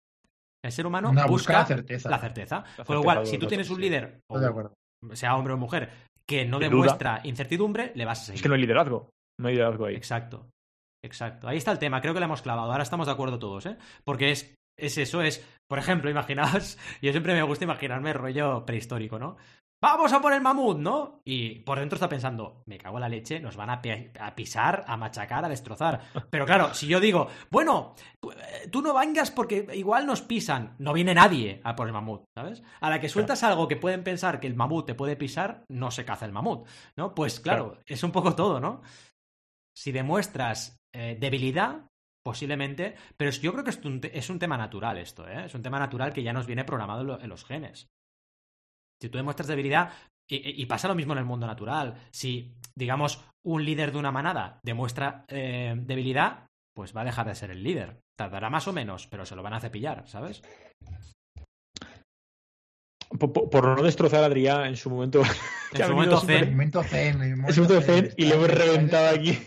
El 0.63 0.71
ser 0.71 0.85
humano 0.85 1.11
busca, 1.27 1.53
la 1.53 1.65
certeza. 1.65 2.09
La 2.09 2.19
certeza. 2.19 2.63
Con 2.85 2.95
lo 2.95 3.03
cual, 3.03 3.25
si 3.25 3.37
tú 3.37 3.47
tienes 3.47 3.69
un 3.69 3.81
líder, 3.81 4.19
sea 5.13 5.35
hombre 5.35 5.53
o 5.53 5.57
mujer, 5.57 5.89
que 6.27 6.45
no 6.45 6.59
demuestra 6.59 7.21
incertidumbre, 7.23 7.91
le 7.95 8.05
vas 8.05 8.21
a 8.21 8.25
seguir. 8.25 8.35
Es 8.35 8.41
que 8.43 8.49
no 8.49 8.55
hay 8.55 8.61
liderazgo. 8.61 9.09
No 9.39 9.47
hay 9.47 9.55
liderazgo 9.55 9.85
ahí. 9.85 9.95
Exacto. 9.95 10.47
Exacto. 11.03 11.47
Ahí 11.47 11.57
está 11.57 11.71
el 11.71 11.79
tema. 11.79 12.01
Creo 12.01 12.13
que 12.13 12.19
lo 12.19 12.25
hemos 12.25 12.41
clavado. 12.41 12.71
Ahora 12.71 12.83
estamos 12.83 13.07
de 13.07 13.13
acuerdo 13.13 13.39
todos, 13.39 13.65
¿eh? 13.65 13.77
Porque 14.03 14.31
es, 14.31 14.55
es 14.77 14.97
eso, 14.97 15.21
es, 15.21 15.45
por 15.67 15.79
ejemplo, 15.79 16.09
imaginaos, 16.09 16.77
yo 17.01 17.11
siempre 17.11 17.33
me 17.33 17.43
gusta 17.43 17.65
imaginarme 17.65 18.13
rollo 18.13 18.65
prehistórico, 18.65 19.19
¿no? 19.19 19.37
Vamos 19.83 20.13
a 20.13 20.21
por 20.21 20.31
el 20.31 20.41
mamut, 20.41 20.77
¿no? 20.77 21.21
Y 21.25 21.61
por 21.61 21.79
dentro 21.79 21.95
está 21.95 22.07
pensando, 22.07 22.61
me 22.67 22.77
cago 22.77 22.97
en 22.97 23.01
la 23.01 23.09
leche, 23.09 23.39
nos 23.39 23.55
van 23.55 23.71
a, 23.71 23.81
pisar, 24.35 24.83
a 24.87 24.95
machacar, 24.95 25.43
a 25.43 25.49
destrozar. 25.49 26.01
Pero 26.29 26.45
claro, 26.45 26.75
si 26.75 26.85
yo 26.85 26.99
digo, 26.99 27.29
bueno, 27.49 27.95
tú 28.69 28.83
no 28.83 28.93
vengas 28.93 29.31
porque 29.31 29.67
igual 29.73 30.05
nos 30.05 30.21
pisan, 30.21 30.75
no 30.77 30.93
viene 30.93 31.15
nadie 31.15 31.61
a 31.63 31.75
por 31.75 31.87
el 31.87 31.93
mamut, 31.93 32.25
¿sabes? 32.35 32.61
A 32.79 32.91
la 32.91 32.99
que 32.99 33.09
sueltas 33.09 33.41
algo 33.41 33.67
que 33.67 33.75
pueden 33.75 34.03
pensar 34.03 34.39
que 34.39 34.45
el 34.45 34.55
mamut 34.55 34.85
te 34.85 34.93
puede 34.93 35.15
pisar, 35.15 35.63
no 35.67 35.89
se 35.89 36.05
caza 36.05 36.27
el 36.27 36.31
mamut, 36.31 36.67
¿no? 36.95 37.15
Pues 37.15 37.39
claro. 37.39 37.79
es 37.87 38.03
un 38.03 38.11
poco 38.11 38.35
todo, 38.35 38.59
¿no? 38.59 38.83
Si 39.75 39.91
demuestras 39.91 40.80
eh, 40.93 41.17
debilidad, 41.19 41.87
posiblemente, 42.23 42.95
pero 43.17 43.31
yo 43.31 43.51
creo 43.51 43.63
que 43.63 43.71
es 44.13 44.29
un, 44.29 44.39
tema 44.39 44.57
natural 44.57 44.97
esto, 44.97 45.27
¿eh? 45.27 45.45
Es 45.45 45.55
un 45.55 45.63
tema 45.63 45.79
natural 45.79 46.13
que 46.13 46.23
ya 46.23 46.33
nos 46.33 46.45
viene 46.47 46.63
programado 46.63 47.19
en, 47.19 47.29
los 47.29 47.45
genes. 47.45 47.87
Si 49.01 49.09
tú 49.09 49.17
demuestras 49.17 49.47
debilidad, 49.47 49.93
y, 50.29 50.65
pasa 50.67 50.87
lo 50.87 50.95
mismo 50.95 51.13
en 51.13 51.19
el 51.19 51.25
mundo 51.25 51.47
natural, 51.47 51.95
si, 52.11 52.53
digamos, 52.75 53.21
un 53.43 53.65
líder 53.65 53.91
de 53.91 53.97
una 53.97 54.11
manada 54.11 54.59
demuestra 54.63 55.25
eh, 55.27 55.73
debilidad, 55.77 56.47
pues 56.73 56.95
va 56.95 57.01
a 57.01 57.05
dejar 57.05 57.27
de 57.27 57.35
ser 57.35 57.51
el 57.51 57.63
líder. 57.63 57.99
Tardará 58.17 58.49
más 58.49 58.67
o 58.67 58.73
menos, 58.73 59.07
pero 59.07 59.25
se 59.25 59.35
lo 59.35 59.43
van 59.43 59.55
a 59.55 59.59
cepillar, 59.59 60.07
¿sabes? 60.07 60.41
por, 63.17 63.65
no 63.65 63.83
destrozar 63.83 64.23
a 64.23 64.27
Adrián 64.27 64.65
en 64.65 64.77
su 64.77 64.89
momento. 64.89 65.21
En 65.73 65.87
su 65.87 65.93
momento 65.93 66.19
zen. 66.19 66.51
momento 66.51 66.83
zen. 66.83 67.21
En 67.21 67.53
su 67.53 67.61
momento 67.61 67.81
zen 67.81 68.13
y 68.17 68.25
le 68.25 68.35
hemos 68.35 68.49
reventado 68.49 69.15
aquí. 69.15 69.39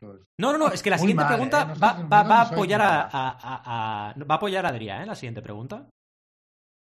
No, 0.00 0.15
no, 0.40 0.58
no, 0.58 0.68
es 0.68 0.82
que 0.82 0.90
la 0.90 0.98
siguiente 0.98 1.24
pregunta 1.24 1.72
¿eh? 1.74 1.78
va, 1.80 2.20
a 2.20 2.42
apoyar 2.42 2.82
a, 2.82 4.14
va 4.18 4.34
a 4.34 4.36
apoyar 4.36 4.66
a 4.66 4.68
Adrián, 4.68 5.02
¿eh? 5.02 5.06
La 5.06 5.14
siguiente 5.14 5.42
pregunta. 5.42 5.88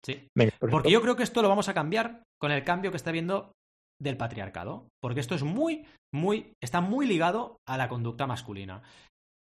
Sí. 0.05 0.29
Porque 0.59 0.91
yo 0.91 1.01
creo 1.01 1.17
que 1.17 1.23
esto 1.23 1.43
lo 1.43 1.49
vamos 1.49 1.69
a 1.69 1.75
cambiar 1.75 2.23
con 2.41 2.51
el 2.51 2.65
cambio 2.65 2.91
que 2.91 2.97
está 2.97 3.13
viendo 3.13 3.53
del 4.01 4.17
patriarcado. 4.17 4.89
Porque 5.01 5.21
esto 5.21 5.35
es 5.35 5.43
muy, 5.43 5.87
muy, 6.13 6.55
está 6.63 6.81
muy 6.81 7.07
ligado 7.07 7.59
a 7.69 7.77
la 7.77 7.89
conducta 7.89 8.27
masculina. 8.27 8.83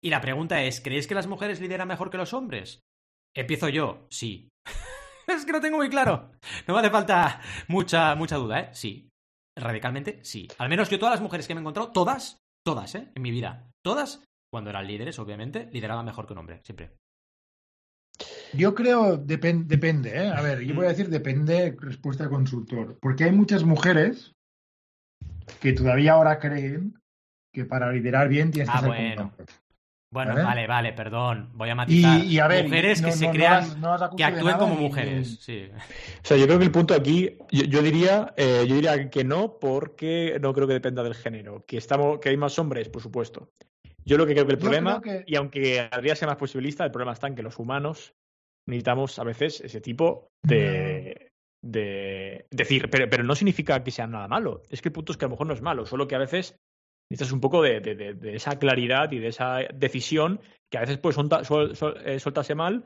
Y 0.03 0.09
la 0.09 0.21
pregunta 0.21 0.63
es, 0.63 0.81
¿creéis 0.81 1.07
que 1.07 1.15
las 1.15 1.27
mujeres 1.27 1.61
lideran 1.61 1.87
mejor 1.87 2.09
que 2.09 2.17
los 2.17 2.33
hombres? 2.33 2.81
Empiezo 3.35 3.69
yo, 3.69 4.07
sí. 4.09 4.49
es 5.27 5.45
que 5.45 5.51
no 5.51 5.61
tengo 5.61 5.77
muy 5.77 5.89
claro. 5.89 6.31
No 6.67 6.73
me 6.73 6.79
hace 6.79 6.89
falta 6.89 7.41
mucha, 7.67 8.15
mucha 8.15 8.37
duda, 8.37 8.59
¿eh? 8.59 8.69
Sí. 8.73 9.09
Radicalmente, 9.57 10.23
sí. 10.23 10.47
Al 10.57 10.69
menos 10.69 10.89
yo 10.89 10.97
todas 10.97 11.13
las 11.13 11.21
mujeres 11.21 11.47
que 11.47 11.53
me 11.53 11.59
he 11.59 11.61
encontrado, 11.61 11.91
todas, 11.91 12.37
todas, 12.65 12.95
¿eh? 12.95 13.11
En 13.15 13.21
mi 13.21 13.31
vida. 13.31 13.70
Todas, 13.83 14.23
cuando 14.51 14.69
eran 14.69 14.87
líderes, 14.87 15.19
obviamente, 15.19 15.69
lideraban 15.71 16.05
mejor 16.05 16.27
que 16.27 16.33
un 16.33 16.39
hombre, 16.39 16.61
siempre. 16.63 16.91
Yo 18.53 18.75
creo, 18.75 19.17
depende, 19.17 20.09
¿eh? 20.15 20.29
A 20.29 20.41
ver, 20.41 20.61
yo 20.61 20.75
voy 20.75 20.85
a 20.85 20.89
decir 20.89 21.09
depende, 21.09 21.75
respuesta 21.79 22.25
de 22.25 22.29
consultor. 22.29 22.97
Porque 23.01 23.23
hay 23.23 23.31
muchas 23.31 23.63
mujeres 23.63 24.35
que 25.59 25.73
todavía 25.73 26.13
ahora 26.13 26.39
creen 26.39 26.99
que 27.53 27.65
para 27.65 27.91
liderar 27.91 28.27
bien 28.29 28.51
tienes 28.51 28.69
que 28.69 28.77
ah, 28.77 28.81
ser 28.81 28.89
bueno. 28.89 29.33
Bueno, 30.13 30.35
vale, 30.35 30.67
vale, 30.67 30.91
perdón. 30.91 31.51
Voy 31.53 31.69
a 31.69 31.75
matizar. 31.75 32.21
Y, 32.25 32.37
a 32.39 32.47
ver, 32.47 32.65
mujeres 32.65 33.01
que 33.01 33.13
se 33.13 33.29
crean, 33.29 33.81
que 34.17 34.23
actúen 34.25 34.57
como 34.57 34.75
mujeres. 34.75 35.39
Sí. 35.39 35.69
O 35.71 36.25
sea, 36.27 36.35
yo 36.35 36.45
creo 36.47 36.59
que 36.59 36.65
el 36.65 36.71
punto 36.71 36.93
aquí, 36.93 37.37
yo, 37.49 37.81
diría, 37.81 38.33
eh, 38.35 38.65
yo 38.67 38.75
diría 38.75 39.09
que 39.09 39.23
no, 39.23 39.57
porque 39.57 40.37
no 40.41 40.53
creo 40.53 40.67
que 40.67 40.73
dependa 40.73 41.01
del 41.01 41.15
género. 41.15 41.63
Que 41.65 41.77
estamos, 41.77 42.19
que 42.19 42.27
hay 42.27 42.35
más 42.35 42.59
hombres, 42.59 42.89
por 42.89 43.01
supuesto. 43.01 43.51
Yo 44.05 44.17
lo 44.17 44.25
que 44.25 44.33
creo 44.33 44.45
que 44.45 44.53
el 44.53 44.59
problema, 44.59 45.01
y 45.25 45.35
aunque 45.35 45.79
Adrián 45.79 46.15
sea 46.15 46.27
más 46.27 46.37
posibilista, 46.37 46.83
el 46.83 46.91
problema 46.91 47.13
está 47.13 47.27
en 47.27 47.35
que 47.35 47.43
los 47.43 47.59
humanos 47.59 48.13
necesitamos 48.67 49.17
a 49.19 49.23
veces 49.23 49.61
ese 49.61 49.81
tipo 49.81 50.27
de, 50.43 51.29
de 51.63 52.45
decir, 52.51 52.89
pero, 52.89 53.09
pero 53.09 53.23
no 53.23 53.35
significa 53.35 53.83
que 53.83 53.91
sea 53.91 54.07
nada 54.07 54.27
malo. 54.27 54.63
Es 54.69 54.81
que 54.81 54.89
el 54.89 54.93
punto 54.93 55.11
es 55.11 55.17
que 55.17 55.25
a 55.25 55.27
lo 55.27 55.33
mejor 55.33 55.47
no 55.47 55.53
es 55.53 55.61
malo, 55.61 55.85
solo 55.85 56.07
que 56.07 56.15
a 56.15 56.19
veces 56.19 56.55
necesitas 57.11 57.33
un 57.33 57.41
poco 57.41 57.61
de, 57.61 57.81
de, 57.81 58.35
esa 58.35 58.57
claridad 58.57 59.11
y 59.11 59.19
de 59.19 59.27
esa 59.27 59.57
decisión 59.73 60.39
que 60.71 60.77
a 60.77 60.81
veces 60.81 60.97
puede 60.97 61.15
eh, 62.05 62.19
soltarse 62.19 62.55
mal 62.55 62.85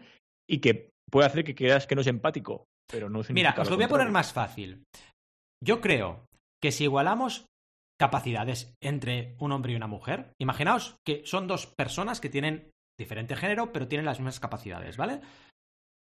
y 0.50 0.60
que 0.60 0.90
puede 1.12 1.28
hacer 1.28 1.44
que 1.44 1.56
creas 1.56 1.86
que 1.86 1.96
no 1.96 2.02
es 2.02 2.08
empático, 2.08 2.66
pero 2.92 3.10
no 3.10 3.22
Mira, 3.30 3.56
os 3.58 3.70
lo 3.70 3.76
voy 3.76 3.86
a 3.86 3.90
poner 3.90 4.10
más 4.10 4.34
fácil. 4.34 4.84
Yo 5.64 5.80
creo 5.80 6.26
que 6.62 6.72
si 6.72 6.86
igualamos 6.86 7.46
capacidades 8.00 8.76
entre 8.82 9.36
un 9.40 9.52
hombre 9.52 9.74
y 9.74 9.76
una 9.76 9.88
mujer, 9.88 10.34
imaginaos 10.40 10.98
que 11.06 11.22
son 11.26 11.48
dos 11.48 11.68
personas 11.68 12.20
que 12.20 12.30
tienen 12.30 12.72
diferente 13.00 13.36
género, 13.36 13.72
pero 13.72 13.88
tienen 13.88 14.06
las 14.06 14.20
mismas 14.20 14.40
capacidades, 14.40 14.98
¿vale? 14.98 15.22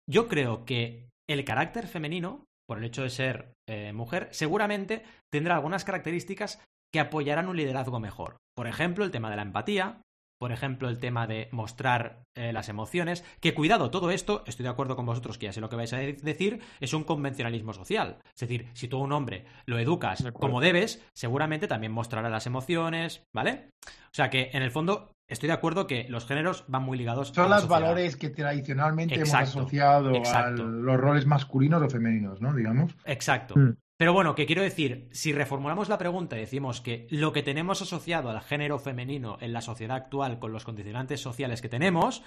Yo 0.09 0.27
creo 0.27 0.65
que 0.65 1.09
el 1.29 1.43
carácter 1.43 1.87
femenino, 1.87 2.45
por 2.67 2.77
el 2.77 2.85
hecho 2.85 3.03
de 3.03 3.09
ser 3.09 3.53
eh, 3.67 3.91
mujer, 3.93 4.29
seguramente 4.31 5.03
tendrá 5.31 5.55
algunas 5.55 5.83
características 5.83 6.61
que 6.93 6.99
apoyarán 6.99 7.49
un 7.49 7.57
liderazgo 7.57 7.99
mejor. 7.99 8.37
Por 8.55 8.67
ejemplo, 8.67 9.03
el 9.03 9.11
tema 9.11 9.29
de 9.29 9.35
la 9.35 9.41
empatía, 9.41 10.01
por 10.37 10.51
ejemplo, 10.51 10.89
el 10.89 10.99
tema 10.99 11.27
de 11.27 11.49
mostrar 11.51 12.23
eh, 12.35 12.53
las 12.53 12.69
emociones, 12.69 13.23
que 13.39 13.53
cuidado, 13.53 13.89
todo 13.89 14.11
esto, 14.11 14.43
estoy 14.45 14.63
de 14.63 14.69
acuerdo 14.69 14.95
con 14.95 15.05
vosotros, 15.05 15.37
que 15.37 15.47
ya 15.47 15.53
sé 15.53 15.61
lo 15.61 15.69
que 15.69 15.75
vais 15.75 15.93
a 15.93 15.97
decir, 15.97 16.61
es 16.79 16.93
un 16.93 17.03
convencionalismo 17.03 17.73
social. 17.73 18.17
Es 18.33 18.41
decir, 18.41 18.69
si 18.73 18.87
tú 18.87 18.97
a 18.97 19.01
un 19.01 19.11
hombre 19.11 19.45
lo 19.65 19.79
educas 19.79 20.23
como 20.33 20.61
debes, 20.61 21.03
seguramente 21.13 21.67
también 21.67 21.91
mostrará 21.91 22.29
las 22.29 22.45
emociones, 22.45 23.23
¿vale? 23.33 23.69
O 23.85 24.13
sea 24.17 24.29
que, 24.29 24.49
en 24.53 24.63
el 24.63 24.71
fondo, 24.71 25.15
estoy 25.27 25.47
de 25.47 25.53
acuerdo 25.53 25.87
que 25.87 26.05
los 26.09 26.25
géneros 26.25 26.65
van 26.67 26.83
muy 26.83 26.97
ligados. 26.97 27.29
Son 27.29 27.49
los 27.49 27.67
valores 27.67 28.15
que 28.15 28.29
tradicionalmente 28.29 29.15
hemos 29.15 29.33
asociado 29.33 30.11
a 30.25 30.49
los 30.51 30.97
roles 30.97 31.25
masculinos 31.25 31.81
o 31.81 31.89
femeninos, 31.89 32.41
¿no? 32.41 32.53
Digamos. 32.53 32.95
Exacto. 33.05 33.55
Mm. 33.57 33.75
Pero 33.97 34.13
bueno, 34.13 34.35
que 34.35 34.45
quiero 34.45 34.61
decir, 34.61 35.09
si 35.11 35.33
reformulamos 35.33 35.89
la 35.89 35.97
pregunta 35.97 36.37
y 36.37 36.41
decimos 36.41 36.81
que 36.81 37.07
lo 37.09 37.33
que 37.33 37.41
tenemos 37.41 37.81
asociado 37.81 38.29
al 38.29 38.41
género 38.41 38.77
femenino 38.77 39.37
en 39.41 39.53
la 39.53 39.61
sociedad 39.61 39.97
actual 39.97 40.37
con 40.37 40.51
los 40.51 40.63
condicionantes 40.63 41.19
sociales 41.19 41.63
que 41.63 41.69
tenemos, 41.69 42.23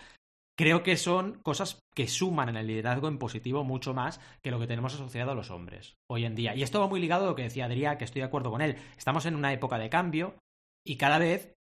creo 0.58 0.82
que 0.82 0.96
son 0.96 1.40
cosas 1.42 1.78
que 1.94 2.08
suman 2.08 2.48
en 2.48 2.56
el 2.56 2.66
liderazgo 2.66 3.06
en 3.06 3.18
positivo 3.18 3.62
mucho 3.62 3.94
más 3.94 4.20
que 4.42 4.50
lo 4.50 4.58
que 4.58 4.66
tenemos 4.66 4.94
asociado 4.94 5.30
a 5.30 5.34
los 5.36 5.52
hombres 5.52 5.94
hoy 6.10 6.24
en 6.24 6.34
día. 6.34 6.56
Y 6.56 6.64
esto 6.64 6.80
va 6.80 6.88
muy 6.88 7.00
ligado 7.00 7.24
a 7.24 7.28
lo 7.28 7.36
que 7.36 7.44
decía 7.44 7.66
Adrián, 7.66 7.98
que 7.98 8.04
estoy 8.04 8.20
de 8.20 8.26
acuerdo 8.26 8.50
con 8.50 8.62
él. 8.62 8.76
Estamos 8.98 9.24
en 9.26 9.36
una 9.36 9.52
época 9.52 9.78
de 9.78 9.90
cambio 9.90 10.34
y 10.84 10.96
cada 10.96 11.18
vez 11.18 11.54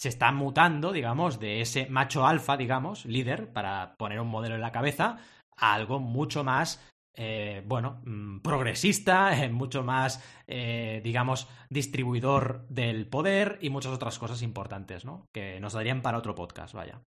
se 0.00 0.08
está 0.08 0.32
mutando, 0.32 0.90
digamos, 0.90 1.38
de 1.38 1.60
ese 1.60 1.86
macho 1.86 2.26
alfa, 2.26 2.56
digamos, 2.56 3.06
líder, 3.06 3.52
para 3.52 3.94
poner 3.96 4.18
un 4.20 4.28
modelo 4.28 4.56
en 4.56 4.60
la 4.60 4.72
cabeza, 4.72 5.18
a 5.56 5.74
algo 5.74 6.00
mucho 6.00 6.42
más 6.42 6.84
eh, 7.16 7.62
bueno, 7.66 8.00
mm, 8.04 8.40
progresista, 8.40 9.38
eh, 9.44 9.48
mucho 9.48 9.84
más, 9.84 10.22
eh, 10.46 11.00
digamos, 11.04 11.48
distribuidor 11.70 12.66
del 12.68 13.06
poder 13.06 13.58
y 13.60 13.70
muchas 13.70 13.92
otras 13.92 14.18
cosas 14.18 14.42
importantes, 14.42 15.04
¿no? 15.04 15.26
Que 15.32 15.60
nos 15.60 15.74
darían 15.74 16.02
para 16.02 16.18
otro 16.18 16.34
podcast, 16.34 16.74
vaya. 16.74 17.00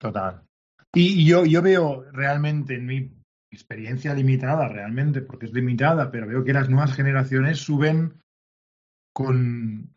Total. 0.00 0.42
Y 0.94 1.24
yo, 1.24 1.44
yo 1.44 1.60
veo 1.60 2.04
realmente 2.12 2.74
en 2.74 2.86
mi 2.86 3.10
experiencia 3.50 4.14
limitada, 4.14 4.68
realmente, 4.68 5.22
porque 5.22 5.46
es 5.46 5.52
limitada, 5.52 6.10
pero 6.10 6.26
veo 6.26 6.44
que 6.44 6.52
las 6.52 6.68
nuevas 6.68 6.94
generaciones 6.94 7.58
suben 7.58 8.20
con, 9.12 9.94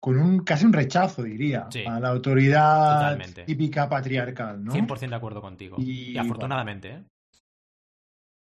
con 0.00 0.18
un 0.18 0.40
casi 0.40 0.66
un 0.66 0.72
rechazo, 0.72 1.22
diría, 1.22 1.68
a 1.86 2.00
la 2.00 2.08
autoridad 2.08 3.18
típica 3.46 3.88
patriarcal, 3.88 4.64
¿no? 4.64 4.72
100% 4.72 5.08
de 5.08 5.14
acuerdo 5.14 5.40
contigo. 5.40 5.76
Y, 5.78 6.16
afortunadamente, 6.16 6.90
¿eh? 6.90 7.04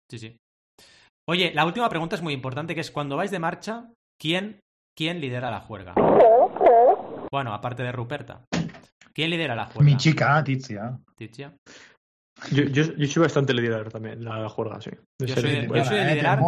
Sí, 0.10 0.20
sí. 0.20 0.38
Oye, 1.30 1.52
la 1.54 1.66
última 1.66 1.90
pregunta 1.90 2.16
es 2.16 2.22
muy 2.22 2.34
importante, 2.34 2.74
que 2.74 2.82
es 2.82 2.92
cuando 2.92 3.18
vais 3.18 3.32
de 3.32 3.40
marcha, 3.40 3.92
¿quién, 4.20 4.62
quién 4.98 5.20
lidera 5.20 5.52
la 5.52 5.60
juerga? 5.60 5.94
Bueno, 7.32 7.54
aparte 7.54 7.84
de 7.84 7.92
Ruperta. 7.92 8.46
¿Quién 9.14 9.32
lidera 9.32 9.56
la 9.56 9.66
juerga? 9.66 9.84
Mi 9.84 9.98
chica, 9.98 10.44
Titia. 10.44 10.98
Titia. 11.16 11.54
Yo, 12.52 12.64
yo, 12.64 13.08
soy 13.08 13.24
bastante 13.24 13.54
liderar 13.54 13.90
también, 13.90 14.24
la 14.24 14.48
juerga, 14.48 14.80
sí. 14.80 14.92
Yo 15.20 15.34
soy, 15.34 15.44
de, 15.44 15.68
yo 15.68 15.84
soy, 15.84 15.98
de 15.98 16.06
liderar. 16.06 16.40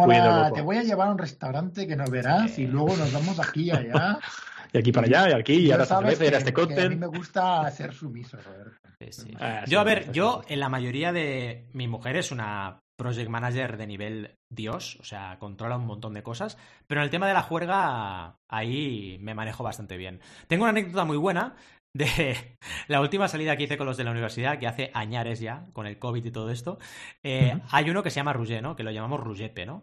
Te, 0.54 0.62
voy 0.62 0.76
a 0.76 0.84
llevar 0.84 1.08
a 1.08 1.10
un 1.10 1.18
restaurante 1.18 1.86
que 1.86 1.96
no 1.96 2.04
verás 2.04 2.58
y 2.58 2.66
luego 2.66 2.96
nos 2.96 3.12
vamos 3.12 3.40
aquí 3.40 3.64
y 3.64 3.70
allá. 3.72 4.18
y 4.72 4.78
aquí 4.78 4.92
para 4.92 5.08
allá, 5.08 5.30
y 5.30 5.40
aquí, 5.40 5.54
y 5.54 5.72
ahora 5.72 5.84
cerveza, 5.84 6.24
y 6.24 6.28
este 6.28 6.52
cóctel. 6.52 6.86
A 6.86 6.90
mí 6.90 6.96
me 6.96 7.08
gusta 7.08 7.68
ser 7.72 7.92
sumiso, 7.92 8.38
ah, 9.40 9.64
yo, 9.66 9.80
a 9.80 9.84
ver, 9.84 10.12
yo 10.12 10.42
en 10.46 10.60
la 10.60 10.68
mayoría 10.68 11.12
de 11.12 11.66
mi 11.72 11.88
mujer 11.88 12.16
es 12.16 12.30
una 12.30 12.78
project 13.00 13.30
manager 13.30 13.78
de 13.78 13.86
nivel 13.86 14.38
Dios, 14.50 14.98
o 15.00 15.04
sea, 15.04 15.38
controla 15.38 15.78
un 15.78 15.86
montón 15.86 16.12
de 16.12 16.22
cosas, 16.22 16.58
pero 16.86 17.00
en 17.00 17.04
el 17.04 17.10
tema 17.10 17.26
de 17.26 17.32
la 17.32 17.42
juerga 17.42 18.36
ahí 18.46 19.16
me 19.22 19.34
manejo 19.34 19.64
bastante 19.64 19.96
bien. 19.96 20.20
Tengo 20.48 20.64
una 20.64 20.70
anécdota 20.70 21.06
muy 21.06 21.16
buena 21.16 21.56
de 21.94 22.36
la 22.88 23.00
última 23.00 23.26
salida 23.26 23.56
que 23.56 23.62
hice 23.62 23.78
con 23.78 23.86
los 23.86 23.96
de 23.96 24.04
la 24.04 24.10
universidad, 24.10 24.58
que 24.58 24.66
hace 24.66 24.90
añares 24.92 25.40
ya, 25.40 25.66
con 25.72 25.86
el 25.86 25.98
COVID 25.98 26.26
y 26.26 26.30
todo 26.30 26.50
esto. 26.50 26.78
Eh, 27.22 27.58
hay 27.70 27.88
uno 27.88 28.02
que 28.02 28.10
se 28.10 28.16
llama 28.16 28.34
Rouget, 28.34 28.60
¿no? 28.60 28.76
Que 28.76 28.82
lo 28.82 28.90
llamamos 28.90 29.20
Rougepe, 29.20 29.64
¿no? 29.64 29.82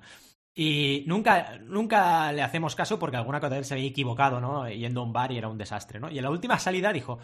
Y 0.56 1.04
nunca, 1.08 1.58
nunca 1.60 2.32
le 2.34 2.44
hacemos 2.44 2.76
caso 2.76 3.00
porque 3.00 3.18
alguna 3.18 3.40
cosa 3.40 3.52
de 3.52 3.58
él 3.60 3.66
se 3.66 3.74
había 3.74 3.88
equivocado, 3.88 4.40
¿no? 4.40 4.70
Yendo 4.70 5.02
a 5.02 5.04
un 5.04 5.14
bar 5.14 5.32
y 5.32 5.40
era 5.40 5.50
un 5.50 5.58
desastre, 5.58 6.00
¿no? 6.00 6.12
Y 6.12 6.18
en 6.18 6.24
la 6.24 6.32
última 6.32 6.60
salida 6.60 6.94
dijo, 6.94 7.18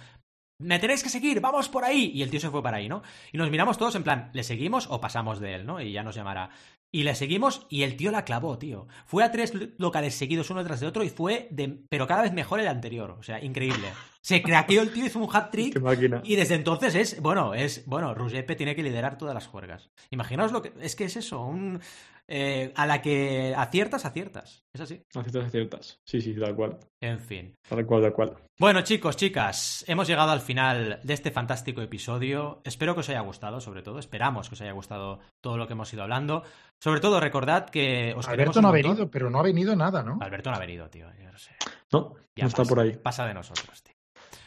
me 0.60 0.80
tenéis 0.80 1.04
que 1.04 1.10
seguir, 1.10 1.42
vamos 1.42 1.70
por 1.70 1.84
ahí. 1.84 2.12
Y 2.14 2.22
el 2.24 2.30
tío 2.30 2.40
se 2.40 2.50
fue 2.50 2.64
para 2.64 2.78
ahí, 2.78 2.88
¿no? 2.88 3.04
Y 3.32 3.38
nos 3.38 3.50
miramos 3.50 3.78
todos 3.78 3.96
en 3.96 4.04
plan, 4.04 4.30
¿le 4.34 4.44
seguimos 4.44 4.88
o 4.90 5.02
pasamos 5.02 5.40
de 5.40 5.56
él, 5.56 5.66
¿no? 5.66 5.82
Y 5.82 5.92
ya 5.92 6.04
nos 6.04 6.16
llamará. 6.16 6.50
Y 6.92 7.04
le 7.04 7.16
seguimos 7.16 7.66
y 7.70 7.82
el 7.82 7.98
tío 7.98 8.12
la 8.12 8.24
clavó, 8.24 8.60
tío. 8.60 8.88
Fue 9.08 9.24
a 9.24 9.32
tres 9.32 9.52
locales 9.80 10.14
seguidos 10.14 10.52
uno 10.52 10.64
tras 10.64 10.80
de 10.80 10.86
otro 10.86 11.04
y 11.04 11.10
fue 11.10 11.48
de... 11.50 11.80
pero 11.90 12.06
cada 12.06 12.22
vez 12.22 12.34
mejor 12.34 12.60
el 12.60 12.68
anterior. 12.68 13.18
O 13.20 13.24
sea, 13.24 13.44
increíble. 13.44 13.88
Se 14.22 14.44
craqueó 14.44 14.84
el 14.84 14.94
tío, 14.94 15.06
hizo 15.06 15.20
un 15.20 15.28
hat 15.36 15.50
trick. 15.50 15.82
Y 16.24 16.36
desde 16.36 16.54
entonces 16.54 16.94
es, 16.94 17.20
bueno, 17.20 17.56
es, 17.56 17.86
bueno, 17.88 18.14
Rugepe 18.14 18.56
tiene 18.56 18.76
que 18.76 18.84
liderar 18.84 19.18
todas 19.18 19.34
las 19.34 19.48
juergas. 19.48 19.90
Imaginaos 20.12 20.52
lo 20.52 20.62
que, 20.62 20.72
es 20.82 20.96
que 20.96 21.06
es 21.06 21.18
eso, 21.18 21.44
un, 21.44 21.82
eh, 22.28 22.72
a 22.76 22.86
la 22.86 23.02
que 23.02 23.54
aciertas, 23.56 24.06
aciertas. 24.06 24.64
Es 24.74 24.82
así. 24.82 25.04
Aciertas, 25.14 25.46
aciertas. 25.46 26.00
Sí, 26.06 26.22
sí, 26.22 26.34
tal 26.36 26.56
cual. 26.56 26.80
En 27.02 27.20
fin. 27.20 27.56
Tal 27.68 27.86
cual, 27.86 28.02
tal 28.02 28.14
cual. 28.14 28.34
Bueno, 28.60 28.82
chicos, 28.82 29.18
chicas, 29.18 29.84
hemos 29.88 30.08
llegado 30.08 30.32
al 30.32 30.40
final 30.40 31.00
de 31.04 31.14
este 31.14 31.32
fantástico 31.32 31.82
episodio. 31.82 32.62
Espero 32.64 32.94
que 32.94 33.02
os 33.02 33.10
haya 33.10 33.22
gustado, 33.22 33.60
sobre 33.60 33.82
todo. 33.82 34.00
Esperamos 34.00 34.48
que 34.48 34.56
os 34.56 34.62
haya 34.62 34.72
gustado 34.72 35.20
todo 35.42 35.58
lo 35.58 35.68
que 35.68 35.74
hemos 35.74 35.92
ido 35.94 36.04
hablando. 36.04 36.44
Sobre 36.80 37.00
todo, 37.00 37.20
recordad 37.20 37.70
que 37.70 38.14
os 38.16 38.28
Alberto 38.28 38.62
no 38.62 38.70
ha 38.70 38.72
venido, 38.72 39.10
pero 39.10 39.30
no 39.30 39.40
ha 39.40 39.44
venido 39.44 39.76
nada, 39.76 40.04
¿no? 40.04 40.18
Alberto 40.22 40.50
no 40.50 40.56
ha 40.56 40.60
venido, 40.60 40.90
tío. 40.90 41.08
Yo 41.22 41.32
no 41.32 41.38
sé. 41.38 41.52
No, 41.92 42.16
no 42.36 42.48
está 42.48 42.64
por 42.64 42.80
ahí. 42.80 42.98
Pasa 42.98 43.26
de 43.26 43.34
nosotros, 43.34 43.84
tío. 43.84 43.93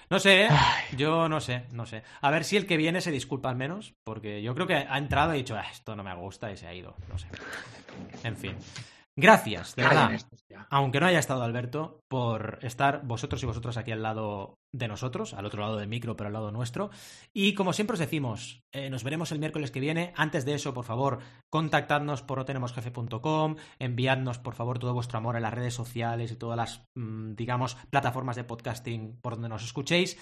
No 0.09 0.21
sé, 0.21 0.49
yo 0.97 1.29
no 1.29 1.41
sé, 1.41 1.65
no 1.73 1.85
sé. 1.85 2.03
A 2.21 2.31
ver 2.31 2.45
si 2.45 2.57
el 2.57 2.67
que 2.67 2.77
viene 2.77 3.01
se 3.01 3.11
disculpa 3.11 3.51
al 3.51 3.57
menos, 3.57 3.95
porque 4.05 4.41
yo 4.41 4.55
creo 4.55 4.67
que 4.67 4.75
ha 4.75 4.99
entrado 4.99 5.33
y 5.33 5.35
ha 5.35 5.39
dicho, 5.39 5.57
ah, 5.57 5.67
esto 5.71 5.97
no 5.97 6.05
me 6.05 6.15
gusta 6.15 6.53
y 6.53 6.57
se 6.57 6.69
ha 6.69 6.75
ido. 6.75 6.95
No 7.09 7.19
sé. 7.19 7.27
En 8.23 8.37
fin. 8.37 8.57
Gracias, 9.19 9.75
de 9.75 9.83
verdad. 9.83 10.11
Aunque 10.69 11.01
no 11.01 11.07
haya 11.07 11.19
estado 11.19 11.43
Alberto, 11.43 12.01
por 12.09 12.59
estar 12.61 13.07
vosotros 13.07 13.43
y 13.43 13.47
vosotros 13.47 13.79
aquí 13.79 13.91
al 13.91 14.03
lado 14.03 14.59
de 14.73 14.89
nosotros, 14.89 15.33
al 15.33 15.47
otro 15.47 15.63
lado 15.63 15.79
del 15.79 15.89
micro, 15.89 16.17
pero 16.17 16.29
al 16.29 16.35
lado 16.35 16.53
nuestro. 16.53 16.91
Y 17.33 17.55
como 17.55 17.73
siempre 17.73 17.95
os 17.95 17.99
decimos, 17.99 18.63
eh, 18.73 18.91
nos 18.91 19.05
veremos 19.05 19.33
el 19.33 19.39
miércoles 19.39 19.71
que 19.71 19.81
viene. 19.81 20.13
Antes 20.17 20.45
de 20.45 20.55
eso, 20.55 20.75
por 20.75 20.85
favor, 20.85 21.21
contactadnos 21.49 22.23
por 22.23 22.39
otenemosjefe.com, 22.39 23.57
enviadnos, 23.79 24.39
por 24.39 24.55
favor, 24.55 24.79
todo 24.79 24.93
vuestro 24.93 25.17
amor 25.17 25.37
en 25.37 25.43
las 25.43 25.55
redes 25.55 25.73
sociales 25.73 26.31
y 26.31 26.37
todas 26.37 26.59
las, 26.59 26.85
mm, 26.95 27.35
digamos, 27.37 27.77
plataformas 27.89 28.37
de 28.37 28.45
podcasting 28.45 29.19
por 29.23 29.35
donde 29.35 29.49
nos 29.49 29.65
escuchéis. 29.65 30.19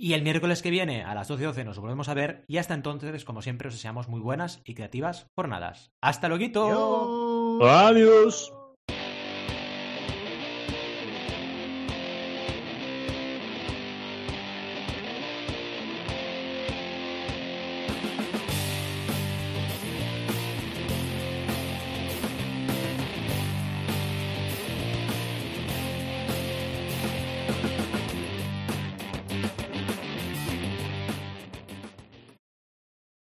Y 0.00 0.12
el 0.12 0.22
miércoles 0.22 0.62
que 0.62 0.70
viene 0.70 1.02
a 1.02 1.12
las 1.12 1.28
12.12 1.28 1.64
nos 1.64 1.80
volvemos 1.80 2.08
a 2.08 2.14
ver 2.14 2.44
y 2.46 2.58
hasta 2.58 2.74
entonces, 2.74 3.24
como 3.24 3.42
siempre, 3.42 3.68
os 3.68 3.74
deseamos 3.74 4.08
muy 4.08 4.20
buenas 4.20 4.62
y 4.64 4.74
creativas 4.74 5.26
jornadas. 5.36 5.90
¡Hasta 6.00 6.28
luego! 6.28 7.27
vários 7.58 8.52